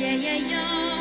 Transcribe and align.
nneɛma 0.00 0.97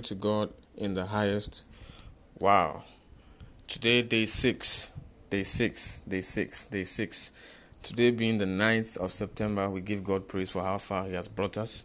Glory 0.00 0.08
to 0.08 0.14
God 0.14 0.54
in 0.78 0.94
the 0.94 1.04
highest. 1.04 1.66
Wow. 2.38 2.84
Today, 3.68 4.00
day 4.00 4.24
six. 4.24 4.92
Day 5.28 5.42
six. 5.42 5.98
Day 6.08 6.22
six. 6.22 6.64
Day 6.64 6.84
six. 6.84 7.32
Today 7.82 8.10
being 8.10 8.38
the 8.38 8.46
9th 8.46 8.96
of 8.96 9.12
September, 9.12 9.68
we 9.68 9.82
give 9.82 10.02
God 10.02 10.26
praise 10.26 10.52
for 10.52 10.62
how 10.62 10.78
far 10.78 11.04
He 11.04 11.12
has 11.12 11.28
brought 11.28 11.58
us. 11.58 11.84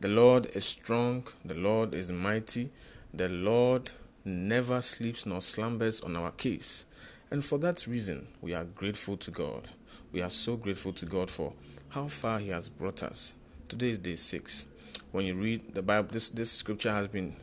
The 0.00 0.06
Lord 0.06 0.46
is 0.54 0.64
strong. 0.64 1.26
The 1.44 1.54
Lord 1.54 1.92
is 1.92 2.12
mighty. 2.12 2.70
The 3.12 3.28
Lord 3.28 3.90
never 4.24 4.80
sleeps 4.80 5.26
nor 5.26 5.40
slumbers 5.40 6.00
on 6.02 6.14
our 6.14 6.30
case. 6.30 6.86
And 7.32 7.44
for 7.44 7.58
that 7.58 7.84
reason, 7.88 8.28
we 8.40 8.54
are 8.54 8.64
grateful 8.64 9.16
to 9.16 9.32
God. 9.32 9.70
We 10.12 10.22
are 10.22 10.30
so 10.30 10.54
grateful 10.56 10.92
to 10.92 11.04
God 11.04 11.28
for 11.28 11.54
how 11.88 12.06
far 12.06 12.38
He 12.38 12.50
has 12.50 12.68
brought 12.68 13.02
us. 13.02 13.34
Today 13.68 13.90
is 13.90 13.98
day 13.98 14.14
six. 14.14 14.66
When 15.12 15.26
you 15.26 15.34
read 15.34 15.74
the 15.74 15.82
Bible, 15.82 16.08
this, 16.12 16.30
this 16.30 16.52
scripture 16.52 16.92
has 16.92 17.08
been 17.08 17.34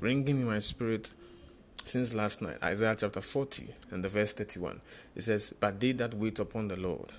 ringing 0.00 0.40
in 0.40 0.46
my 0.46 0.60
spirit 0.60 1.12
since 1.84 2.14
last 2.14 2.40
night. 2.40 2.62
Isaiah 2.62 2.94
chapter 2.96 3.20
40 3.20 3.74
and 3.90 4.04
the 4.04 4.08
verse 4.08 4.32
31. 4.32 4.80
It 5.16 5.22
says, 5.22 5.52
But 5.58 5.80
they 5.80 5.90
that 5.92 6.14
wait 6.14 6.38
upon 6.38 6.68
the 6.68 6.76
Lord 6.76 7.10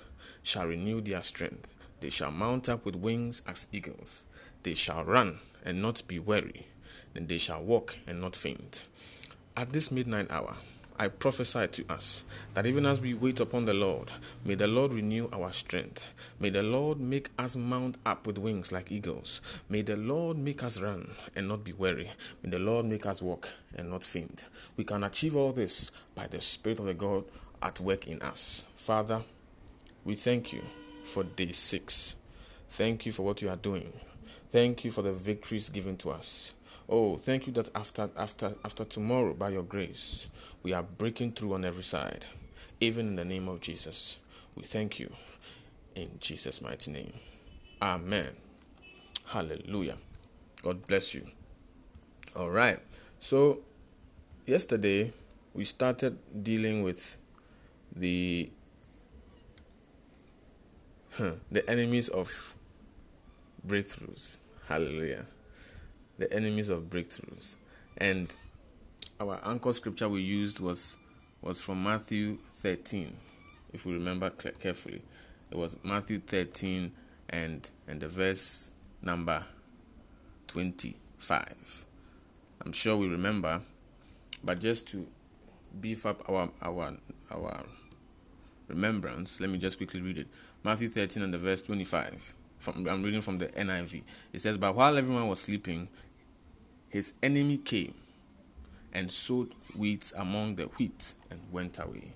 shall 0.43 0.67
renew 0.67 1.01
their 1.01 1.21
strength. 1.23 1.73
They 1.99 2.09
shall 2.09 2.31
mount 2.31 2.69
up 2.69 2.85
with 2.85 2.95
wings 2.95 3.41
as 3.45 3.67
eagles. 3.73 4.23
They 4.63 4.75
shall 4.75 5.03
run 5.03 5.39
and 5.65 5.81
not 5.81 6.07
be 6.07 6.19
weary. 6.19 6.67
And 7.13 7.27
they 7.27 7.37
shall 7.37 7.61
walk 7.61 7.97
and 8.07 8.21
not 8.21 8.35
faint. 8.35 8.87
At 9.57 9.73
this 9.73 9.91
midnight 9.91 10.31
hour, 10.31 10.55
I 10.99 11.09
prophesy 11.09 11.67
to 11.67 11.93
us 11.93 12.23
that 12.55 12.65
even 12.65 12.85
as 12.85 12.99
we 12.99 13.13
wait 13.13 13.39
upon 13.39 13.65
the 13.65 13.73
Lord, 13.73 14.11
may 14.43 14.55
the 14.55 14.67
Lord 14.67 14.93
renew 14.93 15.29
our 15.31 15.53
strength. 15.53 16.13
May 16.39 16.49
the 16.49 16.63
Lord 16.63 16.99
make 16.99 17.29
us 17.37 17.55
mount 17.55 17.97
up 18.05 18.25
with 18.25 18.39
wings 18.39 18.71
like 18.71 18.91
eagles. 18.91 19.41
May 19.69 19.83
the 19.83 19.95
Lord 19.95 20.37
make 20.37 20.63
us 20.63 20.81
run 20.81 21.11
and 21.35 21.47
not 21.47 21.63
be 21.63 21.73
weary. 21.73 22.09
May 22.41 22.49
the 22.49 22.59
Lord 22.59 22.85
make 22.85 23.05
us 23.05 23.21
walk 23.21 23.49
and 23.75 23.91
not 23.91 24.03
faint. 24.03 24.49
We 24.75 24.83
can 24.83 25.03
achieve 25.03 25.35
all 25.35 25.51
this 25.51 25.91
by 26.15 26.27
the 26.27 26.41
Spirit 26.41 26.79
of 26.79 26.85
the 26.85 26.95
God 26.95 27.25
at 27.61 27.79
work 27.79 28.07
in 28.07 28.21
us. 28.21 28.65
Father, 28.75 29.23
we 30.03 30.15
thank 30.15 30.51
you 30.51 30.63
for 31.03 31.23
day 31.23 31.51
six. 31.51 32.15
Thank 32.69 33.05
you 33.05 33.11
for 33.11 33.23
what 33.23 33.41
you 33.41 33.49
are 33.49 33.55
doing. 33.55 33.93
Thank 34.51 34.83
you 34.83 34.91
for 34.91 35.01
the 35.03 35.13
victories 35.13 35.69
given 35.69 35.97
to 35.97 36.09
us. 36.09 36.53
Oh, 36.89 37.17
thank 37.17 37.47
you 37.47 37.53
that 37.53 37.69
after 37.75 38.09
after 38.15 38.53
after 38.63 38.85
tomorrow, 38.85 39.33
by 39.33 39.49
your 39.49 39.63
grace, 39.63 40.29
we 40.63 40.71
are 40.71 40.83
breaking 40.83 41.33
through 41.33 41.53
on 41.53 41.65
every 41.65 41.83
side. 41.83 42.25
Even 42.79 43.09
in 43.09 43.15
the 43.15 43.25
name 43.25 43.47
of 43.47 43.59
Jesus. 43.59 44.19
We 44.55 44.63
thank 44.63 44.99
you. 44.99 45.11
In 45.95 46.11
Jesus' 46.19 46.61
mighty 46.61 46.91
name. 46.91 47.13
Amen. 47.81 48.29
Hallelujah. 49.25 49.97
God 50.63 50.87
bless 50.87 51.13
you. 51.13 51.27
All 52.35 52.49
right. 52.49 52.79
So 53.19 53.59
yesterday 54.45 55.11
we 55.53 55.65
started 55.65 56.17
dealing 56.43 56.83
with 56.83 57.17
the 57.95 58.49
the 61.51 61.69
enemies 61.69 62.07
of 62.09 62.55
breakthroughs. 63.67 64.37
Hallelujah. 64.67 65.25
The 66.17 66.31
enemies 66.33 66.69
of 66.69 66.89
breakthroughs. 66.89 67.57
And 67.97 68.35
our 69.19 69.39
anchor 69.45 69.73
scripture 69.73 70.09
we 70.09 70.21
used 70.21 70.59
was 70.59 70.97
was 71.41 71.61
from 71.61 71.83
Matthew 71.83 72.37
13, 72.55 73.15
if 73.73 73.85
we 73.85 73.93
remember 73.93 74.29
carefully. 74.29 75.01
It 75.51 75.57
was 75.57 75.77
Matthew 75.83 76.19
13 76.19 76.91
and 77.29 77.69
and 77.87 77.99
the 77.99 78.07
verse 78.07 78.71
number 79.01 79.43
25. 80.47 81.85
I'm 82.65 82.71
sure 82.71 82.97
we 82.97 83.07
remember, 83.07 83.61
but 84.43 84.59
just 84.59 84.87
to 84.89 85.07
beef 85.79 86.05
up 86.05 86.27
our 86.29 86.49
our 86.61 86.97
our 87.31 87.63
remembrance, 88.67 89.39
let 89.39 89.49
me 89.49 89.57
just 89.57 89.77
quickly 89.77 90.01
read 90.01 90.17
it. 90.17 90.27
Matthew 90.63 90.89
13 90.89 91.23
and 91.23 91.33
the 91.33 91.37
verse 91.37 91.61
25. 91.63 92.33
From, 92.59 92.87
I'm 92.87 93.03
reading 93.03 93.21
from 93.21 93.37
the 93.37 93.47
NIV. 93.47 94.01
It 94.33 94.39
says, 94.39 94.57
But 94.57 94.75
while 94.75 94.97
everyone 94.97 95.27
was 95.27 95.39
sleeping, 95.39 95.87
his 96.89 97.13
enemy 97.21 97.57
came 97.57 97.93
and 98.93 99.11
sowed 99.11 99.51
weeds 99.75 100.13
among 100.17 100.55
the 100.55 100.63
wheat 100.63 101.13
and 101.29 101.39
went 101.51 101.79
away. 101.79 102.13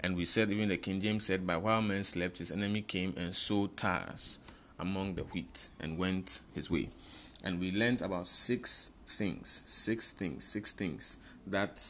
And 0.00 0.16
we 0.16 0.24
said, 0.24 0.50
even 0.50 0.70
the 0.70 0.78
King 0.78 1.00
James 1.00 1.26
said, 1.26 1.46
By 1.46 1.58
while 1.58 1.82
men 1.82 2.04
slept, 2.04 2.38
his 2.38 2.50
enemy 2.50 2.80
came 2.82 3.14
and 3.16 3.34
sowed 3.34 3.76
tares 3.76 4.38
among 4.78 5.14
the 5.14 5.22
wheat 5.24 5.68
and 5.78 5.98
went 5.98 6.40
his 6.54 6.70
way. 6.70 6.88
And 7.44 7.60
we 7.60 7.70
learned 7.70 8.02
about 8.02 8.26
six 8.26 8.92
things, 9.06 9.62
six 9.66 10.12
things, 10.12 10.44
six 10.44 10.72
things 10.72 11.18
that 11.46 11.84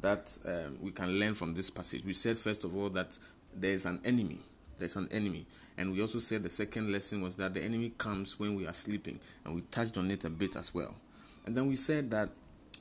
that 0.00 0.36
um, 0.46 0.78
we 0.82 0.90
can 0.90 1.08
learn 1.20 1.34
from 1.34 1.54
this 1.54 1.70
passage. 1.70 2.04
We 2.04 2.12
said 2.12 2.38
first 2.38 2.64
of 2.64 2.76
all 2.76 2.90
that 2.90 3.18
there 3.54 3.72
is 3.72 3.86
an 3.86 4.00
enemy. 4.04 4.38
There's 4.78 4.96
an 4.96 5.08
enemy, 5.12 5.46
and 5.78 5.92
we 5.92 6.00
also 6.00 6.18
said 6.18 6.42
the 6.42 6.50
second 6.50 6.90
lesson 6.90 7.22
was 7.22 7.36
that 7.36 7.54
the 7.54 7.62
enemy 7.62 7.92
comes 7.98 8.40
when 8.40 8.56
we 8.56 8.66
are 8.66 8.72
sleeping, 8.72 9.20
and 9.44 9.54
we 9.54 9.60
touched 9.60 9.96
on 9.96 10.10
it 10.10 10.24
a 10.24 10.30
bit 10.30 10.56
as 10.56 10.74
well. 10.74 10.96
And 11.46 11.56
then 11.56 11.66
we 11.66 11.76
said 11.76 12.10
that 12.12 12.30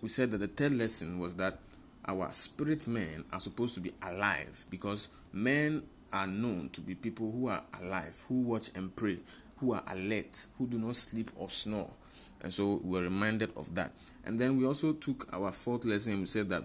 we 0.01 0.09
said 0.09 0.31
that 0.31 0.39
the 0.39 0.47
third 0.47 0.73
lesson 0.73 1.19
was 1.19 1.35
that 1.35 1.59
our 2.05 2.31
spirit 2.31 2.87
men 2.87 3.23
are 3.31 3.39
supposed 3.39 3.75
to 3.75 3.79
be 3.79 3.91
alive 4.01 4.65
because 4.69 5.09
men 5.31 5.83
are 6.11 6.27
known 6.27 6.69
to 6.69 6.81
be 6.81 6.95
people 6.95 7.31
who 7.31 7.47
are 7.47 7.63
alive, 7.81 8.23
who 8.27 8.41
watch 8.41 8.69
and 8.75 8.95
pray, 8.95 9.17
who 9.57 9.73
are 9.73 9.83
alert, 9.87 10.47
who 10.57 10.67
do 10.67 10.79
not 10.79 10.95
sleep 10.95 11.29
or 11.35 11.49
snore. 11.49 11.89
And 12.43 12.51
so 12.51 12.81
we 12.83 12.97
were 12.97 13.03
reminded 13.03 13.51
of 13.55 13.73
that. 13.75 13.91
And 14.25 14.39
then 14.39 14.57
we 14.57 14.65
also 14.65 14.93
took 14.93 15.31
our 15.31 15.51
fourth 15.51 15.85
lesson 15.85 16.13
and 16.13 16.21
we 16.21 16.25
said 16.25 16.49
that 16.49 16.63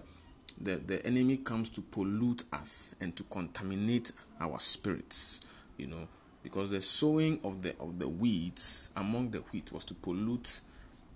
the, 0.59 0.77
the 0.77 1.05
enemy 1.05 1.37
comes 1.37 1.69
to 1.71 1.81
pollute 1.81 2.43
us 2.51 2.95
and 2.99 3.15
to 3.15 3.23
contaminate 3.23 4.11
our 4.41 4.59
spirits, 4.59 5.41
you 5.77 5.85
know, 5.87 6.07
because 6.41 6.71
the 6.71 6.81
sowing 6.81 7.39
of 7.43 7.61
the 7.61 7.75
of 7.79 7.99
the 7.99 8.07
weeds 8.07 8.91
among 8.95 9.29
the 9.31 9.39
wheat 9.51 9.71
was 9.71 9.85
to 9.85 9.93
pollute 9.93 10.61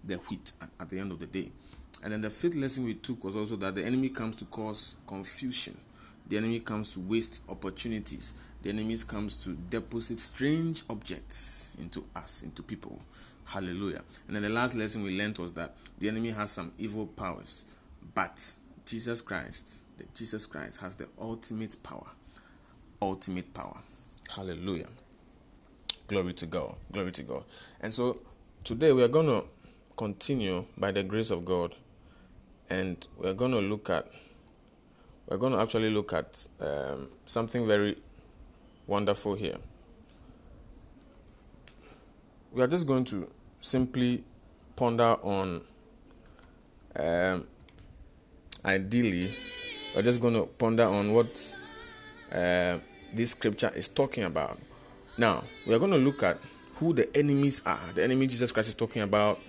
the 0.03 0.15
wheat 0.15 0.53
at, 0.61 0.69
at 0.79 0.89
the 0.89 0.99
end 0.99 1.11
of 1.11 1.19
the 1.19 1.27
day. 1.27 1.51
And 2.03 2.11
then 2.11 2.21
the 2.21 2.29
fifth 2.29 2.55
lesson 2.55 2.85
we 2.85 2.95
took 2.95 3.23
was 3.23 3.35
also 3.35 3.55
that 3.57 3.75
the 3.75 3.83
enemy 3.83 4.09
comes 4.09 4.35
to 4.37 4.45
cause 4.45 4.95
confusion. 5.07 5.77
The 6.27 6.37
enemy 6.37 6.59
comes 6.61 6.93
to 6.93 6.99
waste 7.01 7.43
opportunities. 7.49 8.35
The 8.61 8.69
enemy 8.69 8.95
comes 9.07 9.35
to 9.43 9.49
deposit 9.69 10.17
strange 10.17 10.83
objects 10.89 11.75
into 11.79 12.03
us, 12.15 12.43
into 12.43 12.63
people. 12.63 13.01
Hallelujah. 13.45 14.01
And 14.27 14.35
then 14.35 14.43
the 14.43 14.49
last 14.49 14.75
lesson 14.75 15.03
we 15.03 15.17
learned 15.17 15.37
was 15.37 15.53
that 15.53 15.75
the 15.99 16.07
enemy 16.07 16.29
has 16.29 16.51
some 16.51 16.71
evil 16.77 17.05
powers, 17.05 17.65
but 18.15 18.53
Jesus 18.85 19.21
Christ, 19.21 19.83
the 19.97 20.05
Jesus 20.15 20.45
Christ 20.45 20.79
has 20.79 20.95
the 20.95 21.07
ultimate 21.19 21.75
power. 21.83 22.07
Ultimate 23.01 23.53
power. 23.53 23.77
Hallelujah. 24.33 24.87
Glory 26.07 26.33
to 26.33 26.45
God. 26.45 26.75
Glory 26.91 27.11
to 27.11 27.23
God. 27.23 27.43
And 27.81 27.93
so 27.93 28.21
today 28.63 28.93
we 28.93 29.03
are 29.03 29.07
going 29.07 29.27
to 29.27 29.43
continue 29.95 30.65
by 30.77 30.91
the 30.91 31.03
grace 31.03 31.31
of 31.31 31.45
God 31.45 31.75
and 32.69 33.05
we're 33.17 33.33
going 33.33 33.51
to 33.51 33.59
look 33.59 33.89
at 33.89 34.07
we're 35.27 35.37
going 35.37 35.53
to 35.53 35.59
actually 35.59 35.91
look 35.91 36.13
at 36.13 36.47
um, 36.59 37.07
something 37.25 37.65
very 37.65 37.97
wonderful 38.87 39.33
here. 39.35 39.55
We 42.51 42.61
are 42.61 42.67
just 42.67 42.85
going 42.85 43.05
to 43.05 43.31
simply 43.61 44.23
ponder 44.75 45.15
on 45.21 45.61
um, 46.97 47.47
ideally 48.65 49.31
we're 49.95 50.01
just 50.01 50.21
going 50.21 50.33
to 50.33 50.43
ponder 50.43 50.83
on 50.83 51.13
what 51.13 51.57
uh, 52.33 52.77
this 53.13 53.31
scripture 53.31 53.71
is 53.75 53.89
talking 53.89 54.23
about. 54.23 54.57
Now, 55.17 55.43
we 55.67 55.73
are 55.73 55.79
going 55.79 55.91
to 55.91 55.97
look 55.97 56.23
at 56.23 56.37
who 56.75 56.93
the 56.93 57.15
enemies 57.17 57.61
are. 57.65 57.79
The 57.93 58.03
enemy 58.03 58.27
Jesus 58.27 58.51
Christ 58.51 58.69
is 58.69 58.75
talking 58.75 59.01
about 59.01 59.39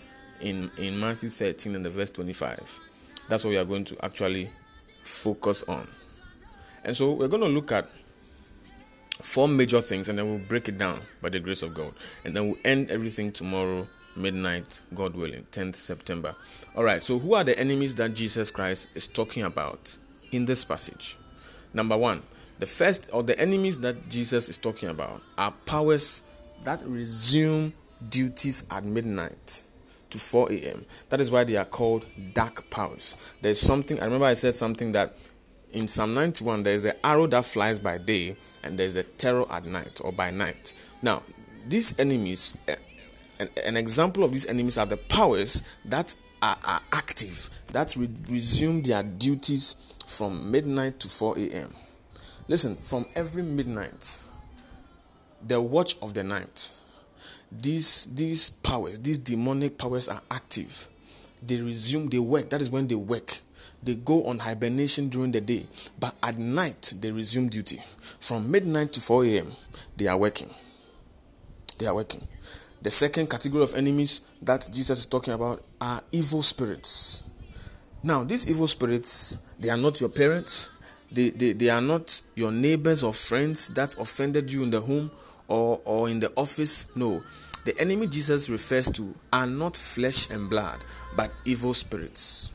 in, 0.42 0.70
in 0.78 0.98
Matthew 0.98 1.30
13 1.30 1.74
and 1.74 1.84
the 1.84 1.90
verse 1.90 2.10
25. 2.10 2.80
That's 3.28 3.44
what 3.44 3.50
we 3.50 3.56
are 3.56 3.64
going 3.64 3.84
to 3.86 4.04
actually 4.04 4.50
focus 5.04 5.62
on. 5.64 5.86
And 6.84 6.96
so 6.96 7.12
we're 7.12 7.28
going 7.28 7.42
to 7.42 7.48
look 7.48 7.72
at 7.72 7.86
four 9.20 9.48
major 9.48 9.80
things 9.80 10.08
and 10.08 10.18
then 10.18 10.26
we'll 10.26 10.38
break 10.38 10.68
it 10.68 10.78
down 10.78 11.00
by 11.20 11.28
the 11.28 11.40
grace 11.40 11.62
of 11.62 11.74
God. 11.74 11.92
And 12.24 12.36
then 12.36 12.48
we'll 12.48 12.58
end 12.64 12.90
everything 12.90 13.32
tomorrow 13.32 13.86
midnight, 14.16 14.80
God 14.94 15.14
willing, 15.14 15.46
10th 15.52 15.76
September. 15.76 16.34
All 16.76 16.84
right, 16.84 17.02
so 17.02 17.18
who 17.18 17.34
are 17.34 17.44
the 17.44 17.58
enemies 17.58 17.94
that 17.96 18.14
Jesus 18.14 18.50
Christ 18.50 18.88
is 18.94 19.06
talking 19.06 19.44
about 19.44 19.96
in 20.32 20.44
this 20.44 20.64
passage? 20.64 21.16
Number 21.72 21.96
one, 21.96 22.22
the 22.58 22.66
first 22.66 23.08
or 23.12 23.22
the 23.22 23.38
enemies 23.38 23.80
that 23.80 24.08
Jesus 24.08 24.48
is 24.48 24.58
talking 24.58 24.88
about 24.88 25.22
are 25.38 25.52
powers 25.66 26.24
that 26.64 26.82
resume 26.86 27.72
duties 28.10 28.66
at 28.70 28.84
midnight 28.84 29.64
to 30.12 30.18
4 30.18 30.52
a.m. 30.52 30.84
That 31.08 31.20
is 31.20 31.30
why 31.30 31.44
they 31.44 31.56
are 31.56 31.64
called 31.64 32.06
dark 32.34 32.68
powers. 32.70 33.16
There's 33.40 33.58
something, 33.60 33.98
I 34.00 34.04
remember 34.04 34.26
I 34.26 34.34
said 34.34 34.54
something 34.54 34.92
that 34.92 35.14
in 35.72 35.88
Psalm 35.88 36.14
91, 36.14 36.62
there's 36.62 36.82
the 36.82 37.06
arrow 37.06 37.26
that 37.26 37.44
flies 37.44 37.78
by 37.78 37.98
day 37.98 38.36
and 38.62 38.78
there's 38.78 38.94
the 38.94 39.02
terror 39.02 39.46
at 39.50 39.64
night 39.64 40.00
or 40.04 40.12
by 40.12 40.30
night. 40.30 40.74
Now, 41.00 41.22
these 41.66 41.98
enemies, 41.98 42.56
eh, 42.68 42.76
an, 43.64 43.76
example 43.76 44.22
of 44.22 44.32
these 44.32 44.46
enemies 44.46 44.76
are 44.78 44.86
the 44.86 44.98
powers 44.98 45.62
that 45.86 46.14
are, 46.42 46.58
are 46.66 46.80
active, 46.92 47.48
that 47.72 47.96
re- 47.96 48.08
resume 48.28 48.82
their 48.82 49.02
duties 49.02 49.94
from 50.06 50.50
midnight 50.50 51.00
to 51.00 51.08
4 51.08 51.38
a.m. 51.38 51.70
Listen, 52.48 52.76
from 52.76 53.06
every 53.16 53.42
midnight, 53.42 54.18
the 55.46 55.60
watch 55.60 55.96
of 56.02 56.12
the 56.12 56.22
night, 56.22 56.81
these 57.60 58.06
these 58.14 58.50
powers, 58.50 58.98
these 59.00 59.18
demonic 59.18 59.78
powers 59.78 60.08
are 60.08 60.22
active. 60.30 60.88
They 61.44 61.60
resume, 61.60 62.08
they 62.08 62.18
work. 62.18 62.50
That 62.50 62.60
is 62.60 62.70
when 62.70 62.86
they 62.86 62.94
work. 62.94 63.40
They 63.82 63.96
go 63.96 64.24
on 64.24 64.38
hibernation 64.38 65.08
during 65.08 65.32
the 65.32 65.40
day, 65.40 65.66
but 65.98 66.14
at 66.22 66.38
night 66.38 66.94
they 67.00 67.10
resume 67.10 67.48
duty. 67.48 67.80
From 68.20 68.48
midnight 68.48 68.92
to 68.92 69.00
4 69.00 69.24
a.m., 69.24 69.52
they 69.96 70.06
are 70.06 70.16
working. 70.16 70.48
They 71.78 71.86
are 71.86 71.94
working. 71.94 72.26
The 72.82 72.92
second 72.92 73.28
category 73.28 73.64
of 73.64 73.74
enemies 73.74 74.20
that 74.40 74.68
Jesus 74.72 75.00
is 75.00 75.06
talking 75.06 75.34
about 75.34 75.64
are 75.80 76.00
evil 76.12 76.42
spirits. 76.42 77.24
Now, 78.04 78.22
these 78.22 78.48
evil 78.48 78.68
spirits, 78.68 79.38
they 79.58 79.68
are 79.70 79.76
not 79.76 80.00
your 80.00 80.10
parents, 80.10 80.70
they, 81.10 81.30
they, 81.30 81.52
they 81.52 81.68
are 81.68 81.80
not 81.80 82.22
your 82.34 82.50
neighbors 82.50 83.02
or 83.02 83.12
friends 83.12 83.68
that 83.68 83.96
offended 83.98 84.50
you 84.50 84.62
in 84.62 84.70
the 84.70 84.80
home 84.80 85.10
or, 85.48 85.80
or 85.84 86.08
in 86.08 86.20
the 86.20 86.32
office. 86.36 86.94
No. 86.96 87.22
The 87.64 87.78
enemy 87.80 88.08
Jesus 88.08 88.50
refers 88.50 88.90
to 88.92 89.14
are 89.32 89.46
not 89.46 89.76
flesh 89.76 90.30
and 90.30 90.50
blood, 90.50 90.84
but 91.16 91.32
evil 91.44 91.74
spirits. 91.74 92.50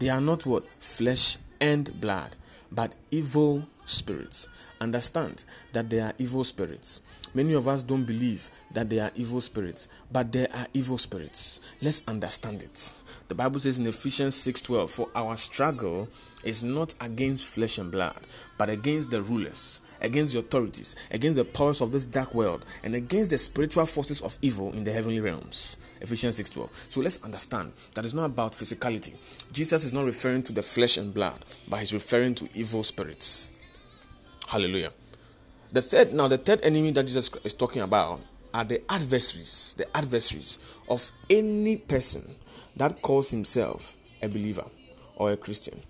They 0.00 0.08
are 0.08 0.20
not 0.20 0.44
what? 0.46 0.64
Flesh 0.80 1.38
and 1.60 2.00
blood, 2.00 2.34
but 2.72 2.92
evil 3.12 3.64
spirits. 3.84 4.48
Understand 4.80 5.44
that 5.74 5.90
they 5.90 6.00
are 6.00 6.12
evil 6.18 6.42
spirits. 6.42 7.02
Many 7.34 7.54
of 7.54 7.68
us 7.68 7.84
don't 7.84 8.04
believe 8.04 8.50
that 8.72 8.90
they 8.90 8.98
are 8.98 9.12
evil 9.14 9.40
spirits, 9.40 9.88
but 10.10 10.32
they 10.32 10.48
are 10.48 10.66
evil 10.74 10.98
spirits. 10.98 11.60
Let's 11.80 12.02
understand 12.08 12.64
it. 12.64 12.92
The 13.28 13.36
Bible 13.36 13.60
says 13.60 13.78
in 13.78 13.86
Ephesians 13.86 14.34
6:12, 14.34 14.90
"For 14.90 15.08
our 15.14 15.36
struggle 15.36 16.08
is 16.42 16.64
not 16.64 16.94
against 17.00 17.46
flesh 17.46 17.78
and 17.78 17.92
blood, 17.92 18.26
but 18.58 18.68
against 18.68 19.10
the 19.10 19.22
rulers, 19.22 19.80
against 20.02 20.34
the 20.34 20.40
authorities, 20.40 20.94
against 21.10 21.36
the 21.36 21.44
powers 21.44 21.80
of 21.80 21.92
this 21.92 22.04
dark 22.04 22.34
world, 22.34 22.64
and 22.82 22.94
against 22.94 23.30
the 23.30 23.38
spiritual 23.38 23.86
forces 23.86 24.20
of 24.20 24.36
evil 24.42 24.72
in 24.72 24.84
the 24.84 24.92
heavenly 24.92 25.20
realms." 25.20 25.76
Ephesians 26.00 26.36
6:12. 26.36 26.70
So 26.90 27.00
let's 27.00 27.22
understand 27.22 27.72
that 27.94 28.04
it's 28.04 28.14
not 28.14 28.26
about 28.26 28.52
physicality. 28.52 29.14
Jesus 29.52 29.84
is 29.84 29.92
not 29.92 30.04
referring 30.04 30.42
to 30.44 30.52
the 30.52 30.62
flesh 30.62 30.96
and 30.96 31.14
blood, 31.14 31.44
but 31.68 31.80
he's 31.80 31.94
referring 31.94 32.34
to 32.36 32.48
evil 32.54 32.82
spirits. 32.82 33.50
Hallelujah. 34.48 34.92
The 35.72 35.80
third 35.80 36.12
now 36.12 36.28
the 36.28 36.38
third 36.38 36.60
enemy 36.62 36.90
that 36.90 37.06
Jesus 37.06 37.30
is 37.44 37.54
talking 37.54 37.82
about 37.82 38.20
are 38.52 38.64
the 38.64 38.82
adversaries, 38.90 39.74
the 39.78 39.96
adversaries 39.96 40.58
of 40.88 41.10
any 41.30 41.76
person 41.76 42.34
that 42.76 43.00
calls 43.00 43.30
himself 43.30 43.96
a 44.22 44.28
believer 44.28 44.66
or 45.16 45.32
a 45.32 45.36
Christian. 45.36 45.80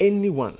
Anyone. 0.00 0.58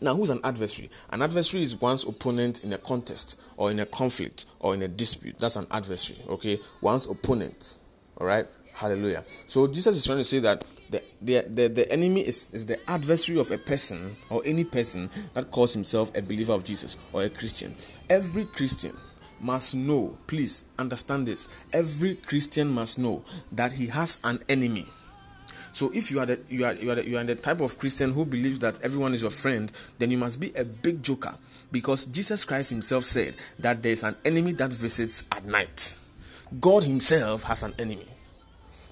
Now, 0.00 0.14
who's 0.14 0.30
an 0.30 0.40
adversary? 0.44 0.90
An 1.10 1.22
adversary 1.22 1.62
is 1.62 1.80
one's 1.80 2.04
opponent 2.04 2.64
in 2.64 2.72
a 2.72 2.78
contest 2.78 3.40
or 3.56 3.70
in 3.70 3.80
a 3.80 3.86
conflict 3.86 4.46
or 4.60 4.74
in 4.74 4.82
a 4.82 4.88
dispute. 4.88 5.38
That's 5.38 5.56
an 5.56 5.66
adversary, 5.70 6.18
okay? 6.28 6.58
One's 6.80 7.08
opponent. 7.08 7.78
All 8.16 8.26
right? 8.26 8.46
Hallelujah. 8.74 9.22
So, 9.46 9.66
Jesus 9.66 9.96
is 9.96 10.06
trying 10.06 10.18
to 10.18 10.24
say 10.24 10.38
that 10.40 10.64
the, 10.90 11.02
the, 11.20 11.44
the, 11.48 11.68
the 11.68 11.92
enemy 11.92 12.20
is, 12.20 12.50
is 12.52 12.66
the 12.66 12.78
adversary 12.90 13.38
of 13.38 13.50
a 13.50 13.58
person 13.58 14.16
or 14.28 14.42
any 14.44 14.64
person 14.64 15.10
that 15.34 15.50
calls 15.50 15.72
himself 15.72 16.16
a 16.16 16.22
believer 16.22 16.52
of 16.52 16.64
Jesus 16.64 16.96
or 17.12 17.22
a 17.22 17.28
Christian. 17.28 17.74
Every 18.08 18.44
Christian 18.46 18.96
must 19.40 19.74
know, 19.74 20.16
please 20.26 20.64
understand 20.78 21.26
this. 21.26 21.64
Every 21.72 22.14
Christian 22.14 22.68
must 22.68 22.98
know 22.98 23.24
that 23.52 23.72
he 23.72 23.86
has 23.86 24.20
an 24.24 24.40
enemy. 24.48 24.86
So 25.72 25.90
if 25.94 26.10
you 26.10 26.20
are 26.20 26.26
the 26.26 26.40
you 26.48 26.64
are 26.64 26.74
you 26.74 26.90
are 26.90 26.96
the, 26.96 27.08
you 27.08 27.18
are 27.18 27.24
the 27.24 27.34
type 27.34 27.60
of 27.60 27.78
Christian 27.78 28.12
who 28.12 28.24
believes 28.24 28.58
that 28.60 28.82
everyone 28.82 29.14
is 29.14 29.22
your 29.22 29.30
friend, 29.30 29.70
then 29.98 30.10
you 30.10 30.18
must 30.18 30.40
be 30.40 30.52
a 30.56 30.64
big 30.64 31.02
joker 31.02 31.34
because 31.72 32.06
Jesus 32.06 32.44
Christ 32.44 32.70
himself 32.70 33.04
said 33.04 33.36
that 33.58 33.82
there 33.82 33.92
is 33.92 34.02
an 34.02 34.16
enemy 34.24 34.52
that 34.52 34.72
visits 34.72 35.24
at 35.32 35.44
night. 35.44 35.98
God 36.60 36.82
himself 36.84 37.44
has 37.44 37.62
an 37.62 37.72
enemy. 37.78 38.06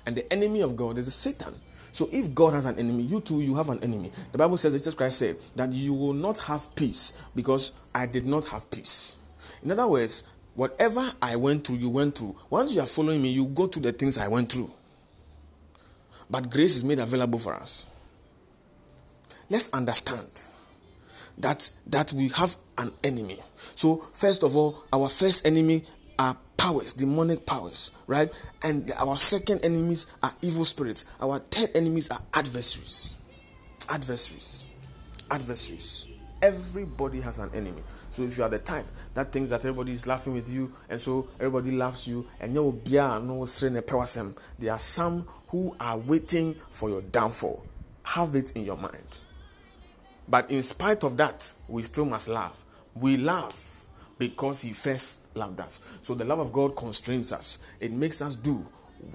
And 0.06 0.16
the 0.16 0.32
enemy 0.32 0.62
of 0.62 0.76
God 0.76 0.96
is 0.98 1.12
Satan. 1.12 1.54
So 1.92 2.08
if 2.12 2.34
God 2.34 2.54
has 2.54 2.64
an 2.64 2.78
enemy, 2.78 3.02
you 3.02 3.20
too, 3.20 3.40
you 3.40 3.54
have 3.56 3.68
an 3.70 3.82
enemy. 3.82 4.12
The 4.32 4.38
Bible 4.38 4.56
says, 4.56 4.72
Jesus 4.72 4.94
Christ 4.94 5.18
said 5.18 5.36
that 5.56 5.72
you 5.72 5.92
will 5.94 6.12
not 6.12 6.38
have 6.38 6.74
peace 6.76 7.12
because 7.34 7.72
I 7.94 8.06
did 8.06 8.26
not 8.26 8.46
have 8.48 8.70
peace. 8.70 9.16
In 9.62 9.72
other 9.72 9.88
words, 9.88 10.32
whatever 10.54 11.04
I 11.20 11.36
went 11.36 11.66
through, 11.66 11.76
you 11.76 11.90
went 11.90 12.16
through. 12.16 12.36
Once 12.50 12.74
you 12.74 12.80
are 12.80 12.86
following 12.86 13.20
me, 13.20 13.30
you 13.30 13.46
go 13.46 13.66
through 13.66 13.82
the 13.82 13.92
things 13.92 14.18
I 14.18 14.28
went 14.28 14.52
through. 14.52 14.72
But 16.30 16.50
grace 16.50 16.76
is 16.76 16.84
made 16.84 16.98
available 16.98 17.38
for 17.38 17.54
us. 17.54 17.86
Let's 19.50 19.72
understand 19.72 20.28
that 21.38 21.70
that 21.86 22.12
we 22.12 22.28
have 22.28 22.56
an 22.76 22.92
enemy. 23.04 23.38
So 23.56 23.96
first 24.12 24.42
of 24.42 24.56
all, 24.56 24.84
our 24.92 25.08
first 25.08 25.46
enemy 25.46 25.84
are 26.18 26.36
powers, 26.56 26.92
demonic 26.92 27.46
powers, 27.46 27.92
right? 28.06 28.30
And 28.62 28.90
our 28.98 29.16
second 29.16 29.64
enemies 29.64 30.06
are 30.22 30.32
evil 30.42 30.64
spirits. 30.64 31.04
Our 31.20 31.38
third 31.38 31.70
enemies 31.74 32.10
are 32.10 32.20
adversaries. 32.34 33.16
Adversaries. 33.90 34.66
Adversaries. 35.30 36.07
Everybody 36.40 37.20
has 37.20 37.40
an 37.40 37.50
enemy. 37.52 37.82
So 38.10 38.22
if 38.22 38.38
you 38.38 38.44
are 38.44 38.48
the 38.48 38.60
type 38.60 38.86
that 39.14 39.32
thinks 39.32 39.50
that 39.50 39.60
everybody 39.60 39.92
is 39.92 40.06
laughing 40.06 40.34
with 40.34 40.48
you, 40.50 40.70
and 40.88 41.00
so 41.00 41.28
everybody 41.40 41.72
loves 41.72 42.06
you, 42.06 42.26
and 42.40 42.54
you 42.54 42.80
no 42.84 43.44
there 44.58 44.72
are 44.72 44.78
some 44.78 45.22
who 45.48 45.74
are 45.80 45.98
waiting 45.98 46.54
for 46.70 46.90
your 46.90 47.02
downfall. 47.02 47.64
Have 48.04 48.34
it 48.36 48.52
in 48.52 48.64
your 48.64 48.76
mind. 48.76 49.18
But 50.28 50.50
in 50.50 50.62
spite 50.62 51.04
of 51.04 51.16
that, 51.16 51.52
we 51.66 51.82
still 51.82 52.04
must 52.04 52.28
laugh. 52.28 52.64
We 52.94 53.16
laugh 53.16 53.86
because 54.18 54.62
he 54.62 54.72
first 54.72 55.34
loved 55.36 55.60
us. 55.60 55.98
So 56.02 56.14
the 56.14 56.24
love 56.24 56.38
of 56.38 56.52
God 56.52 56.76
constrains 56.76 57.32
us. 57.32 57.58
It 57.80 57.92
makes 57.92 58.20
us 58.20 58.34
do 58.34 58.64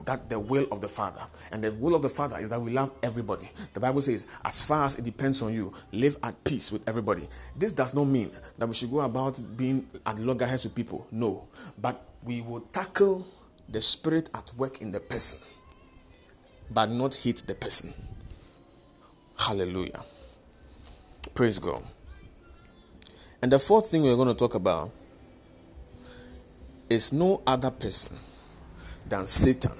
that 0.06 0.30
the 0.30 0.40
will 0.40 0.68
of 0.72 0.82
the 0.82 0.88
Father. 0.88 1.22
And 1.52 1.64
the 1.64 1.72
will 1.74 1.96
of 1.96 2.02
the 2.02 2.10
Father 2.10 2.38
is 2.38 2.50
that 2.50 2.62
we 2.62 2.72
love 2.72 2.92
everybody. 3.02 3.50
The 3.74 3.80
Bible 3.80 4.02
says, 4.02 4.28
as 4.44 4.64
far 4.64 4.86
as 4.86 4.98
it 4.98 5.06
depends 5.06 5.42
on 5.42 5.54
you, 5.54 5.74
live 5.92 6.18
at 6.24 6.44
peace 6.44 6.72
with 6.72 6.88
everybody. 6.88 7.28
This 7.56 7.72
does 7.72 7.96
not 7.96 8.06
mean 8.06 8.32
that 8.58 8.68
we 8.68 8.74
should 8.74 8.92
go 8.92 9.02
about 9.02 9.40
being 9.56 9.86
at 10.06 10.20
loggerheads 10.20 10.66
with 10.66 10.76
people. 10.76 11.08
No. 11.12 11.48
But 11.82 12.02
we 12.24 12.42
will 12.42 12.62
tackle 12.62 13.26
the 13.70 13.82
spirit 13.82 14.30
at 14.34 14.52
work 14.58 14.82
in 14.82 14.92
the 14.92 15.00
person, 15.00 15.40
but 16.72 16.90
not 16.90 17.14
hit 17.14 17.38
the 17.48 17.56
person. 17.56 17.94
Hallelujah. 19.38 20.02
Praise 21.34 21.60
God. 21.60 21.84
And 23.42 23.52
the 23.52 23.60
fourth 23.60 23.90
thing 23.90 24.04
we're 24.04 24.16
going 24.16 24.28
to 24.28 24.34
talk 24.34 24.56
about 24.56 24.92
is 26.90 27.12
no 27.12 27.42
other 27.48 27.72
person 27.72 28.16
than 29.14 29.28
Satan 29.28 29.72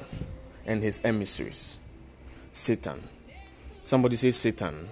and 0.68 0.84
his 0.84 1.02
emissaries. 1.04 1.80
Satan. 2.52 3.02
Somebody 3.82 4.16
say 4.16 4.30
Satan. 4.30 4.88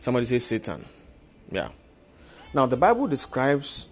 Somebody 0.00 0.26
say 0.26 0.40
Satan. 0.40 0.84
Yeah. 1.48 1.68
Now, 2.52 2.66
the 2.66 2.76
Bible 2.76 3.06
describes 3.06 3.88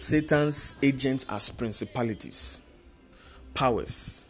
Satan's 0.00 0.74
agents 0.82 1.24
as 1.30 1.48
principalities, 1.48 2.60
powers, 3.54 4.26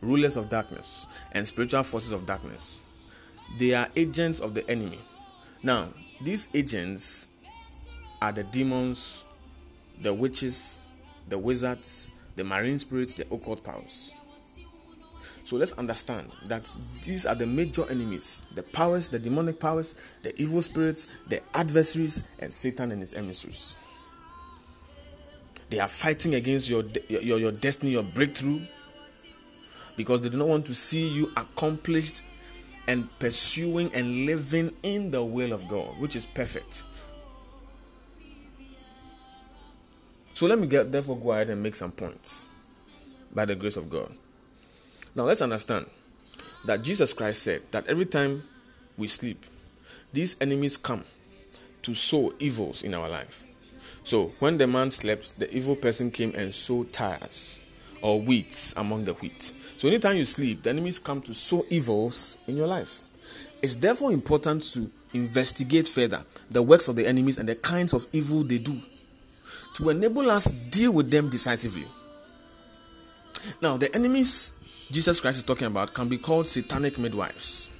rulers 0.00 0.38
of 0.38 0.48
darkness, 0.48 1.06
and 1.32 1.46
spiritual 1.46 1.82
forces 1.82 2.12
of 2.12 2.24
darkness. 2.24 2.80
They 3.58 3.74
are 3.74 3.88
agents 3.94 4.40
of 4.40 4.54
the 4.54 4.68
enemy. 4.70 5.00
Now, 5.62 5.88
these 6.22 6.48
agents 6.54 7.28
are 8.22 8.32
the 8.32 8.44
demons, 8.44 9.26
the 10.00 10.14
witches, 10.14 10.80
the 11.28 11.38
wizards, 11.38 12.10
the 12.38 12.44
marine 12.44 12.78
spirits, 12.78 13.14
the 13.14 13.24
occult 13.34 13.62
powers. 13.62 14.14
So 15.44 15.56
let's 15.56 15.72
understand 15.72 16.30
that 16.46 16.74
these 17.02 17.26
are 17.26 17.34
the 17.34 17.46
major 17.46 17.84
enemies 17.90 18.44
the 18.54 18.62
powers, 18.62 19.08
the 19.08 19.18
demonic 19.18 19.58
powers, 19.60 19.94
the 20.22 20.32
evil 20.40 20.62
spirits, 20.62 21.08
the 21.28 21.40
adversaries, 21.54 22.28
and 22.38 22.52
Satan 22.52 22.92
and 22.92 23.00
his 23.00 23.14
emissaries. 23.14 23.76
They 25.70 25.80
are 25.80 25.88
fighting 25.88 26.34
against 26.34 26.70
your, 26.70 26.84
your, 27.08 27.38
your 27.38 27.52
destiny, 27.52 27.92
your 27.92 28.02
breakthrough. 28.02 28.60
because 29.98 30.22
they 30.22 30.28
do 30.28 30.38
not 30.38 30.46
want 30.46 30.64
to 30.64 30.74
see 30.74 31.08
you 31.08 31.30
accomplished 31.36 32.22
and 32.86 33.06
pursuing 33.18 33.92
and 33.94 34.24
living 34.26 34.72
in 34.84 35.10
the 35.10 35.22
will 35.22 35.52
of 35.52 35.66
God, 35.68 35.98
which 35.98 36.14
is 36.14 36.24
perfect. 36.24 36.84
So 40.38 40.46
let 40.46 40.60
me 40.60 40.68
get 40.68 40.92
therefore 40.92 41.16
go 41.16 41.32
ahead 41.32 41.50
and 41.50 41.60
make 41.60 41.74
some 41.74 41.90
points 41.90 42.46
by 43.34 43.44
the 43.44 43.56
grace 43.56 43.76
of 43.76 43.90
God. 43.90 44.08
Now 45.16 45.24
let's 45.24 45.42
understand 45.42 45.86
that 46.64 46.82
Jesus 46.84 47.12
Christ 47.12 47.42
said 47.42 47.62
that 47.72 47.88
every 47.88 48.06
time 48.06 48.44
we 48.96 49.08
sleep, 49.08 49.44
these 50.12 50.36
enemies 50.40 50.76
come 50.76 51.02
to 51.82 51.92
sow 51.92 52.32
evils 52.38 52.84
in 52.84 52.94
our 52.94 53.08
life. 53.08 53.42
So 54.04 54.26
when 54.38 54.58
the 54.58 54.68
man 54.68 54.92
slept, 54.92 55.40
the 55.40 55.52
evil 55.52 55.74
person 55.74 56.12
came 56.12 56.32
and 56.36 56.54
sowed 56.54 56.92
tares 56.92 57.60
or 58.00 58.20
weeds 58.20 58.74
among 58.76 59.06
the 59.06 59.14
wheat. 59.14 59.42
So 59.42 59.88
anytime 59.88 60.18
you 60.18 60.24
sleep, 60.24 60.62
the 60.62 60.70
enemies 60.70 61.00
come 61.00 61.20
to 61.22 61.34
sow 61.34 61.64
evils 61.68 62.38
in 62.46 62.56
your 62.56 62.68
life. 62.68 63.02
It's 63.60 63.74
therefore 63.74 64.12
important 64.12 64.62
to 64.74 64.88
investigate 65.14 65.88
further 65.88 66.22
the 66.48 66.62
works 66.62 66.86
of 66.86 66.94
the 66.94 67.08
enemies 67.08 67.38
and 67.38 67.48
the 67.48 67.56
kinds 67.56 67.92
of 67.92 68.06
evil 68.12 68.44
they 68.44 68.58
do 68.58 68.80
to 69.78 69.90
enable 69.90 70.28
us 70.30 70.50
deal 70.50 70.92
with 70.92 71.10
them 71.10 71.28
decisively. 71.30 71.86
Now, 73.62 73.76
the 73.76 73.94
enemies 73.94 74.52
Jesus 74.90 75.20
Christ 75.20 75.38
is 75.38 75.42
talking 75.44 75.66
about 75.66 75.94
can 75.94 76.08
be 76.08 76.18
called 76.18 76.48
satanic 76.48 76.98
midwives. 76.98 77.70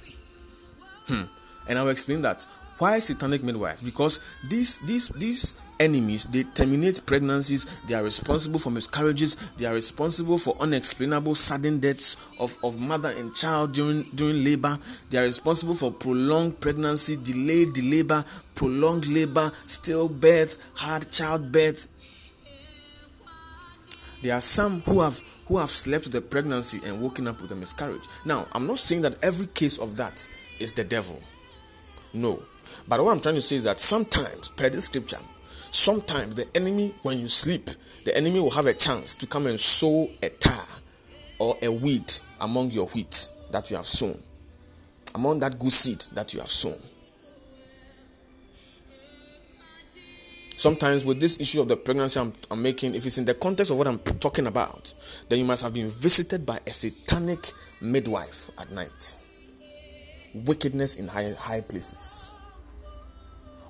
Hmm. 1.07 1.23
And 1.67 1.77
I'll 1.77 1.89
explain 1.89 2.21
that. 2.21 2.47
Why 2.79 2.99
satanic 2.99 3.43
midwife? 3.43 3.83
Because 3.83 4.21
these 4.47 4.79
these 4.79 5.09
these 5.09 5.55
enemies 5.81 6.25
they 6.25 6.43
terminate 6.43 7.05
pregnancies 7.05 7.65
they 7.87 7.93
are 7.93 8.03
responsible 8.03 8.59
for 8.59 8.69
miscarriages 8.69 9.35
they 9.57 9.65
are 9.65 9.73
responsible 9.73 10.37
for 10.37 10.55
unexplainable 10.59 11.35
sudden 11.35 11.79
deaths 11.79 12.17
of, 12.39 12.57
of 12.63 12.79
mother 12.79 13.11
and 13.17 13.33
child 13.33 13.71
during 13.73 14.03
during 14.15 14.43
labor 14.43 14.77
they 15.09 15.17
are 15.17 15.23
responsible 15.23 15.73
for 15.73 15.91
prolonged 15.91 16.59
pregnancy 16.59 17.17
delayed 17.17 17.77
labor 17.83 18.23
prolonged 18.55 19.07
labor 19.07 19.49
stillbirth 19.65 20.57
hard 20.75 21.09
childbirth. 21.11 21.87
There 24.21 24.35
are 24.35 24.41
some 24.41 24.81
who 24.81 25.01
have 25.01 25.19
who 25.47 25.57
have 25.57 25.69
slept 25.69 26.05
with 26.05 26.15
a 26.15 26.21
pregnancy 26.21 26.79
and 26.85 27.01
woken 27.01 27.27
up 27.27 27.41
with 27.41 27.51
a 27.51 27.55
miscarriage. 27.55 28.03
Now 28.25 28.47
i'm 28.53 28.67
not 28.67 28.79
saying 28.79 29.01
that 29.01 29.21
every 29.21 29.47
case 29.47 29.77
of 29.79 29.97
that 29.97 30.29
is 30.59 30.71
the 30.73 30.85
devil. 30.85 31.21
No 32.13 32.39
but 32.87 33.03
what 33.03 33.11
i'm 33.11 33.19
trying 33.19 33.35
to 33.35 33.41
say 33.41 33.55
is 33.55 33.63
that 33.63 33.79
sometimes 33.79 34.49
per 34.49 34.69
the 34.69 34.81
scripture 34.81 35.19
sometimes 35.45 36.35
the 36.35 36.45
enemy 36.55 36.93
when 37.03 37.19
you 37.19 37.27
sleep 37.27 37.69
the 38.05 38.15
enemy 38.15 38.39
will 38.39 38.49
have 38.49 38.65
a 38.65 38.73
chance 38.73 39.15
to 39.15 39.27
come 39.27 39.47
and 39.47 39.59
sow 39.59 40.09
a 40.23 40.29
tar 40.29 40.63
or 41.39 41.55
a 41.61 41.69
weed 41.69 42.11
among 42.41 42.71
your 42.71 42.87
wheat 42.87 43.29
that 43.51 43.69
you 43.69 43.75
have 43.77 43.85
sown 43.85 44.17
among 45.15 45.39
that 45.39 45.57
good 45.59 45.71
seed 45.71 46.03
that 46.13 46.33
you 46.33 46.39
have 46.39 46.49
sown. 46.49 46.77
Sometimes 50.55 51.05
with 51.05 51.21
this 51.21 51.39
issue 51.39 51.61
of 51.61 51.69
the 51.69 51.77
pregnancy 51.77 52.19
I'm, 52.19 52.33
I'm, 52.51 52.61
making 52.61 52.93
if 52.93 53.05
it's 53.05 53.17
in 53.17 53.23
the 53.23 53.33
context 53.33 53.71
of 53.71 53.77
what 53.77 53.87
i'm 53.87 53.97
talking 53.99 54.45
about 54.45 54.93
then 55.29 55.39
you 55.39 55.45
must 55.45 55.63
have 55.63 55.73
been 55.73 55.87
visited 55.87 56.45
by 56.45 56.59
a 56.67 56.73
satanic 56.73 57.51
midwife 57.79 58.49
at 58.59 58.69
night. 58.71 59.15
Wickedness 60.33 60.97
in 60.97 61.07
high 61.07 61.33
high 61.39 61.61
places 61.61 62.33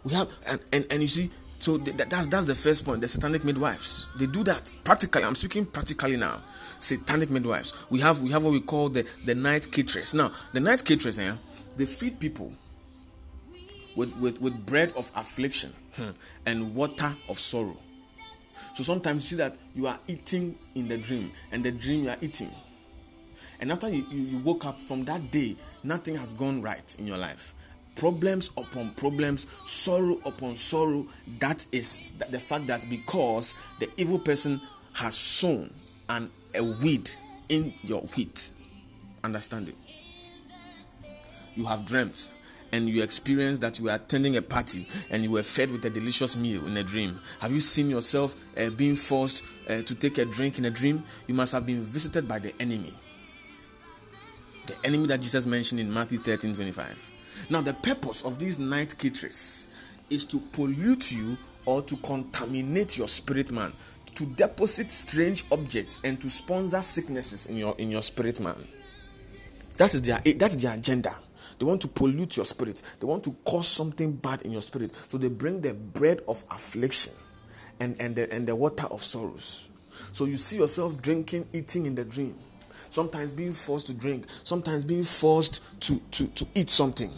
we 0.04 0.14
have 0.14 0.32
and, 0.48 0.60
and 0.74 0.86
and 0.92 1.02
you 1.02 1.08
see 1.08 1.30
so 1.60 1.78
that's 1.78 2.28
that's 2.28 2.46
the 2.46 2.56
first 2.56 2.86
point. 2.86 3.02
The 3.02 3.08
satanic 3.10 3.44
midwives 3.44 4.08
they 4.18 4.28
do 4.28 4.44
that 4.46 4.74
practically. 4.86 5.24
I'm 5.26 5.36
speaking 5.36 5.66
practically 5.66 6.16
now. 6.16 6.42
Satanic 6.80 7.30
midwives. 7.30 7.86
We 7.90 8.00
have 8.00 8.20
we 8.22 8.32
have 8.32 8.44
what 8.46 8.54
we 8.54 8.62
call 8.62 8.88
the 8.88 9.04
the 9.26 9.36
night 9.36 9.70
caterers. 9.70 10.14
Now 10.14 10.32
the 10.54 10.62
night 10.62 10.86
caterers, 10.86 11.20
eh, 11.20 11.36
they 11.76 11.86
feed 11.86 12.18
people 12.18 12.54
with 13.98 14.18
with 14.22 14.40
with 14.40 14.66
bread 14.66 14.94
of 14.96 15.12
affliction 15.18 15.74
hmm, 15.96 16.12
and 16.46 16.74
water 16.74 17.12
of 17.28 17.38
sorrow. 17.38 17.76
So 18.76 18.84
sometimes 18.84 19.26
you 19.26 19.36
see 19.38 19.44
that 19.44 19.58
you 19.76 19.88
are 19.88 20.00
eating 20.08 20.56
in 20.76 20.88
the 20.88 20.98
dream, 20.98 21.30
and 21.52 21.62
the 21.62 21.72
dream 21.72 22.06
you 22.06 22.10
are 22.10 22.18
eating. 22.22 22.52
And 23.60 23.74
after 23.74 23.90
you, 23.90 24.06
you, 24.10 24.22
you 24.22 24.38
woke 24.38 24.66
up 24.66 24.80
from 24.80 25.04
that 25.06 25.32
day, 25.32 25.58
nothing 25.84 26.16
has 26.16 26.34
gone 26.34 26.62
right 26.62 26.96
in 26.98 27.06
your 27.06 27.18
life 27.18 27.54
problems 28.00 28.52
upon 28.58 28.92
problems, 28.92 29.46
sorrow 29.66 30.20
upon 30.26 30.56
sorrow. 30.56 31.06
That 31.40 31.66
is 31.72 32.04
the 32.30 32.40
fact 32.40 32.68
that 32.68 32.86
because 32.90 33.56
the 33.80 33.90
evil 33.98 34.20
person 34.20 34.62
has 34.94 35.16
sown 35.16 35.72
an, 36.08 36.30
a 36.56 36.64
weed 36.64 37.10
in 37.50 37.74
your 37.84 38.02
wheat. 38.02 38.52
Understand 39.24 39.70
it? 39.70 39.76
You 41.56 41.66
have 41.66 41.86
dreamt 41.86 42.32
and 42.72 42.88
you 42.88 43.04
experienced 43.04 43.62
that 43.62 43.80
you 43.80 43.86
were 43.86 43.96
attending 43.96 44.38
a 44.38 44.42
party 44.42 44.88
and 45.12 45.24
you 45.24 45.32
were 45.32 45.44
fed 45.44 45.72
with 45.72 45.84
a 45.86 45.90
delicious 45.90 46.38
meal 46.38 46.66
in 46.68 46.78
a 46.78 46.84
dream. 46.84 47.20
Have 47.42 47.52
you 47.52 47.60
seen 47.60 47.90
yourself 47.90 48.36
uh, 48.58 48.70
being 48.70 48.96
forced 48.96 49.44
uh, 49.70 49.82
to 49.82 49.96
take 49.96 50.18
a 50.20 50.26
drink 50.26 50.58
in 50.58 50.66
a 50.66 50.70
dream? 50.70 51.04
You 51.28 51.34
must 51.34 51.54
have 51.54 51.66
been 51.66 51.82
visited 51.82 52.28
by 52.28 52.40
the 52.40 52.54
enemy. 52.62 52.94
The 54.68 54.78
enemy 54.86 55.08
that 55.08 55.22
Jesus 55.22 55.46
mentioned 55.46 55.82
in 55.82 55.92
Matthew 55.92 56.20
13 56.20 56.54
25. 56.54 57.19
Now, 57.50 57.62
the 57.62 57.74
purpose 57.74 58.26
of 58.26 58.40
these 58.40 58.60
night 58.60 58.96
caterers 58.98 59.68
is 60.10 60.26
to 60.26 60.40
pollute 60.40 61.12
you 61.12 61.38
or 61.66 61.82
to 61.84 61.96
contaminate 61.98 62.98
your 62.98 63.08
spirit 63.08 63.52
man, 63.52 63.72
to 64.16 64.26
deposit 64.26 64.90
strange 64.90 65.44
objects 65.52 66.02
and 66.04 66.20
to 66.22 66.30
sponsor 66.30 66.82
sicknesses 66.82 67.48
in 67.48 67.58
your 67.58 67.76
in 67.78 67.92
your 67.92 68.02
spirit 68.02 68.40
man. 68.40 68.56
That 69.78 69.94
is 69.94 70.02
their 70.02 70.22
eh, 70.26 70.34
that's 70.38 70.56
their 70.56 70.76
agenda. 70.76 71.16
They 71.60 71.66
want 71.66 71.82
to 71.82 71.88
pollute 71.90 72.38
your 72.38 72.46
spirit. 72.46 72.82
They 73.00 73.06
want 73.06 73.24
to 73.26 73.36
cause 73.44 73.68
something 73.68 74.14
bad 74.14 74.44
in 74.44 74.52
your 74.52 74.62
spirit. 74.62 74.96
So 74.96 75.18
they 75.18 75.28
bring 75.28 75.60
the 75.60 75.74
bread 75.74 76.22
of 76.28 76.42
affliction 76.50 77.14
and, 77.82 77.96
and, 78.00 78.16
the, 78.16 78.34
and 78.34 78.48
the 78.48 78.56
water 78.56 78.88
of 78.88 79.02
sorrows. 79.02 79.70
So 80.14 80.24
you 80.24 80.38
see 80.38 80.58
yourself 80.58 81.02
drinking, 81.02 81.48
eating 81.52 81.86
in 81.86 81.96
the 81.96 82.06
dream. 82.06 82.36
Sometimes 82.90 83.34
being 83.34 83.52
forced 83.52 83.88
to 83.88 83.94
drink, 83.94 84.26
sometimes 84.30 84.86
being 84.86 85.04
forced 85.04 85.80
to, 85.82 86.00
to, 86.12 86.28
to 86.28 86.48
eat 86.56 86.70
something. 86.70 87.12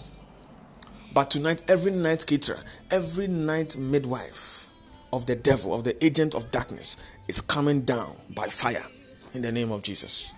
But 1.13 1.29
tonight, 1.29 1.61
every 1.69 1.91
night 1.91 2.25
caterer, 2.25 2.59
every 2.89 3.27
night 3.27 3.77
midwife 3.77 4.67
of 5.11 5.25
the 5.25 5.35
devil, 5.35 5.73
of 5.73 5.83
the 5.83 6.03
agent 6.03 6.35
of 6.35 6.51
darkness, 6.51 6.97
is 7.27 7.41
coming 7.41 7.81
down 7.81 8.15
by 8.33 8.47
fire 8.47 8.83
in 9.33 9.41
the 9.41 9.51
name 9.51 9.71
of 9.71 9.83
Jesus. 9.83 10.33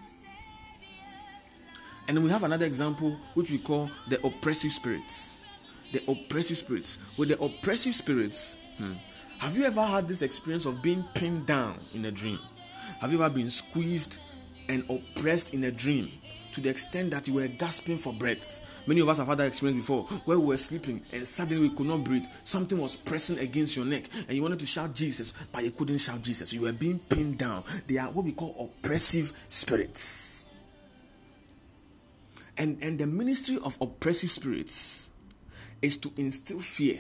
And 2.08 2.24
we 2.24 2.30
have 2.32 2.44
another 2.44 2.66
example 2.66 3.16
which 3.36 3.52
we 3.52 3.60
call 3.60 3.90
the 4.08 4.26
oppressive 4.26 4.72
spirits. 4.72 5.46
The 5.92 6.02
oppressive 6.10 6.58
spirits. 6.58 6.98
With 7.18 7.30
the 7.30 7.40
oppressive 7.40 7.94
spirits, 7.94 8.58
hmm, 8.78 8.94
have 9.40 9.56
you 9.56 9.66
ever 9.66 9.84
had 9.86 10.08
this 10.08 10.24
experience 10.24 10.66
of 10.66 10.82
being 10.82 11.04
pinned 11.14 11.46
down 11.46 11.78
in 11.94 12.04
a 12.06 12.12
dream? 12.12 12.40
Have 13.00 13.12
you 13.14 13.24
ever 13.24 13.34
been 13.34 13.50
squeezed 13.50 14.20
and 14.70 14.84
oppressed 14.90 15.54
in 15.54 15.64
a 15.66 15.72
dream 15.72 16.12
to 16.54 16.62
the 16.62 16.70
extent 16.70 17.12
that 17.12 17.28
you 17.28 17.36
were 17.36 17.48
gasping 17.48 17.98
for 17.98 18.14
breath? 18.14 18.84
Many 18.88 19.02
of 19.02 19.10
us 19.10 19.18
have 19.18 19.28
had 19.28 19.38
that 19.40 19.48
experience 19.48 19.86
before 19.88 20.04
where 20.26 20.40
we 20.40 20.48
were 20.48 20.58
sleeping 20.58 21.02
and 21.12 21.28
suddenly 21.28 21.70
we 21.70 21.76
could 21.76 21.88
not 21.88 22.04
breathe. 22.04 22.26
Something 22.44 22.78
was 22.78 22.96
pressing 22.96 23.40
against 23.40 23.76
your 23.76 23.86
neck 23.86 24.06
and 24.28 24.32
you 24.32 24.42
wanted 24.42 24.60
to 24.60 24.66
shout 24.66 24.94
Jesus, 24.94 25.32
but 25.52 25.64
you 25.64 25.72
couldn't 25.72 25.98
shout 25.98 26.22
Jesus. 26.22 26.54
You 26.54 26.62
were 26.62 26.72
being 26.72 27.00
pinned 27.00 27.38
down. 27.38 27.64
They 27.88 27.98
are 27.98 28.10
what 28.12 28.26
we 28.26 28.34
call 28.34 28.72
oppressive 28.80 29.32
spirits. 29.48 30.48
And, 32.58 32.78
and 32.84 33.00
the 33.00 33.08
ministry 33.08 33.58
of 33.64 33.78
oppressive 33.82 34.30
spirits 34.32 35.12
is 35.82 35.98
to 35.98 36.12
instill 36.18 36.60
fear 36.60 37.00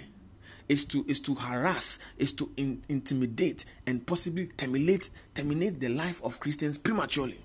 is 0.70 0.86
to 0.86 1.04
is 1.10 1.20
to 1.20 1.36
harass 1.36 2.00
is 2.18 2.32
to 2.32 2.50
in, 2.56 2.82
intimidate 2.88 3.66
and 3.86 4.08
possibly 4.08 4.48
terminate 4.48 5.10
terminate 5.34 5.78
the 5.80 5.90
life 5.90 6.24
of 6.24 6.40
christians 6.40 6.78
prematurely 6.78 7.38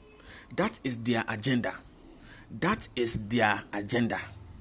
that 0.55 0.79
is 0.85 1.03
their 1.03 1.25
agenda 1.29 1.73
that 2.61 2.89
is 2.97 3.29
their 3.29 3.63
agenda. 3.73 4.19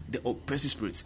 The 0.10 0.22
oppressive 0.28 0.72
spirits. 0.72 1.04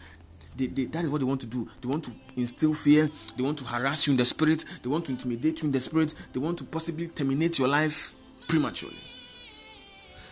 They, 0.55 0.67
they, 0.67 0.85
that 0.85 1.03
is 1.03 1.09
what 1.09 1.19
they 1.19 1.25
want 1.25 1.41
to 1.41 1.47
do. 1.47 1.67
They 1.81 1.87
want 1.87 2.03
to 2.05 2.11
instill 2.35 2.73
fear. 2.73 3.09
They 3.37 3.43
want 3.43 3.57
to 3.59 3.63
harass 3.65 4.07
you 4.07 4.11
in 4.11 4.17
the 4.17 4.25
spirit. 4.25 4.65
They 4.83 4.89
want 4.89 5.05
to 5.05 5.11
intimidate 5.11 5.61
you 5.61 5.67
in 5.67 5.71
the 5.71 5.79
spirit. 5.79 6.13
They 6.33 6.39
want 6.39 6.57
to 6.59 6.63
possibly 6.65 7.07
terminate 7.07 7.57
your 7.57 7.67
life 7.67 8.13
prematurely. 8.47 8.97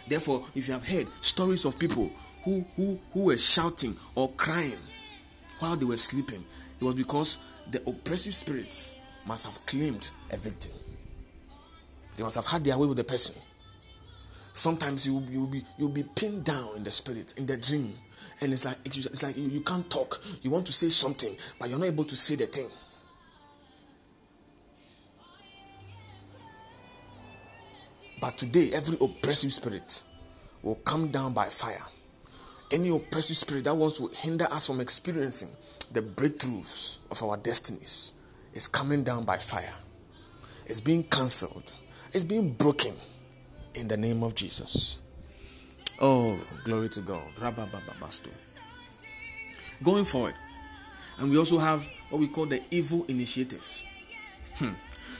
Therefore, 0.07 0.45
if 0.55 0.67
you 0.67 0.73
have 0.73 0.87
heard 0.87 1.07
stories 1.21 1.65
of 1.65 1.79
people 1.79 2.11
who, 2.43 2.65
who, 2.75 2.99
who 3.13 3.25
were 3.25 3.37
shouting 3.37 3.95
or 4.15 4.29
crying 4.31 4.77
while 5.59 5.75
they 5.75 5.85
were 5.85 5.97
sleeping, 5.97 6.43
it 6.79 6.83
was 6.83 6.95
because 6.95 7.37
the 7.69 7.81
oppressive 7.87 8.33
spirits 8.33 8.95
must 9.25 9.45
have 9.45 9.65
claimed 9.65 10.11
a 10.31 10.37
victim. 10.37 10.73
They 12.17 12.23
must 12.23 12.35
have 12.35 12.45
had 12.45 12.63
their 12.63 12.77
way 12.77 12.87
with 12.87 12.97
the 12.97 13.03
person. 13.03 13.39
Sometimes 14.59 15.07
you 15.07 15.23
you'll 15.31 15.47
be 15.47 15.63
you'll 15.77 15.87
be 15.87 16.03
pinned 16.03 16.43
down 16.43 16.75
in 16.75 16.83
the 16.83 16.91
spirit, 16.91 17.33
in 17.37 17.45
the 17.45 17.55
dream, 17.55 17.93
and 18.41 18.51
it's 18.51 18.65
like 18.65 18.75
it's 18.83 19.23
like 19.23 19.37
you, 19.37 19.47
you 19.47 19.61
can't 19.61 19.89
talk. 19.89 20.21
You 20.41 20.51
want 20.51 20.65
to 20.65 20.73
say 20.73 20.89
something, 20.89 21.33
but 21.57 21.69
you're 21.69 21.79
not 21.79 21.87
able 21.87 22.03
to 22.03 22.15
say 22.17 22.35
the 22.35 22.45
thing. 22.45 22.67
But 28.19 28.37
today, 28.37 28.71
every 28.73 28.97
oppressive 28.99 29.53
spirit 29.53 30.03
will 30.61 30.75
come 30.75 31.07
down 31.07 31.33
by 31.33 31.45
fire. 31.45 31.85
Any 32.69 32.89
oppressive 32.89 33.37
spirit 33.37 33.63
that 33.63 33.77
wants 33.77 33.97
to 33.99 34.09
hinder 34.13 34.45
us 34.51 34.67
from 34.67 34.81
experiencing 34.81 35.51
the 35.93 36.01
breakthroughs 36.01 36.99
of 37.09 37.23
our 37.23 37.37
destinies 37.37 38.11
is 38.53 38.67
coming 38.67 39.05
down 39.05 39.23
by 39.23 39.37
fire. 39.37 39.73
It's 40.65 40.81
being 40.81 41.03
cancelled. 41.03 41.73
It's 42.11 42.25
being 42.25 42.51
broken 42.55 42.91
in 43.79 43.87
the 43.87 43.97
name 43.97 44.23
of 44.23 44.35
Jesus. 44.35 45.01
Oh, 46.01 46.37
glory 46.63 46.89
to 46.89 47.01
God. 47.01 47.23
Going 49.81 50.03
forward, 50.05 50.33
and 51.17 51.31
we 51.31 51.37
also 51.37 51.57
have 51.57 51.87
what 52.09 52.19
we 52.19 52.27
call 52.27 52.45
the 52.45 52.61
evil 52.71 53.05
initiators. 53.07 53.83
Hmm. 54.55 54.73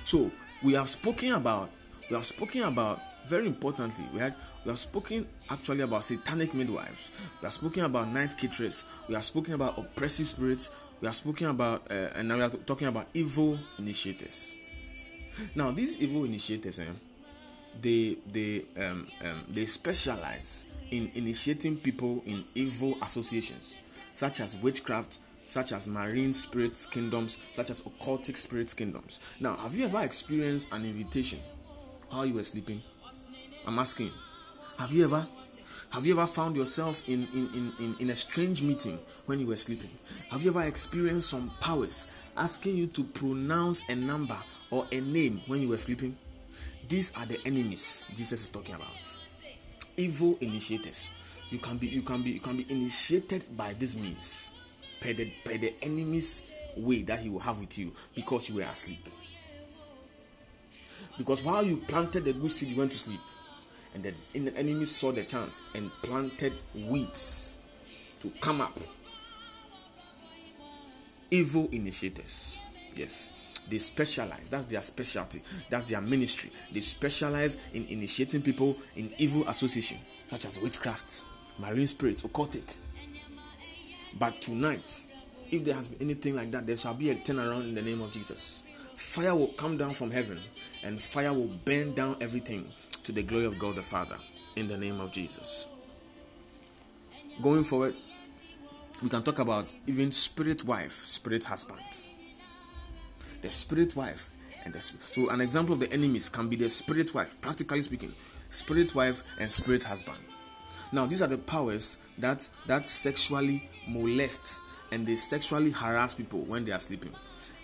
So 0.04 0.32
we 0.64 0.74
have 0.74 0.90
spoken 0.90 1.34
about 1.34 1.70
we 2.10 2.16
have 2.16 2.26
spoken 2.26 2.64
about 2.64 3.00
very 3.28 3.46
importantly 3.48 4.04
we 4.14 4.20
had 4.20 4.36
we 4.66 4.70
have 4.70 4.80
spoken 4.80 5.26
actually 5.50 5.82
about 5.82 6.04
satanic 6.04 6.54
midwives 6.54 7.12
we 7.42 7.46
have 7.46 7.54
spoken 7.54 7.84
about 7.86 8.08
night 8.10 8.36
caterers 8.38 8.84
we 9.08 9.14
have 9.16 9.24
spoken 9.24 9.54
about 9.54 9.78
oppressive 9.78 10.28
spirits 10.28 10.72
we 11.00 11.06
have 11.06 11.16
spoken 11.16 11.48
about 11.48 11.84
uh, 11.92 12.10
and 12.16 12.28
now 12.28 12.36
we 12.36 12.42
are 12.42 12.50
talking 12.50 12.88
about 12.88 13.06
evil 13.14 13.58
initiators 13.78 14.56
now 15.56 15.72
these 15.72 15.98
evil 16.00 16.26
initiators 16.26 16.80
eh, 16.80 16.86
they 17.82 18.18
they 18.32 18.64
um, 18.78 19.08
um, 19.24 19.44
they 19.50 19.66
specialize 19.66 20.68
in 20.92 21.10
initiating 21.16 21.78
people 21.78 22.24
in 22.26 22.44
evil 22.56 22.98
associations 23.02 23.78
such 24.14 24.40
as 24.40 24.56
witchcraft 24.58 25.20
such 25.46 25.72
as 25.72 25.88
marine 25.88 26.34
spirits 26.34 26.86
kingdoms 26.86 27.38
such 27.54 27.70
as 27.70 27.82
occultic 27.82 28.38
spirits 28.38 28.74
kingdoms 28.74 29.20
now 29.40 29.56
have 29.56 29.76
you 29.76 29.86
ever 29.86 30.02
experienced 30.04 30.72
an 30.74 30.84
invitation 30.84 31.40
while 32.10 32.26
you 32.26 32.34
were 32.34 32.44
sleeping 32.44 32.82
i'm 33.68 33.80
asking 33.80 34.12
have 34.78 34.92
you 34.92 35.04
ever 35.04 35.26
have 35.92 36.06
you 36.06 36.14
ever 36.14 36.28
found 36.28 36.56
yourself 36.56 37.08
in, 37.10 37.28
in, 37.34 37.50
in, 37.54 37.74
in, 37.80 37.96
in 38.00 38.10
a 38.12 38.16
strange 38.16 38.62
meeting 38.62 39.00
when 39.26 39.40
you 39.40 39.48
were 39.48 39.58
sleeping? 39.58 39.90
Have 40.30 40.44
you 40.44 40.52
ever 40.52 40.62
experienced 40.62 41.30
some 41.30 41.52
powers 41.62 42.12
asking 42.38 42.76
you 42.78 42.86
to 42.88 43.04
pronounce 43.04 43.88
a 43.90 43.96
number 43.96 44.38
or 44.70 44.86
a 44.92 45.02
name 45.02 45.42
when 45.48 45.62
you 45.62 45.70
were 45.70 45.80
sleeping? 45.80 46.16
These 46.90 47.16
are 47.18 47.26
the 47.28 47.40
enemies 47.46 48.08
Jesus 48.16 48.42
is 48.42 48.50
talking 48.50 48.74
about. 48.74 49.22
Evil 49.96 50.38
initiators. 50.42 51.12
You 51.52 51.60
can 51.60 51.78
be 51.78 51.88
you 51.88 52.02
can 52.02 52.24
be 52.24 52.32
you 52.32 52.40
can 52.40 52.58
be 52.58 52.66
initiated 52.70 53.46
by 53.56 53.74
these 53.74 53.96
means 53.96 54.52
per 55.00 55.14
the 55.14 55.32
per 55.46 55.58
the 55.58 55.74
enemy's 55.84 56.50
way 56.76 57.04
that 57.04 57.20
he 57.20 57.30
will 57.30 57.40
have 57.40 57.60
with 57.60 57.78
you 57.78 57.92
because 58.16 58.50
you 58.50 58.56
were 58.56 58.64
asleep. 58.64 59.08
Because 61.18 61.44
while 61.44 61.64
you 61.64 61.78
planted 61.78 62.26
the 62.26 62.34
good 62.34 62.52
seed, 62.52 62.70
you 62.70 62.78
went 62.78 62.92
to 62.92 62.98
sleep 62.98 63.20
and 63.94 64.04
the 64.04 64.58
enemy 64.58 64.86
saw 64.86 65.12
the 65.12 65.24
chance 65.24 65.62
and 65.76 65.92
planted 66.02 66.54
weeds 66.74 67.58
to 68.22 68.32
come 68.42 68.62
up. 68.62 68.78
Evil 71.32 71.68
initiators, 71.72 72.60
yes, 72.96 73.39
they 73.70 73.78
specialize. 73.78 74.50
That's 74.50 74.66
their 74.66 74.82
specialty. 74.82 75.42
That's 75.70 75.90
their 75.90 76.02
ministry. 76.02 76.52
They 76.72 76.80
specialize 76.80 77.70
in 77.74 77.86
initiating 77.86 78.42
people 78.42 78.78
in 78.96 79.12
evil 79.18 79.48
association, 79.48 79.98
such 80.28 80.46
as 80.46 80.60
witchcraft, 80.60 81.24
marine 81.60 81.86
spirits, 81.86 82.24
occultic. 82.24 82.78
But 84.18 84.42
tonight, 84.42 85.08
if 85.52 85.64
there 85.64 85.76
has 85.76 85.88
been 85.88 86.10
anything 86.10 86.36
like 86.36 86.52
that, 86.52 86.66
there 86.68 86.78
shall 86.78 86.94
be 86.94 87.10
a 87.12 87.16
turnaround 87.16 87.62
in 87.62 87.76
the 87.76 87.82
name 87.82 88.02
of 88.02 88.12
Jesus. 88.12 88.64
Fire 88.96 89.34
will 89.34 89.48
come 89.48 89.78
down 89.78 89.94
from 89.94 90.12
heaven, 90.12 90.40
and 90.84 91.02
fire 91.02 91.34
will 91.34 91.50
burn 91.66 91.94
down 91.94 92.18
everything 92.20 92.68
to 93.04 93.12
the 93.12 93.24
glory 93.24 93.46
of 93.46 93.58
God 93.58 93.76
the 93.76 93.82
Father 93.82 94.18
in 94.56 94.68
the 94.68 94.78
name 94.78 95.00
of 95.00 95.12
Jesus. 95.12 95.68
Going 97.42 97.64
forward, 97.64 97.96
we 99.02 99.08
can 99.08 99.24
talk 99.24 99.40
about 99.40 99.74
even 99.88 100.12
spirit 100.12 100.66
wife, 100.66 100.92
spirit 100.92 101.46
husband. 101.46 101.80
The 103.42 103.52
spirit 103.52 103.96
wife 103.96 104.30
and 104.66 104.74
the 104.74 104.82
so 104.82 105.30
an 105.30 105.42
example 105.42 105.74
of 105.74 105.80
the 105.80 105.92
enemies 105.94 106.30
can 106.30 106.48
be 106.50 106.56
the 106.56 106.70
spirit 106.70 107.14
wife, 107.14 107.40
practically 107.42 107.82
speaking, 107.82 108.14
spirit 108.50 108.94
wife 108.96 109.24
and 109.40 109.52
spirit 109.52 109.84
husband. 109.84 110.18
Now 110.92 111.06
these 111.06 111.22
are 111.22 111.28
the 111.28 111.38
powers 111.38 111.98
that 112.18 112.50
that 112.68 112.88
sexually 112.88 113.70
molest 113.88 114.60
and 114.92 115.06
they 115.06 115.16
sexually 115.16 115.72
harass 115.72 116.16
people 116.16 116.40
when 116.42 116.66
they 116.66 116.72
are 116.72 116.80
sleeping. 116.80 117.12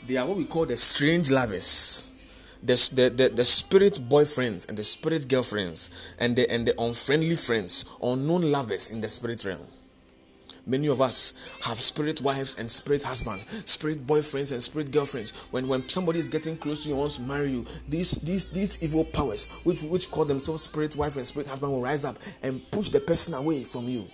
They 0.08 0.18
are 0.18 0.26
what 0.28 0.38
we 0.38 0.46
call 0.46 0.66
the 0.66 0.78
strange 0.78 1.32
lovers 1.32 2.12
the, 2.66 2.92
the, 2.96 3.10
the, 3.10 3.30
the 3.30 3.46
spirit 3.46 3.94
boyfriends 4.10 4.68
and 4.68 4.78
the 4.78 4.84
spirit 4.84 5.28
girlfriends 5.30 6.16
and 6.20 6.36
the 6.36 6.50
and 6.52 6.68
the 6.68 6.74
unfriendly 6.82 7.36
friends, 7.36 7.86
unknown 8.02 8.52
lovers 8.52 8.90
in 8.90 9.02
the 9.02 9.10
spirit 9.10 9.46
realm. 9.46 9.62
Many 10.68 10.88
of 10.88 11.00
us 11.00 11.34
have 11.64 11.80
spirit 11.80 12.22
wives 12.22 12.58
and 12.58 12.70
spirit 12.70 13.04
husbands, 13.04 13.46
spirit 13.70 14.08
boyfriends 14.08 14.52
and 14.52 14.62
spirit 14.62 14.92
girlfriends. 14.92 15.32
When 15.52 15.68
when 15.68 15.88
somebody 15.90 16.20
is 16.20 16.28
getting 16.28 16.58
close 16.58 16.84
to 16.84 16.90
you 16.90 16.96
and 16.96 17.02
wants 17.02 17.18
to 17.18 17.22
marry 17.22 17.52
you, 17.52 17.66
these 17.88 18.14
these 18.22 18.48
these 18.48 18.82
evil 18.82 19.06
powers, 19.06 19.48
which 19.64 19.82
which 19.84 20.10
call 20.10 20.26
themselves 20.26 20.64
spirit 20.64 20.96
wife 20.96 21.18
and 21.18 21.28
spirit 21.28 21.48
husband, 21.48 21.72
will 21.72 21.82
rise 21.82 22.04
up 22.04 22.18
and 22.42 22.60
push 22.72 22.90
the 22.90 23.00
person 23.00 23.34
away 23.36 23.64
from 23.64 23.88
you 23.88 24.08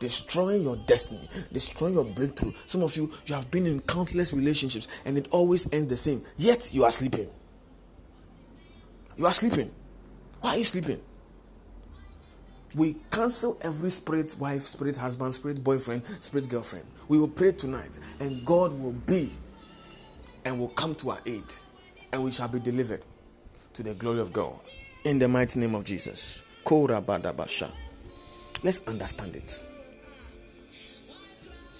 destroying 0.00 0.62
your 0.62 0.76
destiny, 0.86 1.28
destroying 1.52 1.92
your 1.92 2.06
breakthrough. 2.06 2.52
Some 2.66 2.82
of 2.82 2.96
you, 2.96 3.12
you 3.26 3.34
have 3.34 3.50
been 3.50 3.66
in 3.66 3.80
countless 3.82 4.32
relationships 4.32 4.88
and 5.04 5.16
it 5.16 5.28
always 5.30 5.70
ends 5.72 5.88
the 5.88 5.96
same. 5.96 6.22
Yet 6.36 6.70
you 6.72 6.84
are 6.84 6.90
sleeping. 6.90 7.28
You 9.16 9.26
are 9.26 9.32
sleeping. 9.32 9.70
Why 10.40 10.54
are 10.54 10.56
you 10.56 10.64
sleeping? 10.64 11.02
We 12.74 12.96
cancel 13.10 13.58
every 13.62 13.90
spirit 13.90 14.36
wife, 14.38 14.60
spirit 14.60 14.96
husband, 14.96 15.34
spirit 15.34 15.62
boyfriend, 15.62 16.06
spirit 16.06 16.48
girlfriend. 16.48 16.86
We 17.08 17.18
will 17.18 17.28
pray 17.28 17.52
tonight 17.52 17.98
and 18.20 18.44
God 18.44 18.78
will 18.78 18.92
be 18.92 19.30
and 20.44 20.58
will 20.58 20.68
come 20.68 20.94
to 20.96 21.10
our 21.10 21.18
aid 21.26 21.42
and 22.12 22.24
we 22.24 22.30
shall 22.30 22.48
be 22.48 22.60
delivered 22.60 23.00
to 23.74 23.82
the 23.82 23.94
glory 23.94 24.20
of 24.20 24.32
God. 24.32 24.58
In 25.04 25.18
the 25.18 25.28
mighty 25.28 25.58
name 25.58 25.74
of 25.74 25.84
Jesus. 25.84 26.44
Let's 28.62 28.86
understand 28.86 29.36
it. 29.36 29.64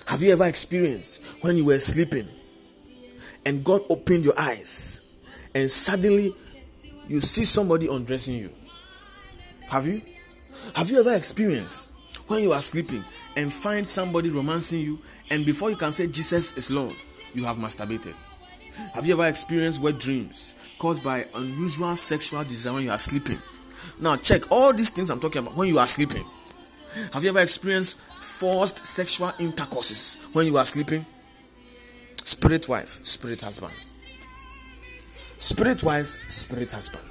Have 0.07 0.23
you 0.23 0.33
ever 0.33 0.47
experienced 0.47 1.25
when 1.43 1.57
you 1.57 1.67
were 1.67 1.79
sleeping 1.79 2.27
and 3.47 3.63
God 3.63 3.83
opened 3.89 4.25
your 4.25 4.39
eyes 4.39 5.07
and 5.55 5.71
suddenly 5.71 6.35
you 7.07 7.21
see 7.21 7.45
somebody 7.45 7.87
undressing 7.87 8.35
you? 8.35 8.51
Have 9.69 9.87
you? 9.87 10.03
Have 10.75 10.91
you 10.91 11.01
ever 11.01 11.15
experienced 11.15 11.91
when 12.27 12.43
you 12.43 12.53
are 12.53 12.63
sleeping 12.63 13.05
and 13.37 13.53
find 13.53 13.87
somebody 13.87 14.31
romancing 14.31 14.81
you 14.81 14.99
and 15.31 15.45
before 15.45 15.71
you 15.71 15.77
can 15.77 15.93
say 15.93 16.07
Jesus 16.07 16.57
is 16.57 16.71
Lord, 16.71 16.95
you 17.35 17.45
have 17.45 17.57
masturbated? 17.57 18.15
Have 18.95 19.07
you 19.07 19.15
ever 19.15 19.27
experienced 19.27 19.81
wet 19.83 19.99
dreams 19.99 20.55
caused 20.79 21.05
by 21.05 21.27
unusual 21.35 21.95
sexual 21.97 22.43
desire 22.45 22.75
when 22.75 22.85
you 22.85 22.91
are 22.91 22.99
sleeping? 22.99 23.39
Now, 24.01 24.17
check 24.17 24.51
all 24.51 24.73
these 24.73 24.91
things 24.91 25.11
I'm 25.11 25.21
talking 25.21 25.43
about 25.43 25.57
when 25.57 25.69
you 25.69 25.79
are 25.79 25.87
sleeping. 25.87 26.25
Have 27.13 27.23
you 27.23 27.31
ever 27.31 27.41
experienced 27.41 28.01
forced 28.21 28.85
sexual 28.87 29.33
intercourses 29.39 30.19
when 30.33 30.47
you 30.47 30.57
are 30.57 30.65
sleeping? 30.65 31.05
Spirit 32.25 32.69
wife, 32.69 33.05
spirit 33.05 33.41
husband. 33.41 33.73
Spirit 35.39 35.83
wife, 35.83 36.17
spirit 36.31 36.73
husband. 36.73 37.10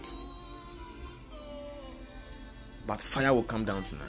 But 2.90 3.02
fire 3.02 3.32
will 3.32 3.44
come 3.44 3.66
down 3.66 3.84
tonight. 3.84 4.08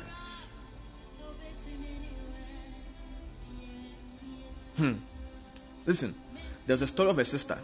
Hmm. 4.78 4.94
Listen, 5.84 6.14
there's 6.66 6.80
a 6.80 6.86
story 6.86 7.10
of 7.10 7.18
a 7.18 7.24
sister 7.26 7.58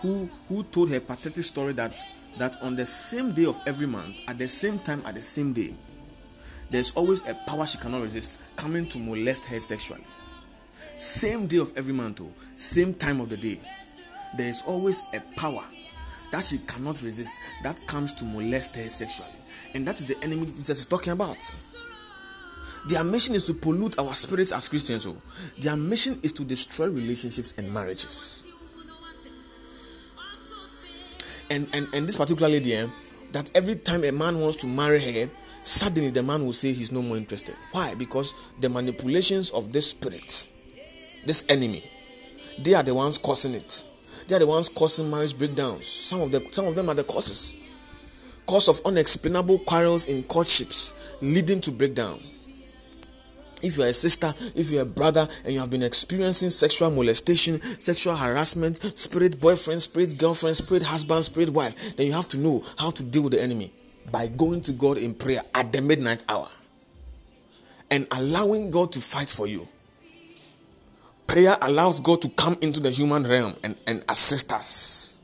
who 0.00 0.28
who 0.48 0.64
told 0.64 0.90
her 0.90 0.98
pathetic 0.98 1.44
story 1.44 1.74
that 1.74 1.96
that 2.38 2.60
on 2.60 2.74
the 2.74 2.86
same 2.86 3.32
day 3.34 3.44
of 3.44 3.60
every 3.68 3.86
month, 3.86 4.16
at 4.26 4.36
the 4.36 4.48
same 4.48 4.80
time, 4.80 5.00
at 5.06 5.14
the 5.14 5.22
same 5.22 5.52
day, 5.52 5.76
there's 6.70 6.90
always 6.96 7.24
a 7.28 7.34
power 7.46 7.64
she 7.64 7.78
cannot 7.78 8.02
resist 8.02 8.40
coming 8.56 8.86
to 8.86 8.98
molest 8.98 9.44
her 9.44 9.60
sexually. 9.60 10.02
Same 10.98 11.46
day 11.46 11.58
of 11.58 11.72
every 11.76 11.94
month, 11.94 12.20
oh, 12.20 12.32
same 12.56 12.94
time 12.94 13.20
of 13.20 13.28
the 13.28 13.36
day, 13.36 13.60
there 14.36 14.50
is 14.50 14.64
always 14.66 15.04
a 15.14 15.20
power 15.38 15.62
that 16.32 16.42
she 16.42 16.58
cannot 16.58 17.00
resist 17.00 17.40
that 17.62 17.78
comes 17.86 18.12
to 18.14 18.24
molest 18.24 18.74
her 18.74 18.88
sexually. 18.88 19.39
And 19.74 19.86
that 19.86 20.00
is 20.00 20.06
the 20.06 20.16
enemy 20.22 20.46
Jesus 20.46 20.80
is 20.80 20.86
talking 20.86 21.12
about. 21.12 21.38
Their 22.88 23.04
mission 23.04 23.34
is 23.34 23.44
to 23.44 23.54
pollute 23.54 23.98
our 23.98 24.14
spirits 24.14 24.52
as 24.52 24.68
Christians. 24.68 25.06
Oh. 25.06 25.16
Their 25.58 25.76
mission 25.76 26.18
is 26.22 26.32
to 26.34 26.44
destroy 26.44 26.88
relationships 26.88 27.54
and 27.58 27.72
marriages. 27.72 28.46
And, 31.50 31.68
and, 31.74 31.88
and 31.94 32.08
this 32.08 32.16
particular 32.16 32.48
lady, 32.48 32.74
eh, 32.74 32.86
that 33.32 33.50
every 33.54 33.74
time 33.74 34.04
a 34.04 34.12
man 34.12 34.38
wants 34.38 34.56
to 34.58 34.66
marry 34.66 35.00
her, 35.00 35.28
suddenly 35.64 36.10
the 36.10 36.22
man 36.22 36.44
will 36.44 36.52
say 36.52 36.72
he's 36.72 36.92
no 36.92 37.02
more 37.02 37.16
interested. 37.16 37.54
Why? 37.72 37.94
Because 37.96 38.34
the 38.60 38.68
manipulations 38.68 39.50
of 39.50 39.72
this 39.72 39.90
spirit, 39.90 40.48
this 41.26 41.44
enemy, 41.48 41.82
they 42.58 42.74
are 42.74 42.82
the 42.82 42.94
ones 42.94 43.18
causing 43.18 43.54
it. 43.54 43.84
They 44.28 44.36
are 44.36 44.38
the 44.38 44.46
ones 44.46 44.68
causing 44.68 45.10
marriage 45.10 45.36
breakdowns. 45.36 45.86
Some 45.86 46.20
of 46.20 46.30
them, 46.30 46.44
some 46.52 46.66
of 46.66 46.76
them 46.76 46.88
are 46.88 46.94
the 46.94 47.04
causes. 47.04 47.59
Cause 48.50 48.66
of 48.66 48.84
unexplainable 48.84 49.60
quarrels 49.60 50.08
in 50.08 50.24
courtships 50.24 50.92
leading 51.20 51.60
to 51.60 51.70
breakdown. 51.70 52.18
If 53.62 53.76
you 53.76 53.84
are 53.84 53.88
a 53.88 53.94
sister, 53.94 54.34
if 54.56 54.72
you 54.72 54.80
are 54.80 54.82
a 54.82 54.86
brother, 54.86 55.28
and 55.44 55.54
you 55.54 55.60
have 55.60 55.70
been 55.70 55.84
experiencing 55.84 56.50
sexual 56.50 56.90
molestation, 56.90 57.60
sexual 57.80 58.16
harassment, 58.16 58.78
spirit 58.98 59.40
boyfriend, 59.40 59.80
spirit 59.82 60.18
girlfriend, 60.18 60.56
spirit 60.56 60.82
husband, 60.82 61.24
spirit 61.24 61.50
wife, 61.50 61.94
then 61.94 62.08
you 62.08 62.12
have 62.12 62.26
to 62.26 62.38
know 62.38 62.60
how 62.76 62.90
to 62.90 63.04
deal 63.04 63.22
with 63.22 63.34
the 63.34 63.40
enemy 63.40 63.72
by 64.10 64.26
going 64.26 64.62
to 64.62 64.72
God 64.72 64.98
in 64.98 65.14
prayer 65.14 65.42
at 65.54 65.72
the 65.72 65.80
midnight 65.80 66.24
hour 66.28 66.48
and 67.92 68.08
allowing 68.16 68.72
God 68.72 68.90
to 68.92 69.00
fight 69.00 69.28
for 69.28 69.46
you. 69.46 69.68
Prayer 71.28 71.56
allows 71.62 72.00
God 72.00 72.20
to 72.22 72.28
come 72.30 72.56
into 72.62 72.80
the 72.80 72.90
human 72.90 73.22
realm 73.22 73.54
and, 73.62 73.76
and 73.86 74.02
assist 74.08 74.50
us. 74.50 75.18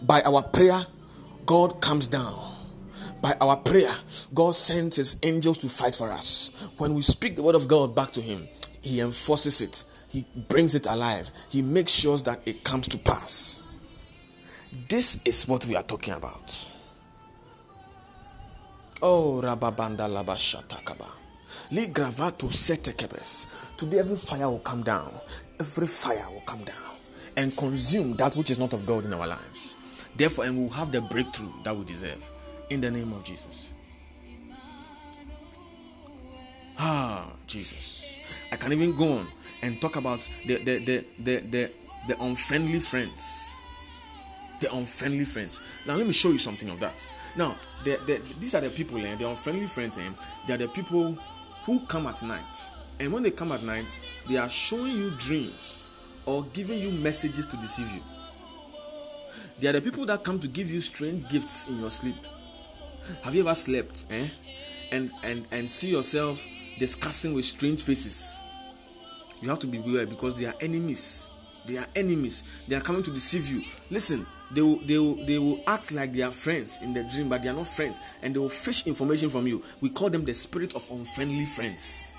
By 0.00 0.22
our 0.24 0.42
prayer, 0.42 0.80
God 1.50 1.80
comes 1.80 2.06
down. 2.06 2.32
By 3.20 3.34
our 3.40 3.56
prayer, 3.56 3.92
God 4.32 4.54
sends 4.54 4.94
his 4.94 5.18
angels 5.24 5.58
to 5.58 5.68
fight 5.68 5.96
for 5.96 6.08
us. 6.12 6.72
When 6.78 6.94
we 6.94 7.02
speak 7.02 7.34
the 7.34 7.42
word 7.42 7.56
of 7.56 7.66
God 7.66 7.92
back 7.92 8.12
to 8.12 8.20
him, 8.20 8.46
he 8.82 9.00
enforces 9.00 9.60
it, 9.60 9.82
he 10.06 10.24
brings 10.46 10.76
it 10.76 10.86
alive, 10.86 11.28
he 11.48 11.60
makes 11.60 11.90
sure 11.90 12.16
that 12.18 12.40
it 12.46 12.62
comes 12.62 12.86
to 12.86 12.98
pass. 12.98 13.64
This 14.88 15.20
is 15.24 15.48
what 15.48 15.66
we 15.66 15.74
are 15.74 15.82
talking 15.82 16.14
about. 16.14 16.70
Oh, 19.02 19.40
Rababanda 19.42 20.06
Labashatakaba. 20.06 21.08
Li 21.72 21.88
gravato 21.88 22.48
setekebes. 22.48 23.76
Today, 23.76 23.98
every 23.98 24.14
fire 24.14 24.48
will 24.48 24.60
come 24.60 24.84
down. 24.84 25.12
Every 25.58 25.88
fire 25.88 26.30
will 26.30 26.44
come 26.46 26.62
down 26.62 26.94
and 27.36 27.56
consume 27.56 28.14
that 28.18 28.36
which 28.36 28.50
is 28.50 28.58
not 28.60 28.72
of 28.72 28.86
God 28.86 29.04
in 29.04 29.12
our 29.12 29.26
lives. 29.26 29.74
Therefore, 30.20 30.44
and 30.44 30.58
we'll 30.58 30.68
have 30.68 30.92
the 30.92 31.00
breakthrough 31.00 31.48
that 31.62 31.74
we 31.74 31.82
deserve 31.86 32.22
in 32.68 32.82
the 32.82 32.90
name 32.90 33.10
of 33.14 33.24
Jesus. 33.24 33.72
Ah, 36.78 37.32
Jesus. 37.46 38.20
I 38.52 38.56
can 38.56 38.70
even 38.74 38.94
go 38.94 39.12
on 39.14 39.26
and 39.62 39.80
talk 39.80 39.96
about 39.96 40.28
the 40.46 40.56
the 40.56 40.78
the 40.84 41.04
the 41.20 41.36
the, 41.40 41.70
the 42.06 42.22
unfriendly 42.22 42.80
friends. 42.80 43.56
The 44.60 44.70
unfriendly 44.76 45.24
friends. 45.24 45.58
Now 45.86 45.96
let 45.96 46.06
me 46.06 46.12
show 46.12 46.28
you 46.32 46.38
something 46.38 46.68
of 46.68 46.80
that. 46.80 47.08
Now, 47.34 47.56
the, 47.84 47.96
the, 48.06 48.20
these 48.40 48.54
are 48.54 48.60
the 48.60 48.68
people, 48.68 48.98
and 48.98 49.06
eh, 49.06 49.16
the 49.16 49.26
unfriendly 49.26 49.68
friends, 49.68 49.96
eh, 49.96 50.02
they 50.46 50.52
are 50.52 50.58
the 50.58 50.68
people 50.68 51.16
who 51.64 51.80
come 51.86 52.06
at 52.06 52.22
night. 52.22 52.70
And 52.98 53.10
when 53.10 53.22
they 53.22 53.30
come 53.30 53.52
at 53.52 53.62
night, 53.62 53.98
they 54.28 54.36
are 54.36 54.50
showing 54.50 54.98
you 54.98 55.12
dreams 55.12 55.90
or 56.26 56.44
giving 56.52 56.78
you 56.78 56.90
messages 56.90 57.46
to 57.46 57.56
deceive 57.56 57.90
you. 57.90 58.02
They 59.60 59.68
are 59.68 59.72
the 59.72 59.82
people 59.82 60.06
that 60.06 60.24
come 60.24 60.38
to 60.40 60.48
give 60.48 60.70
you 60.70 60.80
strange 60.80 61.28
gifts 61.28 61.68
in 61.68 61.80
your 61.80 61.90
sleep. 61.90 62.16
Have 63.22 63.34
you 63.34 63.42
ever 63.42 63.54
slept 63.54 64.06
eh? 64.10 64.26
and, 64.90 65.10
and, 65.22 65.46
and 65.52 65.70
see 65.70 65.90
yourself 65.90 66.42
discussing 66.78 67.34
with 67.34 67.44
strange 67.44 67.82
faces? 67.82 68.40
You 69.42 69.48
have 69.50 69.58
to 69.60 69.66
be 69.66 69.78
beware 69.78 70.06
because 70.06 70.38
they 70.38 70.46
are 70.46 70.54
enemies. 70.60 71.30
They 71.66 71.76
are 71.76 71.86
enemies. 71.94 72.44
They 72.68 72.76
are 72.76 72.80
coming 72.80 73.02
to 73.02 73.10
deceive 73.10 73.48
you. 73.48 73.62
Listen, 73.90 74.24
they 74.52 74.62
will, 74.62 74.76
they 74.78 74.98
will, 74.98 75.14
they 75.26 75.38
will 75.38 75.60
act 75.66 75.92
like 75.92 76.12
they 76.12 76.22
are 76.22 76.32
friends 76.32 76.80
in 76.82 76.94
the 76.94 77.04
dream, 77.14 77.28
but 77.28 77.42
they 77.42 77.48
are 77.50 77.54
not 77.54 77.68
friends, 77.68 78.00
and 78.22 78.34
they 78.34 78.38
will 78.38 78.48
fish 78.48 78.86
information 78.86 79.28
from 79.28 79.46
you. 79.46 79.62
We 79.80 79.90
call 79.90 80.08
them 80.08 80.24
the 80.24 80.34
spirit 80.34 80.74
of 80.74 80.90
unfriendly 80.90 81.46
friends. 81.46 82.16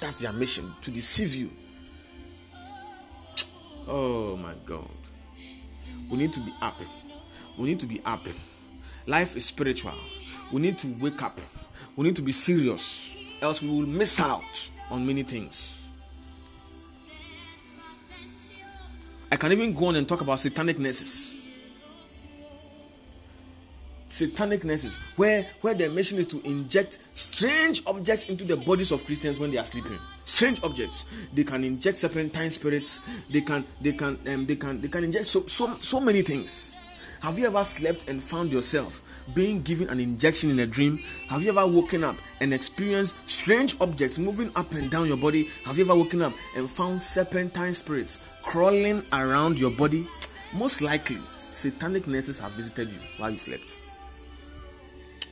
That's 0.00 0.16
their 0.16 0.32
mission 0.32 0.72
to 0.82 0.90
deceive 0.90 1.34
you. 1.34 1.50
Oh 3.88 4.36
my 4.36 4.54
God. 4.64 4.88
We 6.10 6.18
need 6.18 6.32
to 6.32 6.40
be 6.40 6.52
happy. 6.60 6.84
We 7.58 7.66
need 7.66 7.80
to 7.80 7.86
be 7.86 7.98
happy. 7.98 8.32
Life 9.06 9.36
is 9.36 9.44
spiritual. 9.44 9.94
We 10.52 10.60
need 10.60 10.78
to 10.78 10.88
wake 11.00 11.22
up. 11.22 11.38
We 11.96 12.04
need 12.04 12.16
to 12.16 12.22
be 12.22 12.32
serious, 12.32 13.16
else 13.40 13.62
we 13.62 13.68
will 13.68 13.86
miss 13.86 14.20
out 14.20 14.70
on 14.90 15.06
many 15.06 15.22
things. 15.22 15.90
I 19.32 19.36
can 19.36 19.50
even 19.52 19.74
go 19.74 19.86
on 19.86 19.96
and 19.96 20.08
talk 20.08 20.20
about 20.20 20.40
satanic 20.40 20.78
nurses. 20.78 21.36
Satanic 24.06 24.64
nurses, 24.64 24.96
where 25.16 25.42
where 25.62 25.74
their 25.74 25.90
mission 25.90 26.18
is 26.18 26.28
to 26.28 26.40
inject 26.44 26.98
strange 27.14 27.82
objects 27.86 28.28
into 28.28 28.44
the 28.44 28.56
bodies 28.56 28.92
of 28.92 29.04
Christians 29.04 29.40
when 29.40 29.50
they 29.50 29.58
are 29.58 29.64
sleeping. 29.64 29.98
Strange 30.24 30.62
objects. 30.62 31.06
They 31.34 31.42
can 31.42 31.64
inject 31.64 31.96
serpentine 31.96 32.50
spirits. 32.50 33.00
They 33.28 33.40
can 33.40 33.64
they 33.80 33.92
can 33.92 34.18
um, 34.32 34.46
they 34.46 34.56
can 34.56 34.80
they 34.80 34.88
can 34.88 35.04
inject 35.04 35.26
so 35.26 35.44
so 35.46 35.74
so 35.80 36.00
many 36.00 36.22
things. 36.22 36.74
Have 37.22 37.38
you 37.38 37.46
ever 37.46 37.64
slept 37.64 38.08
and 38.08 38.22
found 38.22 38.52
yourself 38.52 39.02
being 39.34 39.60
given 39.62 39.88
an 39.88 39.98
injection 39.98 40.50
in 40.50 40.60
a 40.60 40.66
dream? 40.66 40.98
Have 41.28 41.42
you 41.42 41.50
ever 41.50 41.66
woken 41.66 42.04
up 42.04 42.14
and 42.40 42.54
experienced 42.54 43.28
strange 43.28 43.74
objects 43.80 44.18
moving 44.18 44.50
up 44.54 44.72
and 44.74 44.90
down 44.90 45.08
your 45.08 45.16
body? 45.16 45.48
Have 45.64 45.78
you 45.78 45.84
ever 45.84 45.96
woken 45.96 46.22
up 46.22 46.32
and 46.56 46.70
found 46.70 47.02
serpentine 47.02 47.72
spirits 47.72 48.32
crawling 48.42 49.02
around 49.12 49.58
your 49.58 49.72
body? 49.72 50.06
Most 50.54 50.80
likely, 50.80 51.18
satanic 51.36 52.06
nurses 52.06 52.38
have 52.38 52.52
visited 52.52 52.92
you 52.92 52.98
while 53.18 53.30
you 53.30 53.38
slept. 53.38 53.80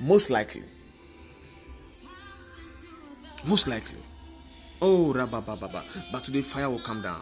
Most 0.01 0.31
likely. 0.31 0.63
Most 3.47 3.69
likely. 3.69 3.99
Oh, 4.83 5.13
rabba 5.13 5.41
rabababa. 5.41 5.83
But 6.13 6.25
today, 6.25 6.43
fire 6.43 6.69
will 6.69 6.81
come 6.81 7.03
down. 7.03 7.21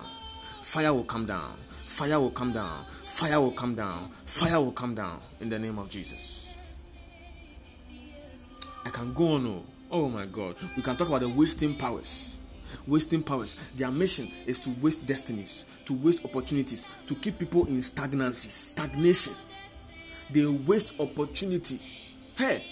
Fire 0.63 0.93
will 0.95 1.05
come 1.05 1.27
down. 1.27 1.57
Fire 1.69 2.19
will 2.19 2.31
come 2.31 2.53
down. 2.53 2.85
Fire 2.87 3.41
will 3.41 3.51
come 3.51 3.75
down. 3.75 4.11
Fire 4.25 4.61
will 4.61 4.73
come 4.73 4.95
down 4.95 5.21
in 5.41 5.51
the 5.51 5.59
name 5.59 5.79
of 5.79 5.89
Jesus. 5.89 6.55
I 8.85 8.91
can 8.91 9.13
go 9.13 9.35
on. 9.35 9.47
Oh, 9.47 9.63
oh 9.91 10.09
my 10.09 10.27
God. 10.27 10.57
We 10.77 10.83
can 10.83 10.97
talk 10.97 11.09
about 11.09 11.21
the 11.21 11.29
wasting 11.29 11.75
powers. 11.75 12.39
Wasting 12.87 13.23
powers. 13.23 13.55
Their 13.77 13.91
mission 13.91 14.31
is 14.47 14.59
to 14.61 14.71
waste 14.81 15.07
destinies, 15.07 15.67
to 15.85 15.93
waste 15.93 16.25
opportunities, 16.25 16.87
to 17.07 17.15
keep 17.15 17.39
people 17.39 17.67
in 17.67 17.83
stagnancy, 17.83 18.49
stagnation. 18.49 19.35
They 20.31 20.47
waste 20.47 20.99
opportunity. 20.99 21.81
Hey, 22.37 22.65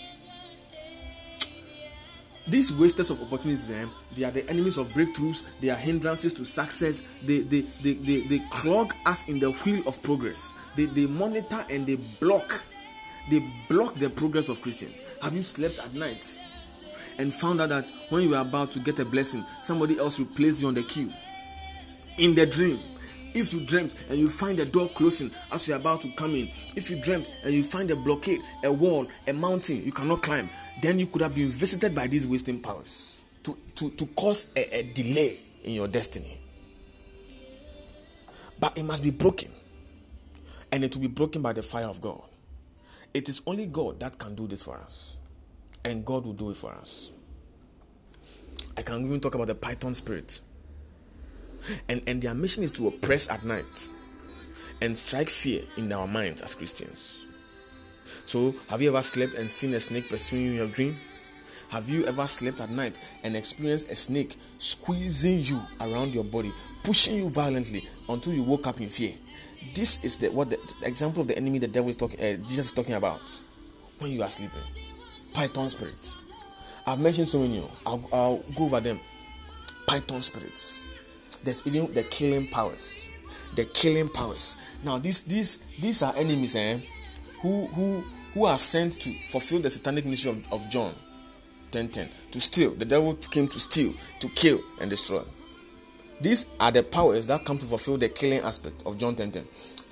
these 2.51 2.73
wasters 2.77 3.11
of 3.11 3.21
opportunities 3.23 3.71
eh, 3.71 3.87
they 4.17 4.25
are 4.25 4.31
the 4.33 4.49
enemies 4.51 4.77
of 4.77 4.89
breakthroughs 4.89 5.45
they 5.61 5.71
are 5.71 5.77
hindrances 5.77 6.35
to 6.35 6.45
success 6.45 7.03
they 7.23 7.41
they 7.41 7.61
they, 7.83 7.93
they, 7.95 8.21
they 8.27 8.39
clog 8.51 8.93
us 9.07 9.29
in 9.29 9.39
the 9.39 9.51
wheel 9.51 9.83
of 9.87 10.03
progress. 10.03 10.55
They, 10.75 10.87
they 10.87 11.07
monitor 11.07 11.61
and 11.71 11.87
they 11.87 11.97
block 11.97 12.63
they 13.31 13.41
block 13.69 13.95
the 13.95 14.11
progress 14.11 14.49
of 14.49 14.61
christians. 14.63 15.03
Have 15.23 15.35
you 15.35 15.43
slept 15.43 15.79
at 15.79 15.95
night 15.95 16.41
and 17.19 17.33
found 17.33 17.61
out 17.61 17.69
that 17.69 17.91
when 18.09 18.23
you 18.25 18.31
were 18.31 18.41
about 18.41 18.71
to 18.73 18.81
get 18.81 18.99
a 18.99 19.05
blessing 19.05 19.45
somebody 19.63 19.99
else 19.99 20.19
will 20.19 20.27
place 20.27 20.61
you 20.63 20.69
on 20.69 20.75
the 20.75 20.83
queue? 20.83 21.13
In 22.19 22.35
the 22.35 22.47
dream 22.47 22.79
if 23.35 23.53
you 23.53 23.61
dreamt 23.61 23.95
and 24.09 24.19
you 24.19 24.29
find 24.29 24.59
the 24.59 24.65
door 24.65 24.89
closing 24.89 25.31
as 25.53 25.69
you're 25.69 25.77
about 25.77 26.01
to 26.03 26.09
come 26.17 26.31
in, 26.31 26.49
if 26.77 26.91
you 26.91 27.01
dreamt 27.01 27.31
and 27.45 27.53
you 27.53 27.63
find 27.63 27.91
a 27.91 27.97
blockade, 27.97 28.41
a 28.65 28.73
wall, 28.73 29.07
a 29.29 29.33
mountain 29.33 29.85
you 29.85 29.93
cannot 29.93 30.23
climb, 30.23 30.49
then 30.83 30.99
you 30.99 31.07
could 31.07 31.23
have 31.23 31.35
been 31.35 31.51
visited 31.51 31.95
by 31.95 32.07
these 32.07 32.27
wasting 32.27 32.61
powers 32.61 33.25
to, 33.43 33.57
to, 33.75 33.91
to 33.91 34.07
cause 34.07 34.53
a, 34.57 34.79
a 34.79 34.83
delay 34.95 35.37
in 35.65 35.75
your 35.75 35.89
destiny. 35.89 36.39
But 38.59 38.77
it 38.77 38.85
must 38.85 39.03
be 39.03 39.11
broken, 39.11 39.51
and 40.71 40.85
it 40.85 40.95
will 40.95 41.03
be 41.03 41.09
broken 41.09 41.41
by 41.41 41.53
the 41.53 41.63
fire 41.63 41.87
of 41.87 42.01
God. 42.01 42.23
It 43.15 43.29
is 43.29 43.41
only 43.47 43.67
God 43.67 44.01
that 44.01 44.19
can 44.19 44.35
do 44.35 44.47
this 44.47 44.63
for 44.63 44.77
us, 44.77 45.17
and 45.85 46.05
God 46.05 46.27
will 46.27 46.35
do 46.35 46.51
it 46.51 46.57
for 46.57 46.73
us. 46.73 47.11
I 48.77 48.83
can 48.83 49.05
even 49.05 49.21
talk 49.21 49.35
about 49.35 49.49
the 49.49 49.55
python 49.55 49.95
spirit 49.95 50.41
and 51.89 52.03
and 52.07 52.23
their 52.23 52.35
mission 52.35 52.65
is 52.65 52.71
to 52.73 52.89
oppress 52.89 53.31
at 53.31 53.45
night 53.45 53.91
and 54.83 54.97
strike 54.97 55.29
fear 55.29 55.63
in 55.77 55.93
our 55.93 56.07
minds 56.07 56.43
as 56.43 56.55
Christians. 56.55 57.17
So, 58.25 58.55
have 58.69 58.81
you 58.83 58.89
ever 58.89 59.03
slept 59.03 59.35
and 59.35 59.51
seen 59.51 59.75
a 59.75 59.81
snake 59.81 60.09
pursuing 60.09 60.45
you 60.45 60.51
in 60.53 60.57
your 60.57 60.69
dream? 60.69 60.95
Have 61.71 61.89
you 61.89 62.05
ever 62.07 62.27
slept 62.27 62.61
at 62.61 62.71
night 62.71 62.99
and 63.23 63.37
experienced 63.37 63.91
a 63.91 63.95
snake 63.95 64.37
squeezing 64.59 65.41
you 65.41 65.61
around 65.81 66.15
your 66.15 66.25
body, 66.25 66.53
pushing 66.83 67.17
you 67.17 67.29
violently 67.29 67.85
until 68.09 68.33
you 68.33 68.43
woke 68.43 68.67
up 68.67 68.81
in 68.81 68.89
fear? 68.89 69.13
This 69.75 70.03
is 70.05 70.17
the 70.17 70.29
what 70.29 70.51
the, 70.51 70.57
the 70.81 70.89
example 70.89 71.21
of 71.23 71.29
the 71.29 71.37
enemy 71.37 71.59
the 71.59 71.69
devil 71.69 71.91
is 71.91 71.97
talking, 71.97 72.19
uh, 72.19 72.37
Jesus 72.49 72.67
is 72.67 72.73
talking 72.73 72.95
about 72.95 73.41
when 73.99 74.11
you 74.11 74.23
are 74.23 74.29
sleeping. 74.29 74.63
Python 75.33 75.69
spirits. 75.69 76.17
I've 76.87 76.99
mentioned 76.99 77.29
so 77.29 77.39
many. 77.41 77.63
I'll, 77.87 78.09
I'll 78.13 78.39
go 78.57 78.65
over 78.65 78.81
them. 78.81 78.99
Python 79.87 80.23
spirits 80.23 80.87
there's 81.45 81.67
even 81.67 81.93
the 81.95 82.03
killing 82.05 82.47
powers. 82.49 83.09
The 83.55 83.65
killing 83.65 84.09
powers. 84.09 84.57
Now 84.85 84.99
these 84.99 85.25
these 85.25 85.59
these 85.81 86.03
are 86.03 86.15
enemies 86.17 86.55
eh, 86.57 86.79
who 87.41 87.67
who 87.67 88.05
who 88.35 88.45
are 88.45 88.59
sent 88.59 89.01
to 89.01 89.13
fulfill 89.29 89.61
the 89.61 89.71
satanic 89.71 90.07
mission 90.07 90.31
of, 90.31 90.53
of 90.53 90.71
john 90.71 90.95
10 91.73 91.89
10 91.89 92.09
to 92.33 92.41
steal. 92.41 92.71
The 92.73 92.85
devil 92.85 93.15
came 93.15 93.49
to 93.49 93.59
steal 93.61 93.93
to 94.21 94.29
kill 94.31 94.61
and 94.81 94.89
destroy. 94.91 95.23
These 96.21 96.47
are 96.61 96.71
the 96.71 96.83
powers 96.83 97.27
that 97.29 97.45
come 97.45 97.59
to 97.59 97.67
fulfill 97.67 97.97
the 97.99 98.09
killing 98.09 98.41
aspect 98.41 98.83
of 98.87 98.99
john 98.99 99.15
10 99.17 99.33
10 99.33 99.45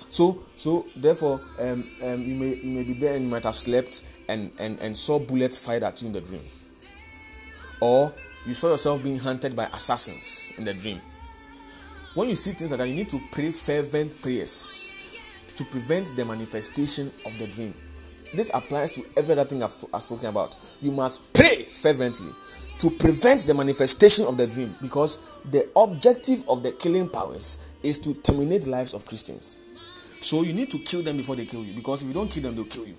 So, 0.09 0.43
so 0.55 0.85
therefore, 0.95 1.39
um, 1.59 1.87
um, 2.03 2.21
you 2.23 2.35
may 2.35 2.55
you 2.55 2.69
may 2.77 2.83
be 2.83 2.93
there 2.93 3.15
and 3.15 3.25
you 3.25 3.29
might 3.29 3.43
have 3.43 3.55
slept 3.55 4.03
and 4.27 4.51
and 4.59 4.79
and 4.79 4.97
saw 4.97 5.19
bullets 5.19 5.63
fired 5.63 5.83
at 5.83 6.01
you 6.01 6.07
in 6.07 6.13
the 6.13 6.21
dream, 6.21 6.41
or 7.79 8.11
you 8.45 8.53
saw 8.55 8.69
yourself 8.69 9.03
being 9.03 9.19
hunted 9.19 9.55
by 9.55 9.65
assassins 9.65 10.51
in 10.57 10.65
the 10.65 10.73
dream. 10.73 10.99
When 12.15 12.29
you 12.29 12.35
see 12.35 12.51
things 12.51 12.71
like 12.71 12.79
that, 12.79 12.87
you 12.87 12.95
need 12.95 13.09
to 13.09 13.19
pray 13.31 13.51
fervent 13.51 14.21
prayers 14.21 14.93
to 15.57 15.63
prevent 15.65 16.15
the 16.15 16.25
manifestation 16.25 17.11
of 17.25 17.37
the 17.37 17.47
dream. 17.47 17.73
This 18.33 18.51
applies 18.53 18.91
to 18.93 19.03
every 19.17 19.33
other 19.33 19.45
thing 19.45 19.63
I've, 19.63 19.75
I've 19.93 20.03
spoken 20.03 20.29
about. 20.29 20.57
You 20.81 20.91
must 20.91 21.33
pray 21.33 21.63
fervently 21.63 22.31
to 22.79 22.89
prevent 22.91 23.45
the 23.45 23.53
manifestation 23.53 24.25
of 24.25 24.37
the 24.37 24.47
dream 24.47 24.75
because 24.81 25.19
the 25.51 25.67
objective 25.75 26.43
of 26.47 26.63
the 26.63 26.71
killing 26.71 27.09
powers 27.09 27.57
is 27.83 27.97
to 27.99 28.13
terminate 28.15 28.63
the 28.63 28.69
lives 28.69 28.93
of 28.93 29.05
Christians. 29.05 29.57
So 30.21 30.43
you 30.43 30.53
need 30.53 30.71
to 30.71 30.79
kill 30.79 31.01
them 31.01 31.17
before 31.17 31.35
they 31.35 31.45
kill 31.45 31.63
you 31.63 31.73
because 31.73 32.01
if 32.01 32.07
you 32.07 32.13
don't 32.13 32.29
kill 32.29 32.43
them, 32.43 32.55
they'll 32.55 32.65
kill 32.65 32.87
you. 32.87 32.95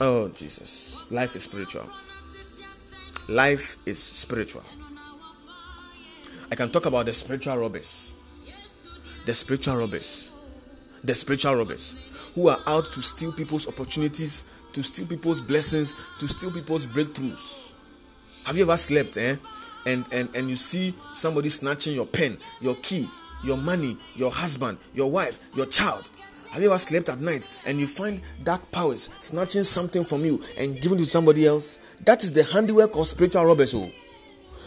Oh, 0.00 0.28
Jesus. 0.28 1.10
Life 1.10 1.34
is 1.34 1.42
spiritual. 1.42 1.88
Life 3.28 3.76
is 3.84 4.02
spiritual. 4.02 4.62
I 6.50 6.54
can 6.54 6.70
talk 6.70 6.86
about 6.86 7.04
the 7.04 7.12
spiritual 7.12 7.58
robbers. 7.58 8.14
The 9.26 9.34
spiritual 9.34 9.76
robbers. 9.76 10.32
The 11.04 11.14
spiritual 11.14 11.56
robbers 11.56 12.10
who 12.34 12.48
are 12.48 12.60
out 12.66 12.86
to 12.92 13.02
steal 13.02 13.32
people's 13.32 13.68
opportunities, 13.68 14.44
to 14.72 14.82
steal 14.82 15.06
people's 15.06 15.42
blessings, 15.42 15.94
to 16.20 16.26
steal 16.26 16.50
people's 16.50 16.86
breakthroughs. 16.86 17.72
Have 18.44 18.56
you 18.56 18.62
ever 18.62 18.78
slept, 18.78 19.18
eh? 19.18 19.36
And 19.84 20.06
and 20.10 20.34
and 20.34 20.48
you 20.48 20.56
see 20.56 20.94
somebody 21.12 21.50
snatching 21.50 21.94
your 21.94 22.06
pen, 22.06 22.38
your 22.62 22.76
key, 22.76 23.08
your 23.44 23.58
money, 23.58 23.98
your 24.16 24.30
husband, 24.30 24.78
your 24.94 25.10
wife, 25.10 25.38
your 25.54 25.66
child. 25.66 26.08
Have 26.50 26.62
you 26.62 26.70
ever 26.70 26.78
slept 26.78 27.08
at 27.08 27.20
night 27.20 27.48
and 27.66 27.78
you 27.78 27.86
find 27.86 28.20
dark 28.42 28.70
powers 28.72 29.10
snatching 29.20 29.64
something 29.64 30.02
from 30.02 30.24
you 30.24 30.42
and 30.56 30.80
giving 30.80 30.98
it 30.98 31.02
to 31.02 31.06
somebody 31.06 31.46
else? 31.46 31.78
That 32.04 32.24
is 32.24 32.32
the 32.32 32.42
handiwork 32.42 32.96
of 32.96 33.06
spiritual 33.06 33.44
robbers. 33.44 33.74
Oh. 33.74 33.90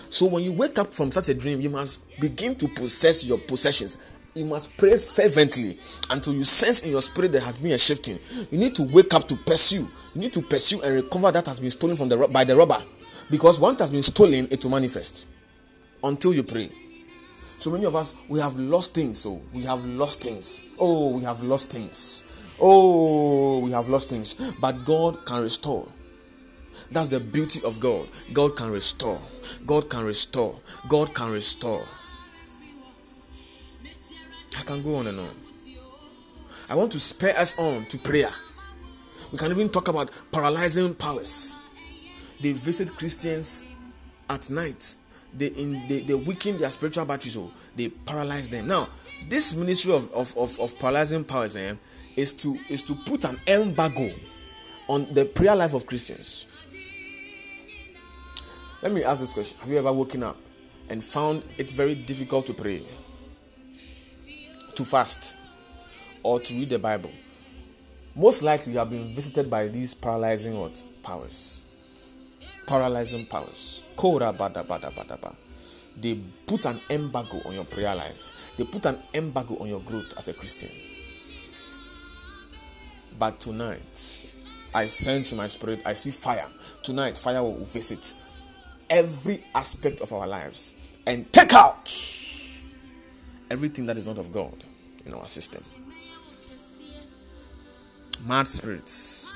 So 0.10 0.26
when 0.28 0.44
you 0.44 0.54
wake 0.54 0.78
up 0.78 0.94
from 0.94 1.12
such 1.12 1.30
a 1.30 1.34
dream, 1.34 1.62
you 1.62 1.70
must 1.70 2.02
begin 2.20 2.56
to 2.56 2.68
possess 2.68 3.24
your 3.24 3.38
possessions. 3.40 3.98
You 4.34 4.46
must 4.46 4.76
pray 4.78 4.98
fervently 4.98 5.78
until 6.10 6.34
you 6.34 6.44
sense 6.46 6.84
in 6.84 6.92
your 6.92 7.02
spirit 7.02 7.34
there 7.34 7.42
has 7.42 7.58
been 7.58 7.72
a 7.72 7.78
shifting. 7.78 8.18
You 8.50 8.60
need 8.60 8.76
to 8.76 8.84
wake 8.84 9.14
up 9.14 9.28
to 9.28 9.36
pursue. 9.36 9.90
You 10.14 10.22
need 10.22 10.34
to 10.34 10.42
pursue 10.42 10.82
and 10.84 10.96
recover 10.96 11.32
that 11.32 11.48
has 11.48 11.60
been 11.60 11.72
stolen 11.72 11.96
from 11.96 12.10
the 12.10 12.28
by 12.28 12.44
the 12.44 12.56
robber, 12.56 12.82
because 13.30 13.60
once 13.60 13.76
it 13.76 13.84
has 13.84 13.92
been 13.92 14.04
stolen, 14.04 14.48
it 14.50 14.64
will 14.64 14.72
manifest. 14.72 15.28
Until 16.04 16.34
you 16.34 16.44
pray. 16.44 16.70
So 17.62 17.70
many 17.70 17.86
of 17.86 17.96
us 17.96 18.16
we 18.28 18.40
have 18.40 18.58
lost 18.58 18.96
things. 18.96 19.20
So 19.20 19.34
oh. 19.34 19.42
we 19.54 19.62
have 19.66 19.86
lost 19.86 20.24
things. 20.24 20.64
Oh, 20.80 21.16
we 21.16 21.22
have 21.22 21.44
lost 21.44 21.70
things. 21.72 22.50
Oh, 22.60 23.60
we 23.60 23.70
have 23.70 23.88
lost 23.88 24.10
things. 24.10 24.52
But 24.60 24.84
God 24.84 25.24
can 25.28 25.44
restore. 25.44 25.88
That's 26.90 27.10
the 27.10 27.20
beauty 27.20 27.62
of 27.64 27.80
God. 27.80 28.08
God 28.34 28.56
can 28.56 28.72
restore. 28.72 29.22
God 29.68 29.92
can 29.92 30.04
restore. 30.04 30.56
God 30.90 31.14
can 31.14 31.32
restore. 31.32 31.86
I 34.58 34.64
can 34.64 34.82
go 34.82 34.96
on 34.96 35.06
and 35.06 35.20
on. 35.20 35.36
I 36.68 36.74
want 36.74 36.92
to 36.94 37.00
spare 37.00 37.38
us 37.38 37.60
on 37.60 37.86
to 37.90 38.00
prayer. 38.00 38.30
We 39.32 39.38
can 39.38 39.52
even 39.52 39.70
talk 39.70 39.88
about 39.88 40.10
paralyzing 40.32 40.96
powers. 40.96 41.60
They 42.42 42.54
visit 42.54 42.90
Christians 42.98 43.66
at 44.32 44.50
night. 44.50 44.96
They 45.38 45.48
in 45.48 45.82
they, 45.88 46.00
they 46.02 46.14
weaken 46.14 46.58
their 46.58 46.70
spiritual 46.72 47.06
batteries, 47.06 47.34
so 47.34 47.42
oh. 47.44 47.52
they 47.76 47.90
paralyze 47.90 48.50
them. 48.50 48.68
Now, 48.68 48.90
this 49.30 49.56
ministry 49.56 49.94
of, 49.94 50.12
of, 50.14 50.36
of, 50.38 50.60
of 50.60 50.78
paralyzing 50.80 51.24
powers 51.24 51.56
eh, 51.56 51.74
is 52.18 52.34
to 52.36 52.58
is 52.70 52.82
to 52.84 52.96
put 52.96 53.24
an 53.24 53.40
embargo 53.48 54.12
on 54.88 55.08
the 55.14 55.26
prayer 55.26 55.56
life 55.56 55.74
of 55.74 55.86
Christians. 55.86 56.46
Let 58.82 58.92
me 58.92 59.04
ask 59.04 59.20
this 59.20 59.34
question: 59.34 59.58
Have 59.62 59.70
you 59.70 59.78
ever 59.78 59.94
woken 59.94 60.24
up 60.24 60.38
and 60.90 61.04
found 61.04 61.44
it 61.58 61.72
very 61.72 61.96
difficult 61.96 62.46
to 62.48 62.54
pray? 62.54 62.82
to 64.76 64.86
fast 64.86 65.36
or 66.24 66.40
to 66.40 66.54
read 66.54 66.70
the 66.70 66.80
Bible, 66.80 67.12
most 68.16 68.42
likely 68.44 68.74
you 68.74 68.80
have 68.80 68.90
been 68.90 69.14
visited 69.14 69.50
by 69.50 69.68
these 69.68 69.94
paralyzing 69.94 70.60
what 70.60 70.82
powers. 71.04 71.64
Paralyzing 72.68 73.26
powers. 73.26 73.84
They 76.00 76.18
put 76.48 76.66
an 76.66 76.80
embargo 76.90 77.40
on 77.46 77.54
your 77.54 77.66
prayer 77.66 77.94
life. 77.96 78.56
They 78.58 78.64
put 78.64 78.86
an 78.86 78.98
embargo 79.14 79.58
on 79.60 79.68
your 79.68 79.82
growth 79.82 80.14
as 80.18 80.28
a 80.28 80.34
Christian. 80.34 80.70
But 83.20 83.40
tonight, 83.40 84.32
I 84.74 84.88
sense 84.88 85.32
in 85.32 85.38
my 85.38 85.46
spirit, 85.46 85.82
I 85.86 85.94
see 85.94 86.10
fire. 86.10 86.48
Tonight, 86.82 87.16
fire 87.16 87.44
will 87.44 87.64
visit 87.64 88.16
every 88.90 89.44
aspect 89.54 90.02
of 90.02 90.12
our 90.14 90.26
lives 90.26 90.74
and 91.06 91.32
take 91.32 91.54
out 91.54 91.94
everything 93.52 93.86
that 93.86 93.98
is 93.98 94.08
not 94.08 94.18
of 94.18 94.32
God 94.32 94.64
in 95.06 95.14
our 95.14 95.28
system. 95.28 95.64
Mad 98.26 98.48
spirits. 98.48 99.32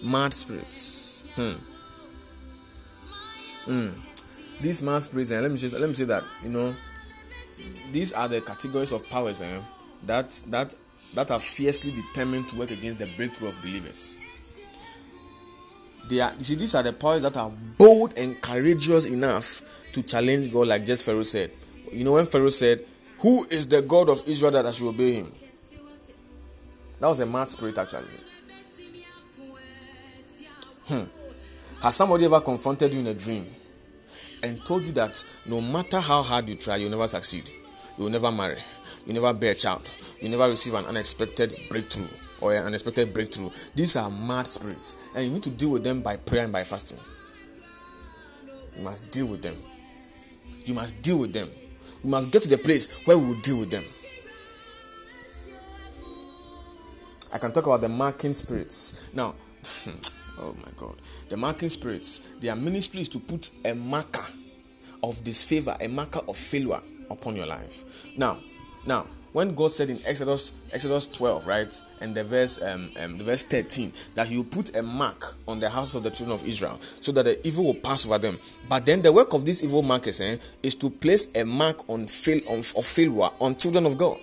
Mad 0.00 0.32
spirits. 0.32 1.26
Hmm. 1.34 1.54
Hmm. 3.64 3.88
These 4.60 4.82
mad 4.82 5.02
spirits, 5.02 5.30
and 5.30 5.38
eh, 5.38 5.42
let 5.42 5.50
me 5.50 5.56
say, 5.56 5.68
let 5.76 5.88
me 5.88 5.94
say 5.94 6.04
that 6.04 6.24
you 6.42 6.48
know, 6.48 6.74
these 7.92 8.12
are 8.12 8.28
the 8.28 8.40
categories 8.40 8.92
of 8.92 9.08
powers 9.08 9.40
eh, 9.40 9.60
that 10.04 10.30
that 10.48 10.74
that 11.14 11.30
are 11.30 11.40
fiercely 11.40 11.92
determined 11.92 12.48
to 12.48 12.56
work 12.56 12.70
against 12.70 12.98
the 12.98 13.06
breakthrough 13.16 13.48
of 13.48 13.60
believers. 13.62 14.16
They 16.08 16.20
are, 16.20 16.32
you 16.38 16.44
see, 16.44 16.54
these 16.56 16.74
are 16.74 16.82
the 16.82 16.92
powers 16.92 17.22
that 17.22 17.36
are 17.36 17.50
bold 17.78 18.18
and 18.18 18.40
courageous 18.42 19.06
enough 19.06 19.62
to 19.92 20.02
challenge 20.02 20.52
God, 20.52 20.68
like 20.68 20.84
just 20.84 21.04
Pharaoh 21.06 21.22
said. 21.22 21.50
You 21.90 22.04
know, 22.04 22.12
when 22.12 22.26
Pharaoh 22.26 22.50
said, 22.50 22.84
who 23.20 23.44
is 23.44 23.68
the 23.68 23.80
God 23.80 24.10
of 24.10 24.22
Israel 24.28 24.52
that 24.52 24.66
I 24.66 24.72
should 24.72 24.88
obey 24.88 25.14
him? 25.14 25.32
That 27.00 27.08
was 27.08 27.20
a 27.20 27.26
mad 27.26 27.48
spirit, 27.48 27.78
actually. 27.78 28.04
Hmm. 30.86 31.23
Has 31.84 31.96
somebody 31.96 32.24
ever 32.24 32.40
confronted 32.40 32.94
you 32.94 33.00
in 33.00 33.06
a 33.08 33.12
dream 33.12 33.44
and 34.42 34.64
told 34.64 34.86
you 34.86 34.92
that 34.92 35.22
no 35.44 35.60
matter 35.60 36.00
how 36.00 36.22
hard 36.22 36.48
you 36.48 36.54
try, 36.54 36.76
you'll 36.76 36.88
never 36.88 37.06
succeed? 37.06 37.50
You'll 37.98 38.08
never 38.08 38.32
marry. 38.32 38.56
You'll 39.04 39.16
never 39.16 39.34
bear 39.34 39.52
a 39.52 39.54
child. 39.54 39.86
You'll 40.18 40.30
never 40.30 40.48
receive 40.48 40.72
an 40.72 40.86
unexpected 40.86 41.54
breakthrough 41.68 42.08
or 42.40 42.54
an 42.54 42.64
unexpected 42.64 43.12
breakthrough. 43.12 43.50
These 43.74 43.96
are 43.96 44.08
mad 44.08 44.46
spirits, 44.46 45.10
and 45.14 45.26
you 45.26 45.30
need 45.30 45.42
to 45.42 45.50
deal 45.50 45.72
with 45.72 45.84
them 45.84 46.00
by 46.00 46.16
prayer 46.16 46.44
and 46.44 46.52
by 46.54 46.64
fasting. 46.64 47.00
You 48.78 48.82
must 48.82 49.12
deal 49.12 49.26
with 49.26 49.42
them. 49.42 49.56
You 50.64 50.72
must 50.72 51.02
deal 51.02 51.18
with 51.18 51.34
them. 51.34 51.50
We 52.02 52.08
must 52.08 52.30
get 52.30 52.40
to 52.44 52.48
the 52.48 52.56
place 52.56 53.02
where 53.04 53.18
we 53.18 53.26
will 53.26 53.40
deal 53.42 53.58
with 53.58 53.70
them. 53.70 53.84
I 57.30 57.36
can 57.36 57.52
talk 57.52 57.66
about 57.66 57.82
the 57.82 57.90
marking 57.90 58.32
spirits. 58.32 59.10
Now, 59.12 59.34
oh 60.40 60.54
my 60.64 60.70
God, 60.76 60.96
the 61.28 61.36
marking 61.36 61.68
spirits, 61.68 62.20
their 62.40 62.56
ministry 62.56 63.00
is 63.00 63.08
to 63.10 63.18
put 63.18 63.50
a 63.64 63.74
marker 63.74 64.26
of 65.02 65.22
disfavor, 65.24 65.76
a 65.80 65.88
marker 65.88 66.20
of 66.28 66.36
failure 66.36 66.80
upon 67.10 67.36
your 67.36 67.46
life. 67.46 68.06
Now, 68.16 68.38
now, 68.86 69.06
when 69.34 69.54
God 69.56 69.72
said 69.72 69.90
in 69.90 69.98
Exodus 70.06 70.52
Exodus 70.72 71.08
12, 71.08 71.46
right, 71.46 71.82
and 72.00 72.14
the 72.14 72.22
verse 72.22 72.62
um, 72.62 72.88
um, 73.00 73.18
the 73.18 73.24
verse 73.24 73.42
13, 73.42 73.92
that 74.14 74.28
He 74.28 74.36
will 74.36 74.44
put 74.44 74.76
a 74.76 74.82
mark 74.82 75.34
on 75.48 75.58
the 75.58 75.68
house 75.68 75.96
of 75.96 76.04
the 76.04 76.10
children 76.10 76.38
of 76.38 76.46
Israel, 76.46 76.78
so 76.80 77.10
that 77.12 77.24
the 77.24 77.46
evil 77.46 77.64
will 77.64 77.74
pass 77.74 78.06
over 78.06 78.16
them. 78.18 78.38
But 78.68 78.86
then 78.86 79.02
the 79.02 79.12
work 79.12 79.34
of 79.34 79.44
these 79.44 79.64
evil 79.64 79.82
markers 79.82 80.20
eh, 80.20 80.36
is 80.62 80.76
to 80.76 80.88
place 80.88 81.34
a 81.34 81.44
mark 81.44 81.88
on 81.90 82.06
fail 82.06 82.40
on 82.48 82.58
of 82.60 82.86
failure 82.86 83.28
on 83.40 83.56
children 83.56 83.86
of 83.86 83.98
God. 83.98 84.18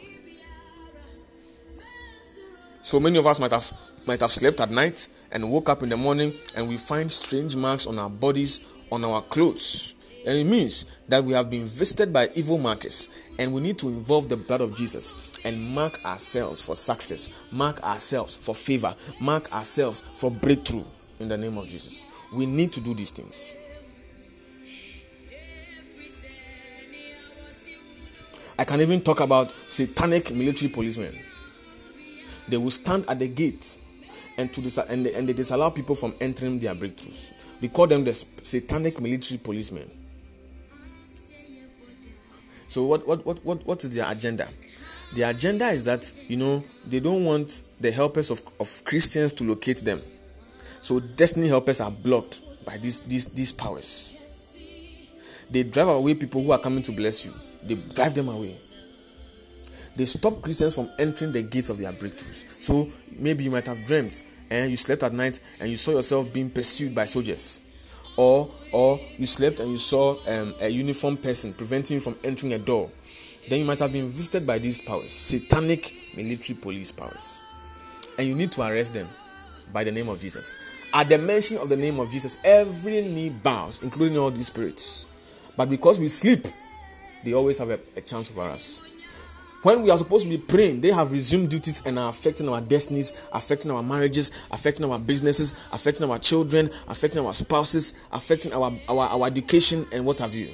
So 2.82 3.00
many 3.00 3.20
of 3.20 3.26
us 3.26 3.40
might 3.40 3.52
have 3.52 3.70
might 4.08 4.22
have 4.22 4.32
slept 4.32 4.62
at 4.62 4.72
night 4.72 5.10
and 5.32 5.50
woke 5.50 5.70
up 5.70 5.84
in 5.84 5.90
the 5.90 5.98
morning 5.98 6.34
and 6.56 6.68
we 6.68 6.78
find 6.78 7.12
strange 7.12 7.56
marks 7.56 7.88
on 7.88 7.98
our 8.00 8.10
bodies, 8.10 8.62
on 8.92 9.04
our 9.04 9.22
clothes. 9.22 9.96
And 10.26 10.38
it 10.38 10.46
means 10.46 10.86
that 11.08 11.24
we 11.24 11.34
have 11.34 11.50
been 11.50 11.66
visited 11.66 12.14
by 12.14 12.30
evil 12.36 12.58
markers 12.58 13.10
and 13.40 13.54
we 13.54 13.62
need 13.62 13.80
to 13.80 13.88
involve 13.88 14.30
the 14.30 14.38
blood 14.38 14.62
of 14.62 14.76
Jesus 14.76 15.40
and 15.46 15.60
mark 15.74 16.04
ourselves 16.06 16.64
for 16.64 16.76
success, 16.76 17.44
mark 17.52 17.82
ourselves 17.84 18.36
for 18.38 18.54
favor, 18.54 18.94
mark 19.20 19.52
ourselves 19.54 20.02
for 20.02 20.30
breakthrough 20.30 20.84
in 21.20 21.28
the 21.28 21.38
name 21.38 21.58
of 21.58 21.68
Jesus. 21.68 22.06
We 22.36 22.46
need 22.46 22.72
to 22.74 22.82
do 22.82 22.94
these 22.94 23.12
things. 23.12 23.56
I 28.60 28.64
can 28.64 28.80
even 28.80 29.02
talk 29.02 29.22
about 29.22 29.52
satanic 29.70 30.32
military 30.32 30.70
policemen. 30.70 31.18
They 32.48 32.58
will 32.58 32.70
stand 32.70 33.10
at 33.10 33.18
the 33.18 33.28
gate 33.28 33.80
and 34.42 34.52
to 34.54 34.62
dis- 34.62 34.78
and, 34.78 35.06
they, 35.06 35.14
and 35.14 35.30
they 35.30 35.34
disallow 35.34 35.70
people 35.70 35.96
from 35.96 36.14
entering 36.20 36.60
their 36.60 36.76
breakthroughs. 36.76 37.62
We 37.62 37.70
call 37.70 37.88
them 37.88 38.04
the 38.04 38.14
satanic 38.14 39.00
military 39.00 39.38
policemen. 39.38 39.90
So 42.68 42.86
what 42.86 43.08
what 43.08 43.26
what 43.26 43.44
what, 43.46 43.66
what 43.66 43.84
is 43.84 43.92
their 43.92 44.12
agenda? 44.12 44.48
The 45.14 45.24
agenda 45.24 45.68
is 45.68 45.84
that 45.84 46.12
you 46.28 46.38
know 46.38 46.64
they 46.88 47.00
don't 47.00 47.26
want 47.26 47.64
the 47.80 47.92
helpers 47.92 48.32
of, 48.32 48.42
of 48.60 48.82
Christians 48.86 49.34
to 49.34 49.44
locate 49.44 49.78
them. 49.78 50.00
So 50.82 51.00
destiny 51.00 51.48
helpers 51.50 51.82
are 51.82 51.92
blocked 51.92 52.42
by 52.66 52.78
these 52.78 53.02
these 53.02 53.28
these 53.28 53.52
powers. 53.52 54.16
They 55.52 55.64
drive 55.64 55.90
away 55.90 56.16
people 56.16 56.42
who 56.42 56.52
are 56.54 56.60
coming 56.60 56.82
to 56.84 56.92
bless 56.94 57.26
you. 57.26 57.34
They 57.64 57.76
drive 57.76 58.14
them 58.16 58.30
away. 58.30 58.56
They 59.98 60.06
stop 60.06 60.42
Christians 60.42 60.76
from 60.76 60.90
entering 60.98 61.34
the 61.34 61.44
gates 61.44 61.70
of 61.70 61.78
their 61.78 61.92
breakthroughs. 61.92 62.62
So 62.64 62.88
maybe 63.22 63.44
you 63.44 63.52
might 63.52 63.68
have 63.68 63.86
dreamt 63.86 64.24
and 64.50 64.70
you 64.70 64.76
slept 64.76 65.04
at 65.04 65.14
night 65.14 65.40
and 65.60 65.70
you 65.70 65.78
saw 65.78 65.92
yourself 65.92 66.32
being 66.34 66.50
pursued 66.50 66.94
by 66.94 67.06
soldiers. 67.06 67.62
Or 68.18 68.50
or 68.74 69.00
you 69.18 69.26
slept 69.26 69.60
and 69.60 69.72
you 69.72 69.78
saw 69.78 70.18
um, 70.28 70.54
a 70.62 70.68
uniformed 70.68 71.24
person 71.24 71.54
preventing 71.54 71.96
you 71.96 72.02
from 72.02 72.18
entering 72.24 72.54
a 72.54 72.60
door. 72.60 72.90
Then 73.50 73.60
you 73.60 73.66
might 73.66 73.80
have 73.80 73.94
been 73.94 74.10
visited 74.10 74.46
by 74.46 74.60
these 74.60 74.82
powers 74.82 75.12
satanic 75.12 75.94
military 76.16 76.58
police 76.60 76.92
powers. 76.92 77.42
And 78.18 78.28
you 78.28 78.36
need 78.36 78.52
to 78.54 78.62
arrest 78.62 78.94
them 78.94 79.08
by 79.72 79.84
the 79.86 79.92
name 79.92 80.10
of 80.10 80.20
jesus. 80.20 80.58
At 80.94 81.08
the 81.08 81.18
mention 81.18 81.58
of 81.58 81.70
the 81.70 81.78
name 81.78 82.00
of 82.00 82.12
jesus 82.12 82.38
every 82.44 83.02
knee 83.02 83.30
bows 83.30 83.82
including 83.82 84.18
all 84.18 84.32
these 84.32 84.48
spirits. 84.48 85.08
But 85.56 85.70
because 85.70 86.00
we 86.00 86.10
sleep 86.10 86.46
they 87.24 87.34
always 87.34 87.58
have 87.60 87.70
a, 87.70 87.80
a 87.96 88.02
chance 88.02 88.36
over 88.36 88.50
us 88.50 88.82
when 89.64 89.84
we 89.84 89.92
are 89.92 89.98
supposed 89.98 90.24
to 90.26 90.30
be 90.30 90.38
praying, 90.38 90.82
they 90.82 90.90
have 90.92 91.12
resumed 91.12 91.50
duties 91.50 91.86
and 91.86 92.00
are 92.00 92.10
affecting 92.10 92.50
our 92.50 92.62
destinies, 92.62 93.28
affecting 93.32 93.70
our 93.72 93.84
marriages, 93.84 94.32
affecting 94.52 94.86
our 94.90 94.98
businesses, 94.98 95.68
affecting 95.72 96.10
our 96.10 96.18
children, 96.18 96.70
affecting 96.88 97.24
our 97.26 97.34
spouses, 97.34 98.00
affecting 98.12 98.54
our, 98.54 98.72
our, 98.90 99.08
our 99.10 99.28
education, 99.28 99.86
and 99.94 100.06
what 100.06 100.20
have 100.20 100.34
you. 100.34 100.48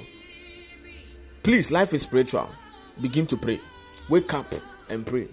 Please, 1.42 1.72
life 1.72 1.94
is 1.94 2.02
spiritual. 2.02 2.48
Begin 3.00 3.26
to 3.28 3.36
pray. 3.36 3.58
Wake 4.10 4.32
up 4.34 4.46
and 4.90 5.06
pray. 5.06 5.28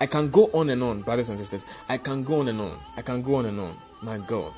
I 0.00 0.06
can 0.06 0.30
go 0.30 0.46
on 0.52 0.70
and 0.70 0.82
on, 0.82 1.02
brothers 1.02 1.28
and 1.28 1.38
sisters. 1.38 1.64
I 1.88 1.98
can 1.98 2.24
go 2.24 2.40
on 2.40 2.48
and 2.48 2.60
on. 2.60 2.78
I 2.96 3.02
can 3.02 3.22
go 3.22 3.36
on 3.36 3.46
and 3.46 3.58
on. 3.60 3.74
My 4.02 4.18
God. 4.18 4.52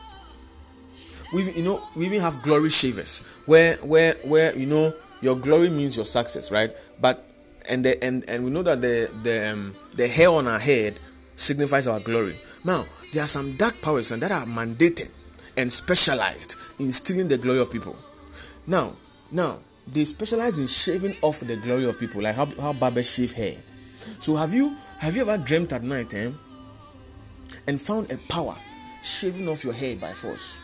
We 1.32 1.50
you 1.52 1.62
know 1.64 1.82
we 1.96 2.06
even 2.06 2.20
have 2.20 2.42
glory 2.42 2.70
shavers 2.70 3.20
where 3.46 3.76
where 3.78 4.14
where 4.24 4.56
you 4.56 4.66
know 4.66 4.92
your 5.26 5.34
glory 5.36 5.68
means 5.68 5.96
your 5.96 6.04
success, 6.04 6.52
right? 6.52 6.70
But 7.00 7.26
and 7.68 7.84
the 7.84 8.02
and 8.02 8.22
and 8.28 8.44
we 8.44 8.50
know 8.50 8.62
that 8.62 8.80
the 8.80 9.10
the 9.24 9.50
um, 9.52 9.74
the 9.94 10.06
hair 10.06 10.30
on 10.30 10.46
our 10.46 10.60
head 10.60 11.00
signifies 11.34 11.88
our 11.88 11.98
glory. 11.98 12.36
Now 12.62 12.84
there 13.12 13.24
are 13.24 13.26
some 13.26 13.56
dark 13.56 13.82
powers 13.82 14.12
and 14.12 14.22
that 14.22 14.30
are 14.30 14.46
mandated 14.46 15.10
and 15.56 15.72
specialized 15.72 16.56
in 16.78 16.92
stealing 16.92 17.26
the 17.26 17.38
glory 17.38 17.60
of 17.60 17.72
people. 17.72 17.96
Now, 18.68 18.94
now 19.32 19.58
they 19.92 20.04
specialize 20.04 20.58
in 20.58 20.68
shaving 20.68 21.16
off 21.22 21.40
the 21.40 21.56
glory 21.56 21.88
of 21.88 21.98
people, 21.98 22.22
like 22.22 22.36
how 22.36 22.46
how 22.60 22.72
barbers 22.72 23.12
shave 23.12 23.32
hair. 23.32 23.56
So 24.20 24.36
have 24.36 24.54
you 24.54 24.76
have 25.00 25.16
you 25.16 25.22
ever 25.22 25.42
dreamt 25.42 25.72
at 25.72 25.82
night, 25.82 26.14
eh, 26.14 26.30
and 27.66 27.80
found 27.80 28.12
a 28.12 28.18
power 28.28 28.54
shaving 29.02 29.48
off 29.48 29.64
your 29.64 29.72
hair 29.74 29.96
by 29.96 30.12
force, 30.12 30.60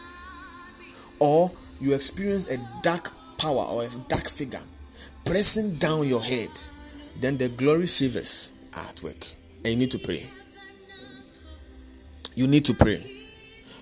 or 1.18 1.50
you 1.80 1.94
experience 1.94 2.48
a 2.48 2.58
dark 2.82 3.10
power 3.42 3.66
or 3.72 3.82
a 3.82 3.88
dark 4.08 4.28
figure 4.28 4.62
pressing 5.24 5.74
down 5.76 6.08
your 6.08 6.22
head, 6.22 6.50
then 7.20 7.36
the 7.36 7.48
glory 7.48 7.86
shavers 7.86 8.52
are 8.76 8.86
at 8.88 9.02
work. 9.02 9.26
And 9.64 9.74
you 9.74 9.76
need 9.76 9.90
to 9.92 9.98
pray. 9.98 10.22
You 12.34 12.46
need 12.46 12.64
to 12.66 12.74
pray. 12.74 13.02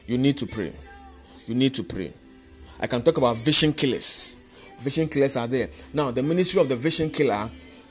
You 0.06 0.18
need 0.18 0.36
to 0.38 0.46
pray. 0.46 0.72
You 1.46 1.54
need 1.54 1.74
to 1.74 1.82
pray. 1.84 2.12
I 2.80 2.86
can 2.86 3.02
talk 3.02 3.18
about 3.18 3.36
vision 3.38 3.72
killers. 3.72 4.36
Vision 4.80 5.08
killers 5.08 5.36
are 5.36 5.46
there. 5.46 5.68
Now, 5.92 6.10
the 6.10 6.22
ministry 6.22 6.60
of 6.60 6.68
the 6.68 6.76
vision 6.76 7.10
killer 7.10 7.50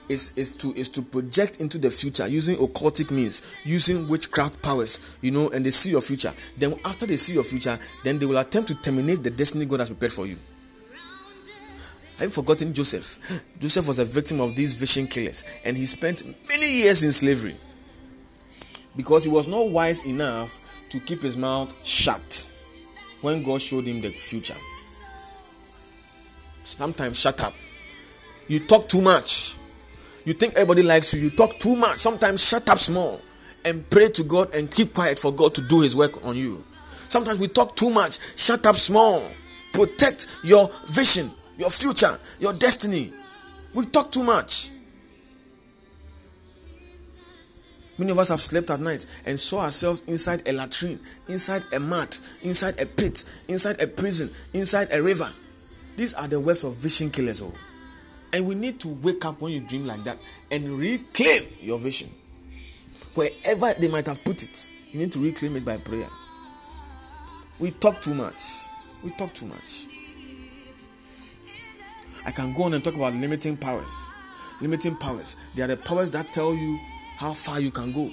is, 0.10 0.36
is 0.38 0.56
to 0.58 0.74
is 0.74 0.90
to 0.90 1.04
project 1.04 1.62
into 1.62 1.78
the 1.78 1.92
future 1.92 2.28
using 2.28 2.56
occultic 2.58 3.12
means, 3.12 3.56
using 3.64 4.08
witchcraft 4.08 4.62
powers, 4.64 5.20
you 5.22 5.30
know, 5.30 5.50
and 5.50 5.64
they 5.64 5.70
see 5.70 5.92
your 5.92 6.02
future. 6.02 6.34
Then 6.58 6.74
after 6.84 7.06
they 7.06 7.18
see 7.18 7.34
your 7.34 7.44
future, 7.44 7.78
then 8.04 8.18
they 8.18 8.26
will 8.26 8.40
attempt 8.40 8.70
to 8.70 8.76
terminate 8.82 9.22
the 9.22 9.30
destiny 9.30 9.66
God 9.66 9.82
has 9.82 9.90
prepared 9.90 10.14
for 10.14 10.26
you. 10.26 10.38
Have 12.20 12.28
you 12.28 12.30
forgotten 12.32 12.74
Joseph? 12.74 13.42
Joseph 13.60 13.88
was 13.88 13.98
a 13.98 14.04
victim 14.04 14.42
of 14.42 14.54
these 14.54 14.76
vision 14.76 15.08
killers 15.08 15.46
and 15.64 15.78
he 15.78 15.86
spent 15.86 16.26
many 16.50 16.70
years 16.70 17.02
in 17.02 17.14
slavery 17.14 17.56
because 18.98 19.24
he 19.24 19.32
was 19.32 19.48
not 19.48 19.70
wise 19.70 20.06
enough 20.06 20.60
to 20.90 21.00
keep 21.00 21.22
his 21.22 21.38
mouth 21.38 21.74
shut 21.88 22.50
when 23.22 23.42
God 23.42 23.62
showed 23.62 23.86
him 23.86 24.02
the 24.02 24.10
future. 24.10 24.58
Sometimes 26.66 27.22
shut 27.22 27.42
up. 27.42 27.54
You 28.50 28.60
talk 28.60 28.90
too 28.90 29.00
much. 29.02 29.56
You 30.26 30.34
think 30.34 30.56
everybody 30.56 30.84
likes 30.84 31.14
you. 31.14 31.22
You 31.22 31.30
talk 31.30 31.58
too 31.58 31.78
much. 31.78 32.00
Sometimes 32.00 32.46
shut 32.46 32.70
up 32.70 32.80
small 32.80 33.22
and 33.64 33.90
pray 33.90 34.10
to 34.10 34.24
God 34.24 34.54
and 34.54 34.70
keep 34.70 34.94
quiet 34.94 35.20
for 35.20 35.32
God 35.32 35.56
to 35.56 35.62
do 35.62 35.80
his 35.80 35.96
work 35.96 36.26
on 36.26 36.36
you. 36.36 36.66
Sometimes 37.08 37.40
we 37.40 37.48
talk 37.48 37.78
too 37.78 37.90
much. 37.90 38.20
Shut 38.38 38.66
up 38.66 38.76
small. 38.76 39.24
Protect 39.72 40.28
your 40.44 40.70
vision 40.88 41.32
your 41.60 41.70
future, 41.70 42.18
your 42.40 42.54
destiny. 42.54 43.14
We 43.76 43.86
talk 43.86 44.12
too 44.12 44.24
much. 44.24 44.72
Many 48.00 48.12
of 48.12 48.18
us 48.18 48.30
have 48.30 48.40
slept 48.40 48.70
at 48.70 48.80
night 48.80 49.06
and 49.26 49.38
saw 49.38 49.60
ourselves 49.64 50.04
inside 50.08 50.48
a 50.48 50.54
latrine, 50.54 51.00
inside 51.28 51.64
a 51.74 51.80
mud, 51.82 52.16
inside 52.44 52.80
a 52.80 52.86
pit, 52.86 53.26
inside 53.50 53.82
a 53.82 53.88
prison, 53.88 54.30
inside 54.54 54.88
a 54.94 55.04
river. 55.04 55.30
These 55.98 56.14
are 56.14 56.30
the 56.30 56.40
works 56.40 56.64
of 56.64 56.76
vision 56.76 57.12
killers. 57.12 57.42
Oh. 57.42 57.54
And 58.32 58.48
we 58.48 58.56
need 58.56 58.80
to 58.80 58.88
wake 58.88 59.26
up 59.26 59.42
when 59.42 59.52
you 59.52 59.60
dream 59.60 59.86
like 59.86 60.06
that 60.06 60.18
and 60.50 60.80
reclaim 60.80 61.44
your 61.60 61.78
vision. 61.78 62.10
Wherever 63.16 63.74
they 63.74 63.90
might 63.90 64.06
have 64.06 64.24
put 64.24 64.44
it, 64.44 64.70
you 64.94 65.00
need 65.02 65.12
to 65.12 65.20
reclaim 65.20 65.58
it 65.58 65.66
by 65.66 65.76
prayer. 65.76 66.08
We 67.60 67.72
talk 67.72 68.02
too 68.02 68.14
much. 68.14 68.42
We 69.04 69.10
talk 69.12 69.34
too 69.34 69.48
much. 69.48 69.88
I 72.26 72.32
can 72.32 72.54
go 72.54 72.64
on 72.64 72.74
and 72.74 72.84
talk 72.84 72.96
about 72.96 73.14
limiting 73.14 73.58
powers. 73.58 74.12
Limiting 74.62 74.96
powers. 74.96 75.38
They 75.56 75.64
are 75.64 75.68
the 75.68 75.78
powers 75.78 76.12
that 76.12 76.32
tell 76.34 76.54
you 76.54 76.80
how 77.18 77.34
far 77.34 77.60
you 77.60 77.72
can 77.72 77.92
go. 77.92 78.10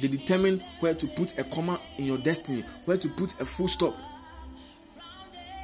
They 0.00 0.08
determine 0.08 0.60
where 0.80 0.94
to 0.94 1.06
put 1.06 1.38
a 1.38 1.44
comma 1.44 1.78
in 1.98 2.06
your 2.06 2.18
destiny, 2.18 2.62
where 2.84 2.96
to 2.96 3.08
put 3.08 3.38
a 3.40 3.44
full 3.44 3.68
stop 3.68 3.94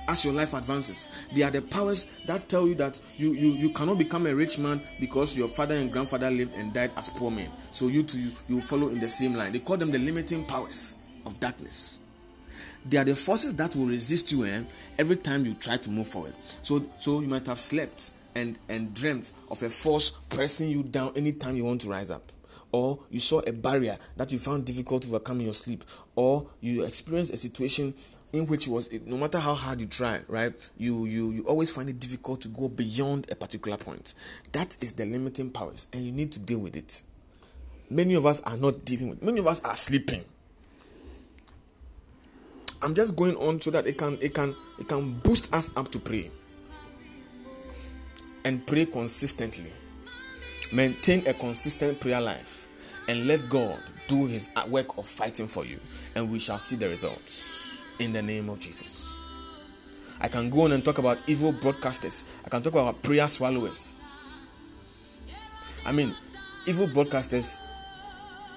as 0.08 0.24
your 0.24 0.34
life 0.34 0.54
advances. 0.54 1.26
They 1.34 1.42
are 1.42 1.50
the 1.50 1.62
powers 1.62 2.24
that 2.26 2.48
tell 2.48 2.66
you 2.68 2.74
that 2.76 3.00
you, 3.16 3.32
you, 3.32 3.48
you 3.48 3.70
cannot 3.70 3.98
become 3.98 4.26
a 4.26 4.34
rich 4.34 4.58
man 4.58 4.80
because 5.00 5.36
your 5.36 5.48
father 5.48 5.74
and 5.74 5.90
grandfather 5.90 6.30
lived 6.30 6.56
and 6.56 6.72
died 6.72 6.90
as 6.96 7.08
poor 7.08 7.30
men. 7.30 7.48
So 7.70 7.88
you 7.88 8.02
too 8.02 8.18
you, 8.18 8.30
you 8.48 8.60
follow 8.60 8.88
in 8.88 9.00
the 9.00 9.08
same 9.08 9.34
line. 9.34 9.52
They 9.52 9.58
call 9.58 9.76
them 9.76 9.90
the 9.90 9.98
limiting 9.98 10.44
powers 10.44 10.96
of 11.24 11.38
darkness. 11.40 12.00
They 12.88 12.98
are 12.98 13.04
the 13.04 13.16
forces 13.16 13.54
that 13.56 13.74
will 13.74 13.86
resist 13.86 14.30
you 14.32 14.44
eh, 14.44 14.62
every 14.98 15.16
time 15.16 15.44
you 15.44 15.54
try 15.54 15.76
to 15.76 15.90
move 15.90 16.06
forward. 16.06 16.34
So, 16.40 16.86
so 16.98 17.20
you 17.20 17.26
might 17.26 17.46
have 17.46 17.58
slept 17.58 18.12
and 18.36 18.58
and 18.68 18.94
dreamt 18.94 19.32
of 19.50 19.62
a 19.62 19.70
force 19.70 20.10
pressing 20.28 20.68
you 20.70 20.82
down 20.84 21.12
anytime 21.16 21.56
you 21.56 21.64
want 21.64 21.80
to 21.82 21.88
rise 21.90 22.10
up. 22.10 22.30
Or 22.72 22.98
you 23.10 23.20
saw 23.20 23.40
a 23.46 23.52
barrier 23.52 23.96
that 24.16 24.30
you 24.32 24.38
found 24.38 24.66
difficult 24.66 25.02
to 25.02 25.08
overcome 25.08 25.38
in 25.40 25.46
your 25.46 25.54
sleep. 25.54 25.82
Or 26.14 26.46
you 26.60 26.84
experienced 26.84 27.32
a 27.32 27.36
situation 27.36 27.94
in 28.32 28.46
which 28.46 28.66
it 28.66 28.70
was 28.70 28.92
no 29.06 29.16
matter 29.16 29.38
how 29.38 29.54
hard 29.54 29.80
you 29.80 29.86
try 29.86 30.20
right 30.28 30.52
you 30.76 31.06
you 31.06 31.30
you 31.30 31.42
always 31.44 31.74
find 31.74 31.88
it 31.88 31.98
difficult 31.98 32.40
to 32.42 32.48
go 32.48 32.68
beyond 32.68 33.26
a 33.32 33.34
particular 33.36 33.76
point. 33.78 34.14
That 34.52 34.76
is 34.82 34.92
the 34.92 35.06
limiting 35.06 35.50
powers 35.50 35.86
and 35.92 36.02
you 36.02 36.12
need 36.12 36.32
to 36.32 36.38
deal 36.40 36.58
with 36.58 36.76
it. 36.76 37.02
Many 37.88 38.14
of 38.14 38.26
us 38.26 38.40
are 38.42 38.56
not 38.56 38.84
dealing 38.84 39.08
with 39.08 39.22
many 39.22 39.38
of 39.38 39.46
us 39.46 39.60
are 39.64 39.76
sleeping 39.76 40.22
I'm 42.82 42.94
just 42.94 43.16
going 43.16 43.36
on 43.36 43.60
so 43.60 43.70
that 43.70 43.86
it 43.86 43.98
can 43.98 44.18
it 44.20 44.34
can 44.34 44.54
it 44.78 44.88
can 44.88 45.12
boost 45.20 45.52
us 45.54 45.76
up 45.76 45.88
to 45.92 45.98
pray 45.98 46.30
and 48.44 48.64
pray 48.66 48.84
consistently. 48.86 49.70
Maintain 50.72 51.26
a 51.26 51.32
consistent 51.32 52.00
prayer 52.00 52.20
life 52.20 53.04
and 53.08 53.26
let 53.26 53.48
God 53.48 53.78
do 54.08 54.26
his 54.26 54.50
work 54.68 54.98
of 54.98 55.06
fighting 55.06 55.46
for 55.46 55.64
you 55.64 55.78
and 56.14 56.30
we 56.30 56.38
shall 56.38 56.58
see 56.58 56.76
the 56.76 56.88
results 56.88 57.84
in 57.98 58.12
the 58.12 58.22
name 58.22 58.48
of 58.48 58.58
Jesus. 58.58 59.14
I 60.20 60.28
can 60.28 60.50
go 60.50 60.62
on 60.62 60.72
and 60.72 60.84
talk 60.84 60.98
about 60.98 61.18
evil 61.26 61.52
broadcasters. 61.52 62.40
I 62.44 62.48
can 62.48 62.62
talk 62.62 62.72
about 62.72 63.02
prayer 63.02 63.28
swallowers. 63.28 63.96
I 65.84 65.92
mean, 65.92 66.14
evil 66.66 66.86
broadcasters 66.88 67.60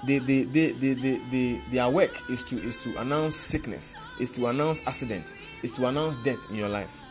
they, 0.06 0.20
they, 0.20 0.44
they, 0.44 0.72
they, 0.72 0.94
they, 0.94 1.18
they, 1.32 1.62
their 1.72 1.90
work 1.90 2.12
is 2.30 2.44
to 2.44 2.56
is 2.58 2.76
to 2.78 3.00
announce 3.02 3.36
sickness, 3.36 3.96
is 4.20 4.32
to 4.32 4.48
announce 4.48 4.86
accident, 4.88 5.34
is 5.64 5.76
to 5.78 5.88
announce 5.88 6.18
death 6.18 6.40
in 6.50 6.56
your 6.56 6.70
life. 6.70 7.02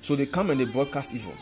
So 0.00 0.16
they 0.16 0.26
come 0.26 0.50
and 0.50 0.60
they 0.60 0.64
broadcast 0.64 1.14
evil. 1.14 1.34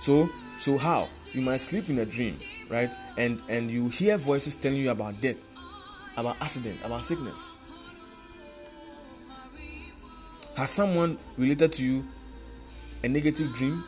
So 0.00 0.28
so 0.56 0.78
how 0.78 1.08
you 1.32 1.42
might 1.42 1.60
sleep 1.60 1.90
in 1.90 1.98
a 1.98 2.06
dream, 2.06 2.34
right? 2.68 2.92
And 3.18 3.40
and 3.48 3.70
you 3.70 3.88
hear 3.88 4.16
voices 4.16 4.54
telling 4.54 4.78
you 4.78 4.90
about 4.90 5.20
death, 5.20 5.48
about 6.16 6.36
accident, 6.40 6.84
about 6.84 7.04
sickness. 7.04 7.54
Has 10.56 10.70
someone 10.70 11.18
related 11.36 11.72
to 11.74 11.84
you 11.84 12.04
a 13.04 13.08
negative 13.08 13.54
dream. 13.54 13.84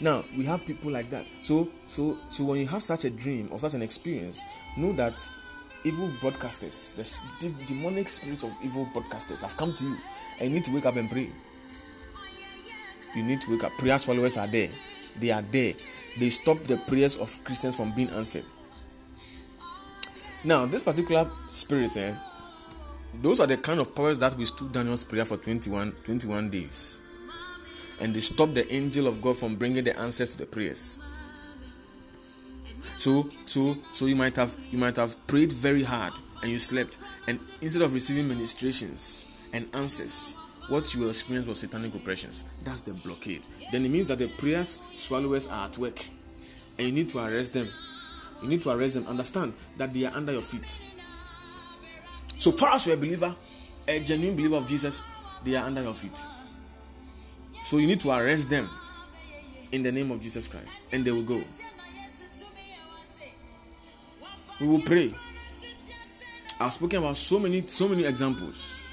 Now 0.00 0.24
we 0.36 0.44
have 0.44 0.66
people 0.66 0.90
like 0.90 1.10
that. 1.10 1.26
So 1.42 1.68
so 1.86 2.18
so 2.30 2.44
when 2.44 2.60
you 2.60 2.66
have 2.66 2.82
such 2.82 3.04
a 3.04 3.10
dream 3.10 3.48
or 3.50 3.58
such 3.58 3.74
an 3.74 3.82
experience, 3.82 4.44
know 4.76 4.92
that 4.92 5.18
evil 5.84 6.08
broadcasters, 6.20 6.94
the 7.38 7.64
demonic 7.66 8.08
spirits 8.08 8.42
of 8.42 8.52
evil 8.64 8.86
broadcasters 8.92 9.42
have 9.42 9.56
come 9.56 9.72
to 9.74 9.84
you, 9.84 9.96
and 10.40 10.48
you 10.48 10.54
need 10.56 10.64
to 10.64 10.74
wake 10.74 10.86
up 10.86 10.96
and 10.96 11.10
pray. 11.10 11.30
You 13.14 13.22
need 13.22 13.40
to 13.42 13.50
wake 13.52 13.64
up. 13.64 13.72
Prayer 13.78 13.98
swallowers 13.98 14.36
are 14.36 14.46
there. 14.46 14.68
They 15.18 15.30
are 15.30 15.42
there. 15.42 15.72
They 16.18 16.28
stop 16.28 16.58
the 16.60 16.76
prayers 16.76 17.18
of 17.18 17.42
Christians 17.44 17.76
from 17.76 17.94
being 17.94 18.10
answered. 18.10 18.44
Now, 20.44 20.66
this 20.66 20.82
particular 20.82 21.30
spirits, 21.50 21.96
eh, 21.96 22.14
those 23.22 23.40
are 23.40 23.46
the 23.46 23.56
kind 23.56 23.80
of 23.80 23.94
powers 23.94 24.18
that 24.18 24.36
withstood 24.36 24.72
Daniel's 24.72 25.04
prayer 25.04 25.24
for 25.24 25.36
21, 25.36 25.92
21 26.04 26.50
days. 26.50 27.00
And 28.00 28.14
they 28.14 28.20
stop 28.20 28.50
the 28.50 28.70
angel 28.72 29.06
of 29.06 29.22
God 29.22 29.36
from 29.36 29.56
bringing 29.56 29.84
the 29.84 29.98
answers 29.98 30.32
to 30.32 30.38
the 30.38 30.46
prayers. 30.46 31.00
So, 32.96 33.28
so, 33.44 33.76
so 33.92 34.06
you 34.06 34.16
might 34.16 34.36
have 34.36 34.56
you 34.70 34.78
might 34.78 34.96
have 34.96 35.26
prayed 35.26 35.52
very 35.52 35.82
hard 35.82 36.12
and 36.42 36.50
you 36.50 36.58
slept, 36.58 36.98
and 37.26 37.38
instead 37.60 37.82
of 37.82 37.92
receiving 37.92 38.28
ministrations 38.28 39.26
and 39.52 39.68
answers, 39.74 40.36
what 40.68 40.94
you 40.94 41.08
experienced 41.08 41.48
was 41.48 41.60
satanic 41.60 41.94
oppressions. 41.94 42.44
That's 42.64 42.82
the 42.82 42.94
blockade. 42.94 43.42
Then 43.72 43.84
it 43.84 43.90
means 43.90 44.08
that 44.08 44.18
the 44.18 44.28
prayers 44.28 44.80
swallowers 44.94 45.48
are 45.48 45.68
at 45.68 45.78
work, 45.78 45.98
and 46.78 46.88
you 46.88 46.92
need 46.92 47.10
to 47.10 47.18
arrest 47.18 47.54
them. 47.54 47.68
You 48.42 48.48
need 48.48 48.62
to 48.62 48.70
arrest 48.70 48.94
them. 48.94 49.06
Understand 49.06 49.54
that 49.76 49.92
they 49.94 50.04
are 50.04 50.14
under 50.14 50.32
your 50.32 50.42
feet. 50.42 50.80
So 52.38 52.50
far 52.50 52.74
as 52.74 52.86
you're 52.86 52.96
a 52.96 52.98
believer, 52.98 53.34
a 53.88 54.00
genuine 54.00 54.36
believer 54.36 54.56
of 54.56 54.66
Jesus, 54.66 55.02
they 55.44 55.56
are 55.56 55.64
under 55.64 55.82
your 55.82 55.94
feet. 55.94 56.24
So 57.66 57.78
you 57.78 57.88
need 57.88 57.98
to 58.02 58.10
arrest 58.12 58.48
them 58.48 58.70
in 59.72 59.82
the 59.82 59.90
name 59.90 60.12
of 60.12 60.20
Jesus 60.20 60.46
Christ, 60.46 60.84
and 60.92 61.04
they 61.04 61.10
will 61.10 61.24
go. 61.24 61.42
We 64.60 64.68
will 64.68 64.82
pray. 64.82 65.12
I've 66.60 66.72
spoken 66.72 67.00
about 67.00 67.16
so 67.16 67.40
many, 67.40 67.66
so 67.66 67.88
many 67.88 68.04
examples 68.04 68.88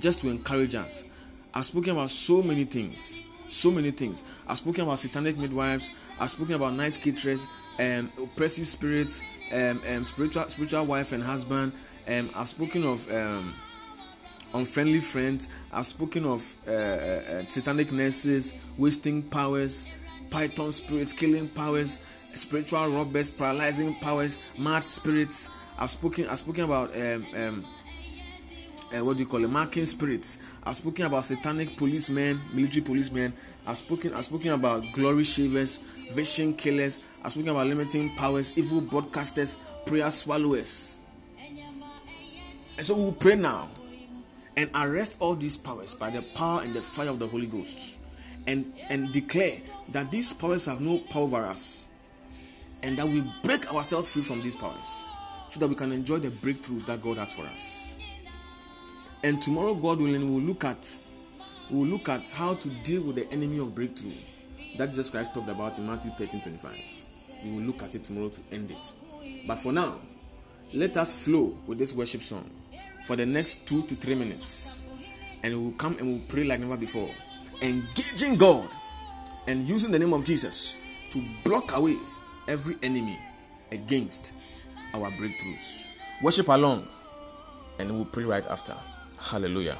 just 0.00 0.20
to 0.20 0.30
encourage 0.30 0.74
us. 0.74 1.04
I've 1.52 1.66
spoken 1.66 1.90
about 1.90 2.10
so 2.10 2.40
many 2.40 2.64
things. 2.64 3.20
So 3.50 3.70
many 3.70 3.90
things. 3.90 4.24
I've 4.48 4.56
spoken 4.56 4.84
about 4.84 4.98
satanic 4.98 5.36
midwives. 5.36 5.90
I've 6.18 6.30
spoken 6.30 6.54
about 6.54 6.72
night 6.72 6.98
caterers, 6.98 7.46
um, 7.78 8.10
oppressive 8.18 8.66
spirits, 8.66 9.22
um, 9.52 9.82
um, 9.90 10.04
spiritual 10.04 10.48
spiritual 10.48 10.86
wife 10.86 11.12
and 11.12 11.22
husband. 11.22 11.74
Um, 12.08 12.30
I've 12.34 12.48
spoken 12.48 12.82
of 12.84 13.12
um, 13.12 13.54
unfriendly 14.56 15.00
friends. 15.00 15.48
I've 15.72 15.86
spoken 15.86 16.24
of 16.24 16.54
uh, 16.66 16.70
uh, 16.70 16.74
uh, 16.74 17.44
satanic 17.46 17.92
nurses, 17.92 18.54
wasting 18.76 19.22
powers, 19.22 19.88
python 20.30 20.72
spirits, 20.72 21.12
killing 21.12 21.48
powers, 21.48 21.98
spiritual 22.34 22.88
robbers, 22.88 23.30
paralyzing 23.30 23.94
powers, 23.96 24.40
mad 24.58 24.82
spirits. 24.82 25.50
I've 25.78 25.90
spoken. 25.90 26.26
I've 26.26 26.38
spoken 26.38 26.64
about 26.64 26.96
um, 26.96 27.26
um, 27.36 27.64
uh, 28.96 29.04
what 29.04 29.16
do 29.16 29.22
you 29.22 29.28
call 29.28 29.44
it, 29.44 29.50
marking 29.50 29.84
spirits. 29.84 30.38
I've 30.64 30.76
spoken 30.76 31.06
about 31.06 31.24
satanic 31.24 31.76
policemen, 31.76 32.40
military 32.54 32.82
policemen. 32.82 33.32
I've 33.66 33.78
spoken. 33.78 34.14
I've 34.14 34.24
spoken 34.24 34.52
about 34.52 34.84
glory 34.92 35.24
shavers, 35.24 35.78
vision 36.12 36.54
killers. 36.54 37.06
I've 37.22 37.32
spoken 37.32 37.50
about 37.50 37.66
limiting 37.66 38.14
powers, 38.16 38.56
evil 38.56 38.80
broadcasters, 38.80 39.58
prayer 39.84 40.10
swallowers. 40.10 41.00
And 42.78 42.84
so 42.84 42.94
we 42.94 43.04
will 43.04 43.12
pray 43.12 43.36
now 43.36 43.68
and 44.56 44.70
arrest 44.74 45.18
all 45.20 45.34
these 45.34 45.56
powers 45.56 45.94
by 45.94 46.10
the 46.10 46.22
power 46.34 46.62
and 46.62 46.72
the 46.74 46.80
fire 46.80 47.10
of 47.10 47.18
the 47.18 47.26
Holy 47.26 47.46
Ghost, 47.46 47.96
and 48.46 48.72
and 48.90 49.12
declare 49.12 49.56
that 49.92 50.10
these 50.10 50.32
powers 50.32 50.66
have 50.66 50.80
no 50.80 50.98
power 50.98 51.24
over 51.24 51.44
us, 51.44 51.88
and 52.82 52.96
that 52.96 53.06
we 53.06 53.22
break 53.42 53.72
ourselves 53.72 54.12
free 54.12 54.22
from 54.22 54.42
these 54.42 54.56
powers, 54.56 55.04
so 55.48 55.60
that 55.60 55.68
we 55.68 55.74
can 55.74 55.92
enjoy 55.92 56.18
the 56.18 56.28
breakthroughs 56.28 56.86
that 56.86 57.00
God 57.00 57.18
has 57.18 57.34
for 57.34 57.42
us. 57.42 57.94
And 59.24 59.42
tomorrow, 59.42 59.74
God 59.74 59.98
willing, 59.98 60.32
we'll 60.32 60.42
look 60.42 60.64
at 60.64 61.00
we'll 61.70 61.88
look 61.88 62.08
at 62.08 62.30
how 62.30 62.54
to 62.54 62.68
deal 62.68 63.02
with 63.02 63.16
the 63.16 63.30
enemy 63.32 63.58
of 63.58 63.74
breakthrough 63.74 64.12
that 64.78 64.86
Jesus 64.86 65.10
Christ 65.10 65.34
talked 65.34 65.48
about 65.48 65.78
in 65.78 65.86
Matthew 65.86 66.10
13 66.12 66.40
25. 66.40 66.82
We 67.44 67.50
will 67.52 67.62
look 67.62 67.82
at 67.82 67.94
it 67.94 68.04
tomorrow 68.04 68.28
to 68.28 68.40
end 68.52 68.70
it. 68.70 68.94
But 69.46 69.58
for 69.58 69.72
now, 69.72 69.96
let 70.72 70.96
us 70.96 71.24
flow 71.24 71.56
with 71.66 71.78
this 71.78 71.94
worship 71.94 72.22
song 72.22 72.50
for 73.06 73.14
the 73.14 73.24
next 73.24 73.68
two 73.68 73.82
to 73.82 73.94
three 73.94 74.16
minutes. 74.16 74.84
And 75.44 75.54
we 75.54 75.60
will 75.66 75.78
come 75.78 75.96
and 75.98 76.08
we'll 76.08 76.26
pray 76.28 76.42
like 76.42 76.58
never 76.58 76.76
before. 76.76 77.08
Engaging 77.62 78.36
God 78.36 78.68
and 79.46 79.66
using 79.66 79.92
the 79.92 79.98
name 79.98 80.12
of 80.12 80.24
Jesus 80.24 80.76
to 81.12 81.22
block 81.44 81.76
away 81.76 81.96
every 82.48 82.76
enemy 82.82 83.16
against 83.70 84.34
our 84.92 85.10
breakthroughs. 85.12 85.86
Worship 86.20 86.48
along 86.48 86.86
and 87.78 87.94
we'll 87.94 88.06
pray 88.06 88.24
right 88.24 88.46
after. 88.46 88.74
Hallelujah. 89.18 89.76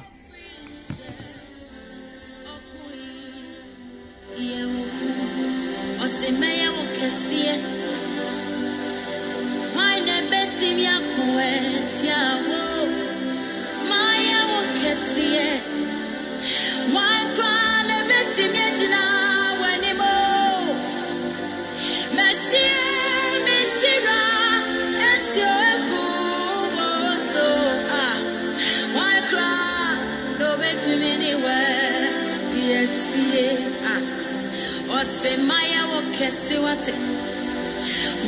Kɛse 36.17 36.57
wate. 36.65 36.93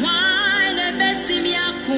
Wane 0.04 0.86
bɛtumi 1.00 1.54
ako 1.68 1.94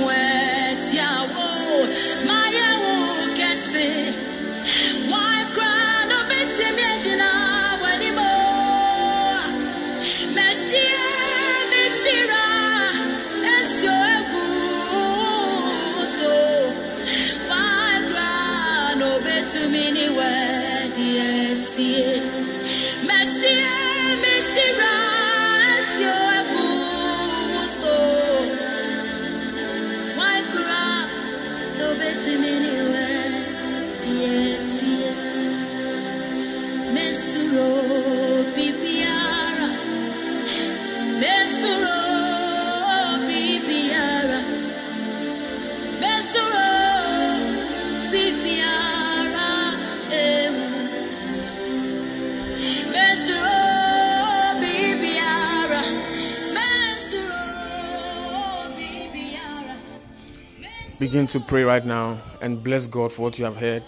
Begin 61.12 61.28
to 61.28 61.41
pray 61.41 61.66
right 61.66 61.84
now 61.84 62.18
and 62.41 62.64
bless 62.64 62.88
God 62.88 63.12
for 63.12 63.24
what 63.24 63.38
you 63.38 63.43
have 63.43 63.57
heard 63.57 63.84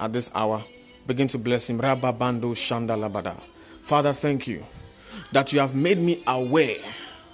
at 0.00 0.12
this 0.12 0.28
hour. 0.34 0.60
Begin 1.06 1.28
to 1.28 1.38
bless 1.38 1.70
Him. 1.70 1.78
Father, 1.78 2.12
thank 4.12 4.48
you 4.48 4.64
that 5.30 5.52
you 5.52 5.60
have 5.60 5.76
made 5.76 5.98
me 5.98 6.24
aware. 6.26 6.74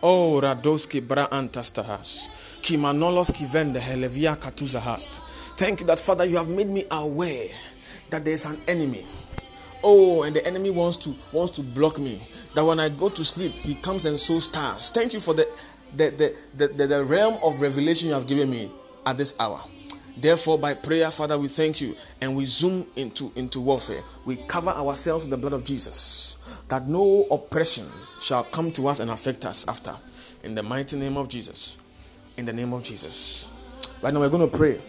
Oh, 0.03 0.43
Radoski 0.43 1.01
Bra 1.01 1.27
Antastahas. 1.29 2.29
Kimanolos 2.61 3.31
Kivende 3.33 3.81
Helevia 3.81 4.37
Katuzahast. 4.37 5.23
Thank 5.57 5.81
you 5.81 5.87
that, 5.87 6.01
Father, 6.01 6.27
you 6.27 6.37
have 6.37 6.51
made 6.51 6.69
me 6.69 6.85
aware 6.91 7.49
that 8.11 8.27
there 8.27 8.35
is 8.35 8.45
an 8.45 8.59
enemy. 8.69 9.07
Oh, 9.83 10.25
and 10.25 10.37
the 10.37 10.47
enemy 10.47 10.69
wants 10.69 10.99
to 10.99 11.15
wants 11.33 11.53
to 11.53 11.63
block 11.63 11.99
me. 11.99 12.21
That 12.55 12.67
when 12.67 12.79
I 12.79 12.91
go 12.91 13.09
to 13.09 13.25
sleep, 13.25 13.53
he 13.53 13.75
comes 13.77 14.05
and 14.05 14.21
sows 14.21 14.49
tares. 14.49 14.91
Thank 14.91 15.15
you 15.15 15.21
for 15.21 15.33
the 15.33 15.49
the, 15.97 16.11
the, 16.11 16.37
the, 16.59 16.69
the, 16.75 16.87
the 16.87 17.05
realm 17.07 17.39
of 17.43 17.63
revelation 17.63 18.11
you 18.11 18.15
have 18.15 18.27
given 18.27 18.51
me 18.51 18.71
at 19.07 19.17
this 19.17 19.39
hour. 19.41 19.61
Therefore, 20.17 20.59
by 20.59 20.75
prayer, 20.75 21.11
Father, 21.11 21.39
we 21.39 21.49
thank 21.49 21.81
you 21.81 21.97
and 22.21 22.37
we 22.37 22.45
zoom 22.45 22.87
into, 22.97 23.33
into 23.37 23.61
warfare. 23.61 24.03
We 24.27 24.37
cover 24.37 24.71
ourselves 24.71 25.25
in 25.25 25.31
the 25.31 25.39
blood 25.39 25.55
of 25.55 25.65
Jesus 25.65 26.63
that 26.69 26.87
no 26.87 27.27
oppression 27.31 27.87
shall 28.21 28.45
come 28.45 28.71
to 28.73 28.89
us 28.89 29.01
and 29.01 29.11
affect 29.11 29.45
us 29.45 29.67
after. 29.67 29.95
In 30.45 30.55
the 30.55 30.63
mighty 30.63 30.99
name 30.99 31.17
of 31.17 31.29
Jesus. 31.29 31.79
In 32.37 32.45
the 32.45 32.53
name 32.53 32.73
of 32.73 32.83
Jesus. 32.83 33.49
Right 34.03 34.13
now, 34.13 34.21
we're 34.21 34.31
going 34.31 34.49
to 34.49 34.57
pray. 34.57 34.81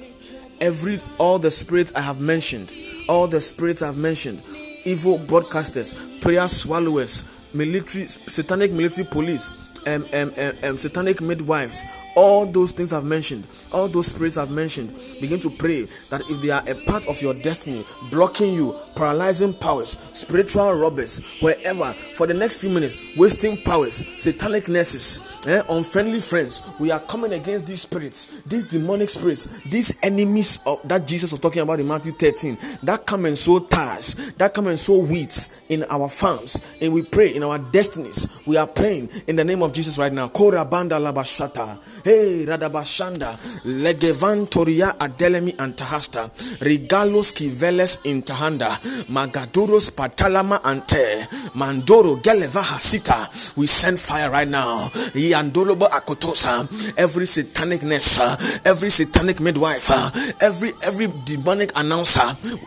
Every 0.59 0.99
all 1.17 1.39
the 1.39 1.51
spirits 1.51 1.93
I 1.95 2.01
have 2.01 2.19
mentioned, 2.19 2.73
all 3.09 3.27
the 3.27 3.41
spirits 3.41 3.81
I've 3.81 3.97
mentioned, 3.97 4.41
evil 4.85 5.17
broadcasters, 5.17 6.21
prayer 6.21 6.47
swallowers, 6.47 7.23
military, 7.53 8.05
satanic 8.05 8.71
military 8.71 9.07
police, 9.07 9.51
and 9.85 10.03
um, 10.13 10.31
um, 10.37 10.53
um, 10.63 10.77
satanic 10.77 11.19
midwives, 11.21 11.81
all 12.15 12.45
those 12.45 12.71
things 12.71 12.93
I've 12.93 13.05
mentioned, 13.05 13.45
all 13.71 13.87
those 13.87 14.07
spirits 14.07 14.37
I've 14.37 14.51
mentioned, 14.51 14.93
begin 15.19 15.39
to 15.41 15.49
pray 15.49 15.85
that 16.09 16.21
if 16.29 16.41
they 16.41 16.49
are 16.49 16.63
a 16.67 16.75
part 16.85 17.07
of 17.07 17.21
your 17.21 17.33
destiny, 17.33 17.85
blocking 18.09 18.53
you, 18.53 18.75
paralyzing 18.95 19.53
powers, 19.53 19.97
spiritual 20.13 20.73
robbers, 20.73 21.39
wherever, 21.41 21.93
for 21.93 22.27
the 22.27 22.33
next 22.33 22.61
few 22.61 22.69
minutes, 22.69 23.01
wasting 23.17 23.57
powers, 23.63 24.05
satanic 24.21 24.67
nurses, 24.67 25.39
eh, 25.47 25.61
unfriendly 25.69 26.19
friends, 26.19 26.61
we 26.79 26.91
are 26.91 26.99
coming 27.01 27.33
against 27.33 27.67
these 27.67 27.81
spirits, 27.81 28.41
these 28.41 28.65
demonic 28.65 29.09
spirits, 29.09 29.61
these 29.69 29.97
enemies 30.03 30.59
of 30.65 30.81
that 30.87 31.07
Jesus 31.07 31.31
was 31.31 31.39
talking 31.39 31.61
about 31.61 31.79
in 31.79 31.87
Matthew 31.87 32.11
13, 32.11 32.57
that 32.83 33.05
come 33.05 33.25
and 33.25 33.37
sow 33.37 33.59
tares, 33.59 34.15
that 34.33 34.53
come 34.53 34.67
and 34.67 34.79
sow 34.79 34.99
weeds 34.99 35.61
in 35.69 35.83
our 35.89 36.09
farms, 36.09 36.75
and 36.81 36.93
we 36.93 37.03
pray 37.03 37.33
in 37.33 37.43
our 37.43 37.57
destinies. 37.57 38.27
We 38.45 38.57
are 38.57 38.67
praying 38.67 39.09
in 39.27 39.35
the 39.35 39.43
name 39.43 39.61
of 39.61 39.73
Jesus 39.73 39.97
right 39.97 40.11
now. 40.11 40.29
Labashata. 40.29 42.00
Hey, 42.03 42.45
Radabashanda, 42.47 43.29
Legevantoria 43.63 44.97
Adelemi 44.97 45.55
Antahasta, 45.57 46.29
Regalos 46.59 47.31
Kiveles 47.31 48.01
Intahanda, 48.05 48.69
Magaduros 49.05 49.91
Patalama 49.91 50.59
Ante, 50.65 51.21
Mandoro 51.53 52.19
Geleva 52.23 52.61
Hasita. 52.61 53.55
We 53.55 53.67
send 53.67 53.99
fire 53.99 54.31
right 54.31 54.47
now. 54.47 54.87
Yandolobo 55.13 55.87
Akotosa, 55.89 56.65
every 56.97 57.27
satanic 57.27 57.83
nurse, 57.83 58.19
every 58.65 58.89
satanic 58.89 59.39
midwife, 59.39 59.91
every 60.41 60.71
every 60.83 61.07
demonic 61.25 61.71
announcer, 61.75 62.25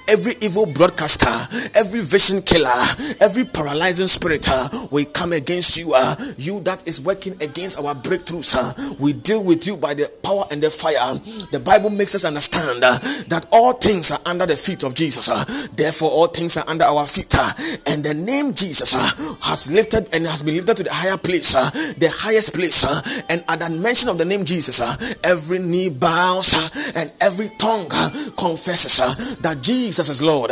every 0.09 0.37
evil 0.43 0.66
broadcaster, 0.66 1.35
every 1.74 2.03
vision 2.03 2.41
killer, 2.43 2.82
every 3.20 3.45
paralyzing 3.45 4.07
spirit, 4.07 4.47
we 4.93 5.05
come 5.07 5.32
against 5.32 5.76
you, 5.76 5.93
uh, 5.95 6.14
you 6.39 6.61
that 6.61 6.87
is 6.87 7.01
working 7.01 7.32
against 7.43 7.80
our 7.80 7.95
breakthroughs. 7.97 8.55
Uh, 8.57 8.95
we 9.01 9.12
deal 9.25 9.43
with 9.43 9.66
you 9.66 9.77
by 9.77 9.95
the 9.95 10.09
power 10.22 10.45
and 10.51 10.62
the 10.62 10.70
fire. 10.70 11.14
The 11.51 11.59
Bible 11.59 11.91
makes 11.91 12.14
us 12.14 12.25
understand 12.25 12.85
uh, 12.85 12.99
that 13.29 13.47
all 13.51 13.72
things 13.72 14.12
are 14.12 14.20
under 14.27 14.47
the 14.47 14.57
feet 14.57 14.85
of 14.85 14.95
Jesus. 14.95 15.29
Uh, 15.29 15.45
therefore, 15.75 16.11
all 16.11 16.29
things 16.29 16.57
are 16.57 16.64
under 16.68 16.85
our 16.85 17.07
feet. 17.07 17.35
Uh, 17.37 17.53
and 17.87 18.05
the 18.05 18.14
name 18.14 18.55
Jesus 18.55 18.95
uh, 18.95 19.35
has 19.41 19.72
lifted 19.72 20.09
and 20.14 20.27
has 20.27 20.43
been 20.43 20.55
lifted 20.55 20.77
to 20.77 20.83
the 20.85 20.93
higher 20.93 21.16
place, 21.16 21.55
uh, 21.55 21.68
the 21.99 22.11
highest 22.14 22.55
place. 22.55 22.85
Uh, 22.85 23.01
and 23.31 23.43
at 23.49 23.61
the 23.61 23.70
mention 23.81 24.11
of 24.11 24.18
the 24.18 24.25
name 24.25 24.45
Jesus, 24.45 24.81
every 25.25 25.59
knee 25.59 25.89
bows 25.89 26.55
and 26.95 27.11
every 27.20 27.49
tongue 27.59 27.89
confesses 28.37 28.99
that 29.39 29.59
Jesus 29.62 30.09
is 30.11 30.22
Lord. 30.22 30.51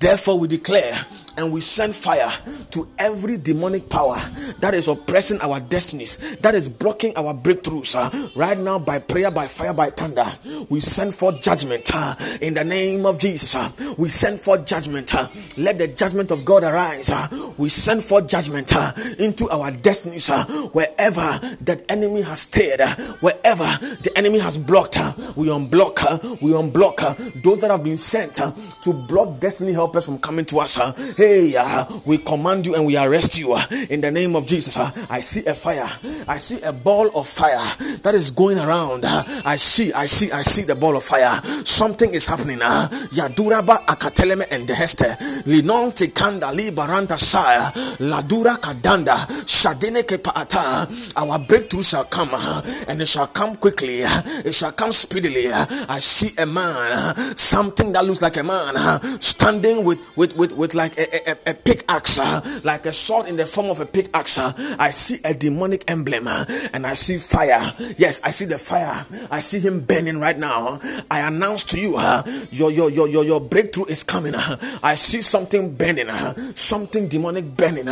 Therefore, 0.00 0.38
we 0.38 0.48
declare 0.48 0.94
and 1.36 1.52
we 1.52 1.60
send 1.60 1.94
fire 1.94 2.30
to 2.70 2.88
every 2.98 3.36
demonic 3.36 3.88
power 3.88 4.16
that 4.60 4.74
is 4.74 4.88
oppressing 4.88 5.40
our 5.40 5.60
destinies, 5.60 6.36
that 6.38 6.54
is 6.54 6.68
blocking 6.68 7.12
our 7.16 7.34
breakthroughs. 7.34 7.94
Uh, 7.96 8.28
right 8.36 8.58
now, 8.58 8.78
by 8.78 8.98
prayer, 8.98 9.30
by 9.30 9.46
fire, 9.46 9.74
by 9.74 9.86
thunder, 9.86 10.24
we 10.70 10.80
send 10.80 11.12
forth 11.14 11.42
judgment 11.42 11.90
uh, 11.94 12.14
in 12.40 12.54
the 12.54 12.64
name 12.64 13.06
of 13.06 13.18
Jesus. 13.18 13.54
Uh, 13.54 13.70
we 13.98 14.08
send 14.08 14.38
forth 14.38 14.66
judgment. 14.66 15.14
Uh, 15.14 15.28
let 15.56 15.78
the 15.78 15.88
judgment 15.88 16.30
of 16.30 16.44
God 16.44 16.62
arise. 16.62 17.10
Uh, 17.10 17.28
we 17.58 17.68
send 17.68 18.02
forth 18.02 18.28
judgment 18.28 18.72
uh, 18.74 18.92
into 19.18 19.48
our 19.50 19.70
destinies 19.70 20.30
wherever 20.72 21.38
that 21.62 21.82
enemy 21.88 22.22
has 22.22 22.42
stayed, 22.42 22.80
wherever 23.20 23.64
the 24.02 24.12
enemy 24.16 24.38
has 24.38 24.58
blocked. 24.58 24.96
we 25.36 25.48
unblock, 25.48 26.40
we 26.40 26.52
unblock 26.52 27.42
those 27.42 27.58
that 27.60 27.70
have 27.70 27.84
been 27.84 27.98
sent 27.98 28.34
to 28.82 28.92
block 28.92 29.40
destiny 29.40 29.72
helpers 29.72 30.06
from 30.06 30.18
coming 30.18 30.44
to 30.44 30.58
us. 30.58 30.76
Hey, 31.16 31.23
uh, 31.56 31.84
we 32.04 32.18
command 32.18 32.66
you 32.66 32.74
and 32.74 32.86
we 32.86 32.96
arrest 32.96 33.38
you 33.38 33.52
uh, 33.54 33.62
in 33.90 34.00
the 34.00 34.10
name 34.10 34.36
of 34.36 34.46
Jesus. 34.46 34.76
Uh, 34.76 34.90
I 35.10 35.20
see 35.20 35.44
a 35.46 35.54
fire. 35.54 35.88
I 36.28 36.38
see 36.38 36.60
a 36.62 36.72
ball 36.72 37.08
of 37.16 37.26
fire 37.26 37.64
that 38.02 38.12
is 38.14 38.30
going 38.30 38.58
around. 38.58 39.04
Uh, 39.04 39.22
I 39.44 39.56
see, 39.56 39.92
I 39.92 40.06
see, 40.06 40.30
I 40.32 40.42
see 40.42 40.62
the 40.62 40.74
ball 40.74 40.96
of 40.96 41.02
fire. 41.04 41.40
Something 41.42 42.14
is 42.14 42.26
happening. 42.26 42.60
Uh, 42.62 42.88
Yaduraba 43.12 43.76
akateleme 43.86 44.44
and 44.50 44.68
heste. 44.68 45.16
Linon 45.46 45.92
kanda 46.14 46.52
li 46.52 46.70
baranta 46.70 47.16
shaya. 47.18 47.72
Ladura 47.98 48.56
kadanda. 48.56 49.16
Shadene 49.44 50.02
kepaata. 50.02 51.16
Our 51.16 51.38
breakthrough 51.38 51.82
shall 51.82 52.04
come 52.04 52.30
uh, 52.32 52.62
and 52.88 53.00
it 53.00 53.08
shall 53.08 53.26
come 53.28 53.56
quickly. 53.56 54.00
It 54.00 54.54
shall 54.54 54.72
come 54.72 54.92
speedily. 54.92 55.48
I 55.52 55.98
see 56.00 56.30
a 56.38 56.46
man, 56.46 57.16
something 57.36 57.92
that 57.92 58.04
looks 58.04 58.22
like 58.22 58.36
a 58.36 58.42
man, 58.42 58.74
standing 59.20 59.84
with 59.84 59.98
with 60.16 60.36
with, 60.36 60.52
with 60.52 60.74
like 60.74 60.96
a, 60.98 61.04
a, 61.14 61.50
a 61.50 61.54
pickaxe, 61.54 62.18
uh, 62.18 62.40
like 62.64 62.86
a 62.86 62.92
sword 62.92 63.26
in 63.28 63.36
the 63.36 63.46
form 63.46 63.70
of 63.70 63.80
a 63.80 63.86
pickaxe. 63.86 64.38
Uh, 64.38 64.52
I 64.78 64.90
see 64.90 65.18
a 65.24 65.34
demonic 65.34 65.84
emblem 65.88 66.26
uh, 66.26 66.44
and 66.72 66.86
I 66.86 66.94
see 66.94 67.18
fire. 67.18 67.62
Yes, 67.96 68.20
I 68.24 68.30
see 68.30 68.46
the 68.46 68.58
fire. 68.58 69.06
I 69.30 69.40
see 69.40 69.60
him 69.60 69.80
burning 69.80 70.20
right 70.20 70.36
now. 70.36 70.78
I 71.10 71.20
announce 71.26 71.64
to 71.64 71.80
you, 71.80 71.96
uh, 71.96 72.22
your, 72.50 72.70
your, 72.70 72.90
your, 72.90 73.08
your, 73.08 73.24
your 73.24 73.40
breakthrough 73.40 73.84
is 73.86 74.02
coming. 74.04 74.34
Uh, 74.34 74.56
I 74.82 74.94
see 74.94 75.20
something 75.20 75.74
burning, 75.74 76.08
uh, 76.08 76.34
something 76.54 77.08
demonic 77.08 77.56
burning 77.56 77.88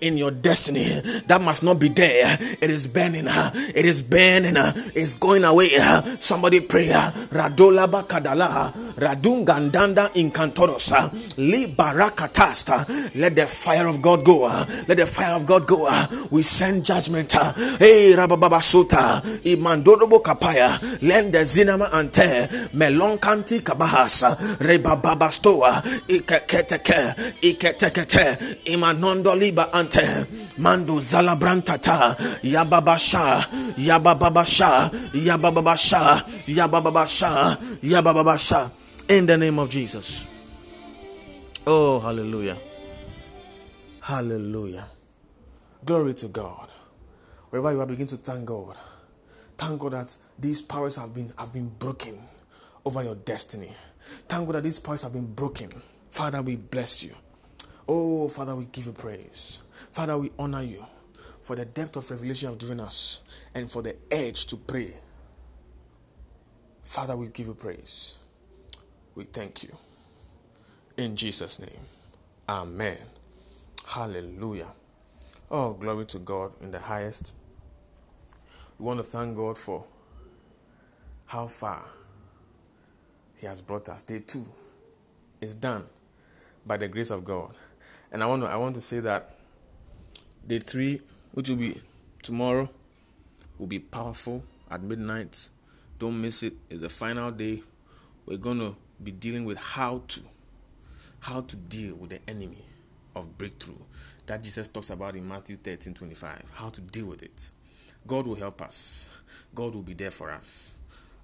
in 0.00 0.16
your 0.16 0.30
destiny. 0.30 0.84
That 1.26 1.40
must 1.40 1.62
not 1.62 1.78
be 1.78 1.88
there. 1.88 2.36
It 2.40 2.70
is 2.70 2.86
burning. 2.86 3.26
It 3.28 3.84
is 3.84 4.02
burning. 4.02 4.54
It's 4.94 5.14
going 5.14 5.44
away. 5.44 5.68
Somebody 6.18 6.60
pray. 6.60 6.88
Radola 6.88 7.86
bakadala. 7.86 8.72
Radungandanda 8.96 10.10
incantorosa. 10.14 11.10
Li 11.38 11.66
Let 13.14 13.36
the 13.36 13.46
fire 13.46 13.86
of 13.86 14.00
God 14.02 14.24
go. 14.24 14.44
Uh, 14.44 14.64
let 14.88 14.96
the 14.96 15.06
fire 15.06 15.34
of 15.34 15.46
God 15.46 15.66
go. 15.66 15.86
Uh, 15.88 16.06
we 16.30 16.42
send 16.42 16.84
judgment. 16.84 17.34
Uh, 17.36 17.52
hey, 17.78 18.14
Rabababasuta, 18.16 19.20
Imandorobo 19.44 20.22
Kapaya, 20.22 20.78
Lende 21.00 21.42
Zinama 21.44 21.92
Ante, 21.92 22.48
Melon 22.74 23.18
Kanti 23.18 23.60
Kabahasa, 23.60 24.36
Rebababastoa, 24.58 25.82
Ikeketeke, 26.08 27.14
Iketekete, 27.42 28.64
Imanondo 28.66 29.38
Liba 29.38 29.68
Ante, 29.72 30.26
Mando 30.58 30.94
Zalabrantata, 31.00 32.16
Yababasha, 32.42 33.42
Yabababasha, 33.76 34.90
Yabababasha, 35.12 36.22
Yabababasha, 36.46 37.56
Yabababasha, 37.82 38.70
in 39.10 39.26
the 39.26 39.36
name 39.36 39.58
of 39.58 39.68
Jesus. 39.70 40.33
Oh, 41.66 41.98
hallelujah. 41.98 42.58
Hallelujah. 44.02 44.86
Glory 45.82 46.12
to 46.14 46.28
God. 46.28 46.68
Wherever 47.48 47.72
you 47.72 47.80
are, 47.80 47.86
begin 47.86 48.06
to 48.08 48.16
thank 48.16 48.44
God. 48.44 48.76
Thank 49.56 49.80
God 49.80 49.92
that 49.92 50.16
these 50.38 50.60
powers 50.60 50.96
have 50.96 51.14
been 51.14 51.32
have 51.38 51.54
been 51.54 51.70
broken 51.70 52.18
over 52.84 53.02
your 53.02 53.14
destiny. 53.14 53.70
Thank 54.28 54.46
God 54.46 54.56
that 54.56 54.64
these 54.64 54.78
powers 54.78 55.02
have 55.02 55.14
been 55.14 55.32
broken. 55.32 55.70
Father, 56.10 56.42
we 56.42 56.56
bless 56.56 57.02
you. 57.02 57.14
Oh, 57.88 58.28
Father, 58.28 58.54
we 58.54 58.66
give 58.66 58.84
you 58.86 58.92
praise. 58.92 59.62
Father, 59.90 60.18
we 60.18 60.32
honor 60.38 60.62
you 60.62 60.84
for 61.42 61.56
the 61.56 61.64
depth 61.64 61.96
of 61.96 62.10
revelation 62.10 62.48
you 62.48 62.50
have 62.50 62.58
given 62.58 62.80
us 62.80 63.22
and 63.54 63.70
for 63.70 63.80
the 63.80 63.96
edge 64.10 64.46
to 64.46 64.56
pray. 64.56 64.90
Father, 66.82 67.16
we 67.16 67.28
give 67.30 67.46
you 67.46 67.54
praise. 67.54 68.24
We 69.14 69.24
thank 69.24 69.62
you. 69.62 69.70
In 70.96 71.16
Jesus' 71.16 71.58
name. 71.58 71.80
Amen. 72.48 72.96
Hallelujah. 73.94 74.68
Oh, 75.50 75.72
glory 75.72 76.06
to 76.06 76.20
God 76.20 76.54
in 76.60 76.70
the 76.70 76.78
highest. 76.78 77.32
We 78.78 78.86
want 78.86 78.98
to 79.00 79.04
thank 79.04 79.36
God 79.36 79.58
for 79.58 79.84
how 81.26 81.48
far 81.48 81.82
He 83.36 83.46
has 83.46 83.60
brought 83.60 83.88
us. 83.88 84.02
Day 84.02 84.20
two 84.24 84.44
is 85.40 85.54
done 85.54 85.84
by 86.64 86.76
the 86.76 86.86
grace 86.86 87.10
of 87.10 87.24
God. 87.24 87.52
And 88.12 88.22
I 88.22 88.26
want 88.26 88.42
to 88.42 88.48
I 88.48 88.56
want 88.56 88.76
to 88.76 88.80
say 88.80 89.00
that 89.00 89.34
day 90.46 90.60
three, 90.60 91.00
which 91.32 91.48
will 91.48 91.56
be 91.56 91.80
tomorrow, 92.22 92.70
will 93.58 93.66
be 93.66 93.80
powerful 93.80 94.44
at 94.70 94.80
midnight. 94.80 95.48
Don't 95.98 96.20
miss 96.20 96.44
it. 96.44 96.52
It's 96.70 96.82
the 96.82 96.88
final 96.88 97.32
day. 97.32 97.62
We're 98.26 98.36
gonna 98.38 98.74
be 99.02 99.10
dealing 99.10 99.44
with 99.44 99.58
how 99.58 100.02
to 100.06 100.20
how 101.24 101.40
to 101.40 101.56
deal 101.56 101.96
with 101.96 102.10
the 102.10 102.20
enemy 102.28 102.62
of 103.16 103.38
breakthrough 103.38 103.78
that 104.26 104.42
Jesus 104.42 104.68
talks 104.68 104.90
about 104.90 105.16
in 105.16 105.26
Matthew 105.26 105.56
13 105.56 105.94
25. 105.94 106.52
How 106.54 106.68
to 106.68 106.82
deal 106.82 107.06
with 107.06 107.22
it. 107.22 107.50
God 108.06 108.26
will 108.26 108.34
help 108.34 108.60
us, 108.60 109.08
God 109.54 109.74
will 109.74 109.82
be 109.82 109.94
there 109.94 110.10
for 110.10 110.30
us. 110.30 110.74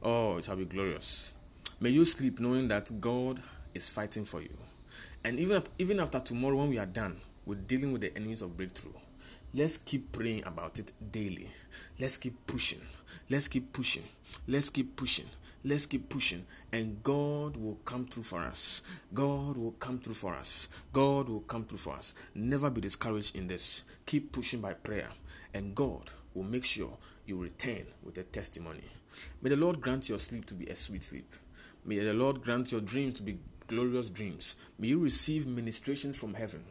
Oh, 0.03 0.39
it 0.39 0.47
shall 0.47 0.57
be 0.57 0.65
glorious. 0.65 1.35
May 1.81 1.91
you 1.91 2.07
sleep 2.07 2.41
knowing 2.41 2.69
that 2.69 2.99
God 2.99 3.43
is 3.75 3.91
fighting 3.91 4.25
for 4.25 4.41
you. 4.41 4.57
And 5.23 5.39
even, 5.39 5.63
even 5.79 6.01
after 6.01 6.19
tomorrow, 6.19 6.57
when 6.57 6.71
we 6.71 6.79
are 6.79 6.87
done 6.87 7.19
with 7.45 7.67
dealing 7.67 7.93
with 7.93 8.01
the 8.01 8.17
enemies 8.17 8.41
of 8.41 8.57
breakthrough, 8.57 8.95
let's 9.53 9.77
keep 9.77 10.13
praying 10.13 10.47
about 10.47 10.79
it 10.79 10.93
daily. 11.13 11.47
Let's 11.99 12.17
keep 12.17 12.47
pushing. 12.47 12.81
Let's 13.29 13.49
keep 13.49 13.71
pushing. 13.75 14.05
Let's 14.49 14.71
keep 14.71 14.97
pushing. 14.97 15.27
Let's 15.63 15.85
keep 15.85 16.09
pushing, 16.09 16.47
and 16.73 17.03
God 17.03 17.57
will 17.57 17.79
come 17.85 18.07
through 18.07 18.23
for 18.23 18.41
us. 18.41 18.83
God 19.13 19.59
will 19.59 19.73
come 19.73 19.99
through 19.99 20.15
for 20.15 20.35
us. 20.35 20.69
God 20.93 21.29
will 21.29 21.41
come 21.41 21.65
through 21.65 21.79
for 21.79 21.95
us. 21.95 22.15
Never 22.35 22.71
be 22.71 22.81
discouraged 22.81 23.37
in 23.37 23.47
this. 23.47 23.85
Keep 24.07 24.33
pushing 24.33 24.63
by 24.63 24.73
prayer, 24.73 25.09
and 25.53 25.75
God 25.75 26.11
will 26.33 26.45
make 26.45 26.65
sure 26.65 26.97
you 27.27 27.37
return 27.37 27.85
with 28.03 28.17
a 28.17 28.23
testimony. 28.23 28.85
May 29.43 29.51
the 29.51 29.57
Lord 29.57 29.83
grant 29.83 30.09
your 30.09 30.19
sleep 30.19 30.47
to 30.47 30.55
be 30.55 30.65
a 30.67 30.77
sweet 30.77 31.05
sleep. 31.05 31.35
May 31.85 31.99
the 31.99 32.15
Lord 32.15 32.43
grant 32.43 32.73
your 32.73 32.81
dreams 32.81 33.15
to 33.15 33.23
be 33.23 33.39
glorious 33.67 34.09
dreams. 34.09 34.57
May 34.79 34.89
you 34.89 34.99
receive 34.99 35.47
ministrations 35.47 36.17
from 36.17 36.33
heaven, 36.35 36.65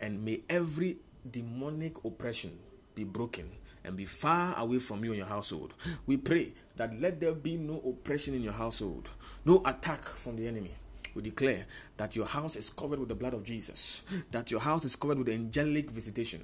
and 0.00 0.24
may 0.24 0.42
every 0.48 0.98
demonic 1.28 2.04
oppression 2.04 2.56
be 2.94 3.02
broken 3.02 3.50
and 3.84 3.96
be 3.96 4.04
far 4.04 4.54
away 4.58 4.78
from 4.78 5.04
you 5.04 5.10
and 5.10 5.18
your 5.18 5.26
household. 5.26 5.74
We 6.06 6.16
pray 6.16 6.52
that 6.76 6.98
let 7.00 7.20
there 7.20 7.32
be 7.34 7.56
no 7.56 7.80
oppression 7.80 8.34
in 8.34 8.42
your 8.42 8.52
household, 8.52 9.10
no 9.44 9.62
attack 9.64 10.04
from 10.04 10.36
the 10.36 10.46
enemy. 10.46 10.70
We 11.14 11.22
declare 11.22 11.64
that 11.96 12.14
your 12.14 12.26
house 12.26 12.56
is 12.56 12.68
covered 12.68 12.98
with 12.98 13.08
the 13.08 13.14
blood 13.14 13.32
of 13.32 13.42
Jesus, 13.42 14.02
that 14.32 14.50
your 14.50 14.60
house 14.60 14.84
is 14.84 14.96
covered 14.96 15.18
with 15.18 15.30
angelic 15.30 15.90
visitation, 15.90 16.42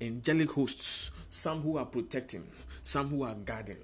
angelic 0.00 0.50
hosts, 0.50 1.12
some 1.28 1.60
who 1.60 1.76
are 1.76 1.84
protecting, 1.84 2.46
some 2.80 3.08
who 3.08 3.22
are 3.22 3.34
guarding, 3.34 3.76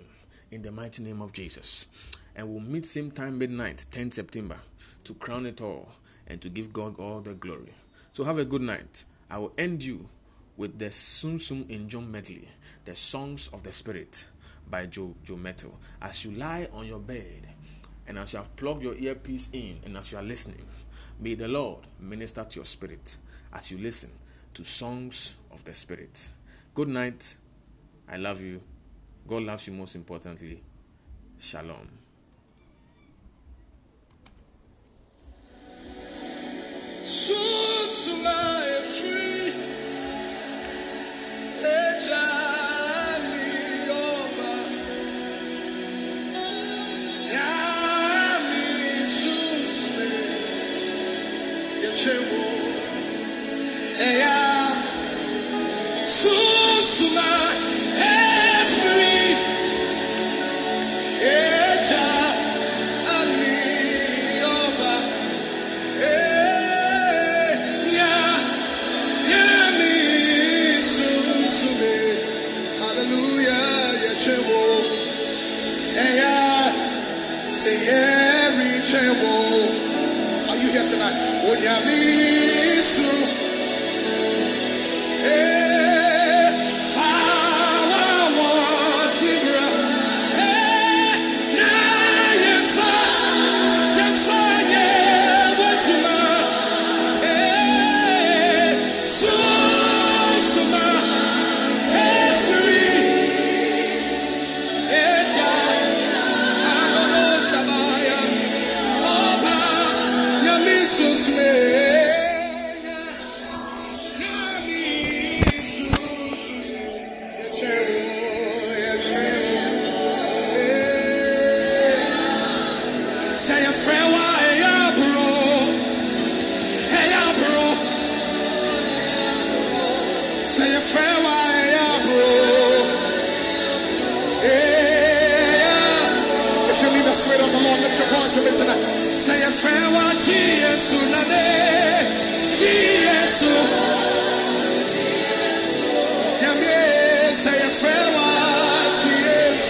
in 0.51 0.63
the 0.63 0.73
mighty 0.73 1.03
name 1.03 1.21
of 1.21 1.33
Jesus. 1.33 1.89
And 2.35 2.49
we'll 2.49 2.61
meet 2.61 2.87
same 2.87 3.11
time 3.11 3.39
midnight, 3.39 3.85
10 3.91 4.13
September, 4.13 4.57
to 5.05 5.15
crown 5.15 5.45
it 5.45 5.61
all 5.61 5.91
and 6.27 6.41
to 6.41 6.49
give 6.49 6.73
God 6.73 6.99
all 6.99 7.21
the 7.21 7.35
glory. 7.35 7.75
So 8.13 8.25
have 8.25 8.39
a 8.39 8.45
good 8.47 8.63
night. 8.63 9.05
I 9.31 9.39
will 9.39 9.53
end 9.59 9.83
you 9.83 10.09
with 10.57 10.79
the 10.79 10.87
Sunsum 10.87 11.65
Ndwom 11.65 12.09
medley, 12.09 12.49
the 12.87 12.95
Songs 12.95 13.49
of 13.53 13.63
the 13.63 13.73
Spirit 13.73 14.29
by 14.71 14.87
Joe, 14.87 15.15
Joe 15.25 15.37
Mettle. 15.37 15.79
As 16.01 16.25
you 16.25 16.33
lie 16.33 16.69
on 16.73 16.87
your 16.87 17.01
bed 17.01 17.47
and 18.07 18.19
as 18.19 18.33
you 18.33 18.39
have 18.39 18.55
plugged 18.57 18.83
your 18.83 18.95
earpiece 18.95 19.51
in 19.53 19.79
and 19.85 19.97
as 19.97 20.13
you 20.13 20.19
are 20.19 20.23
listening, 20.23 20.65
may 21.19 21.35
the 21.35 21.49
Lord 21.49 21.81
minister 21.99 22.45
to 22.45 22.57
your 22.57 22.65
spirit 22.65 23.19
as 23.53 23.71
you 23.73 23.79
listen 23.79 24.11
to 24.55 24.65
Songs 24.65 25.37
of 25.53 25.65
the 25.65 25.75
Spirit. 25.75 26.29
Good 26.75 26.89
night. 26.89 27.37
I 28.09 28.17
love 28.17 28.41
you. 28.41 28.61
God 29.27 29.43
loves 29.43 29.67
you 29.67 29.75
most 29.75 29.95
importantly. 29.95 30.61
Shalom. 31.39 31.89
Yeah, 41.83 42.07
baby, 42.07 42.09
why 42.11 42.70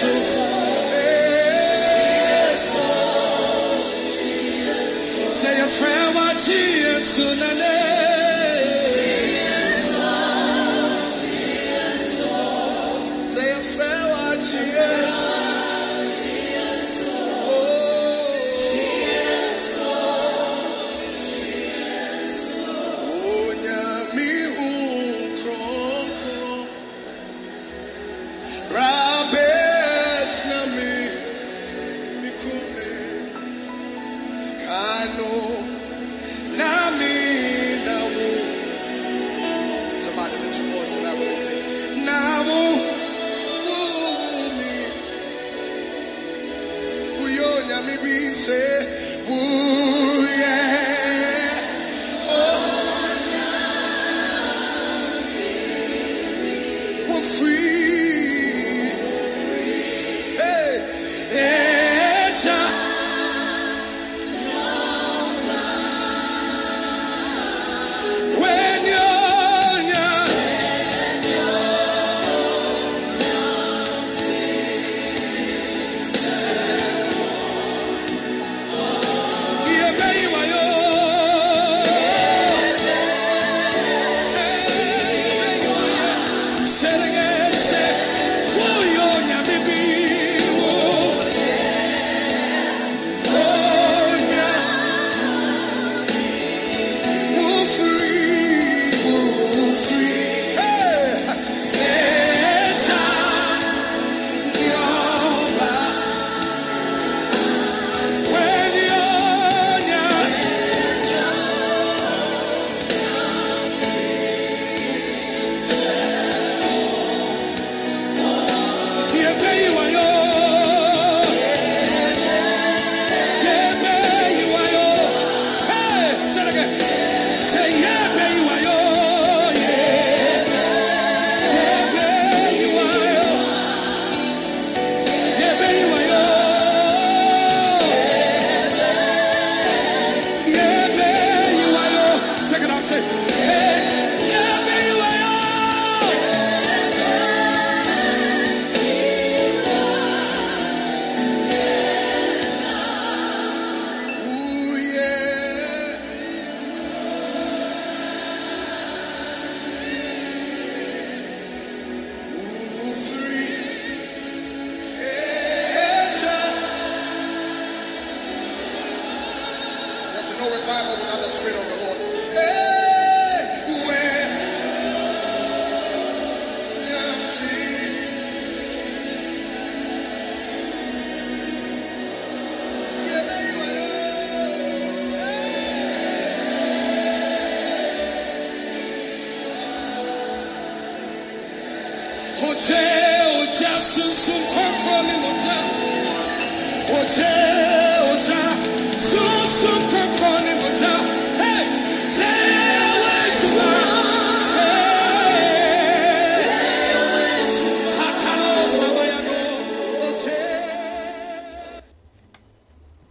you 0.02 0.29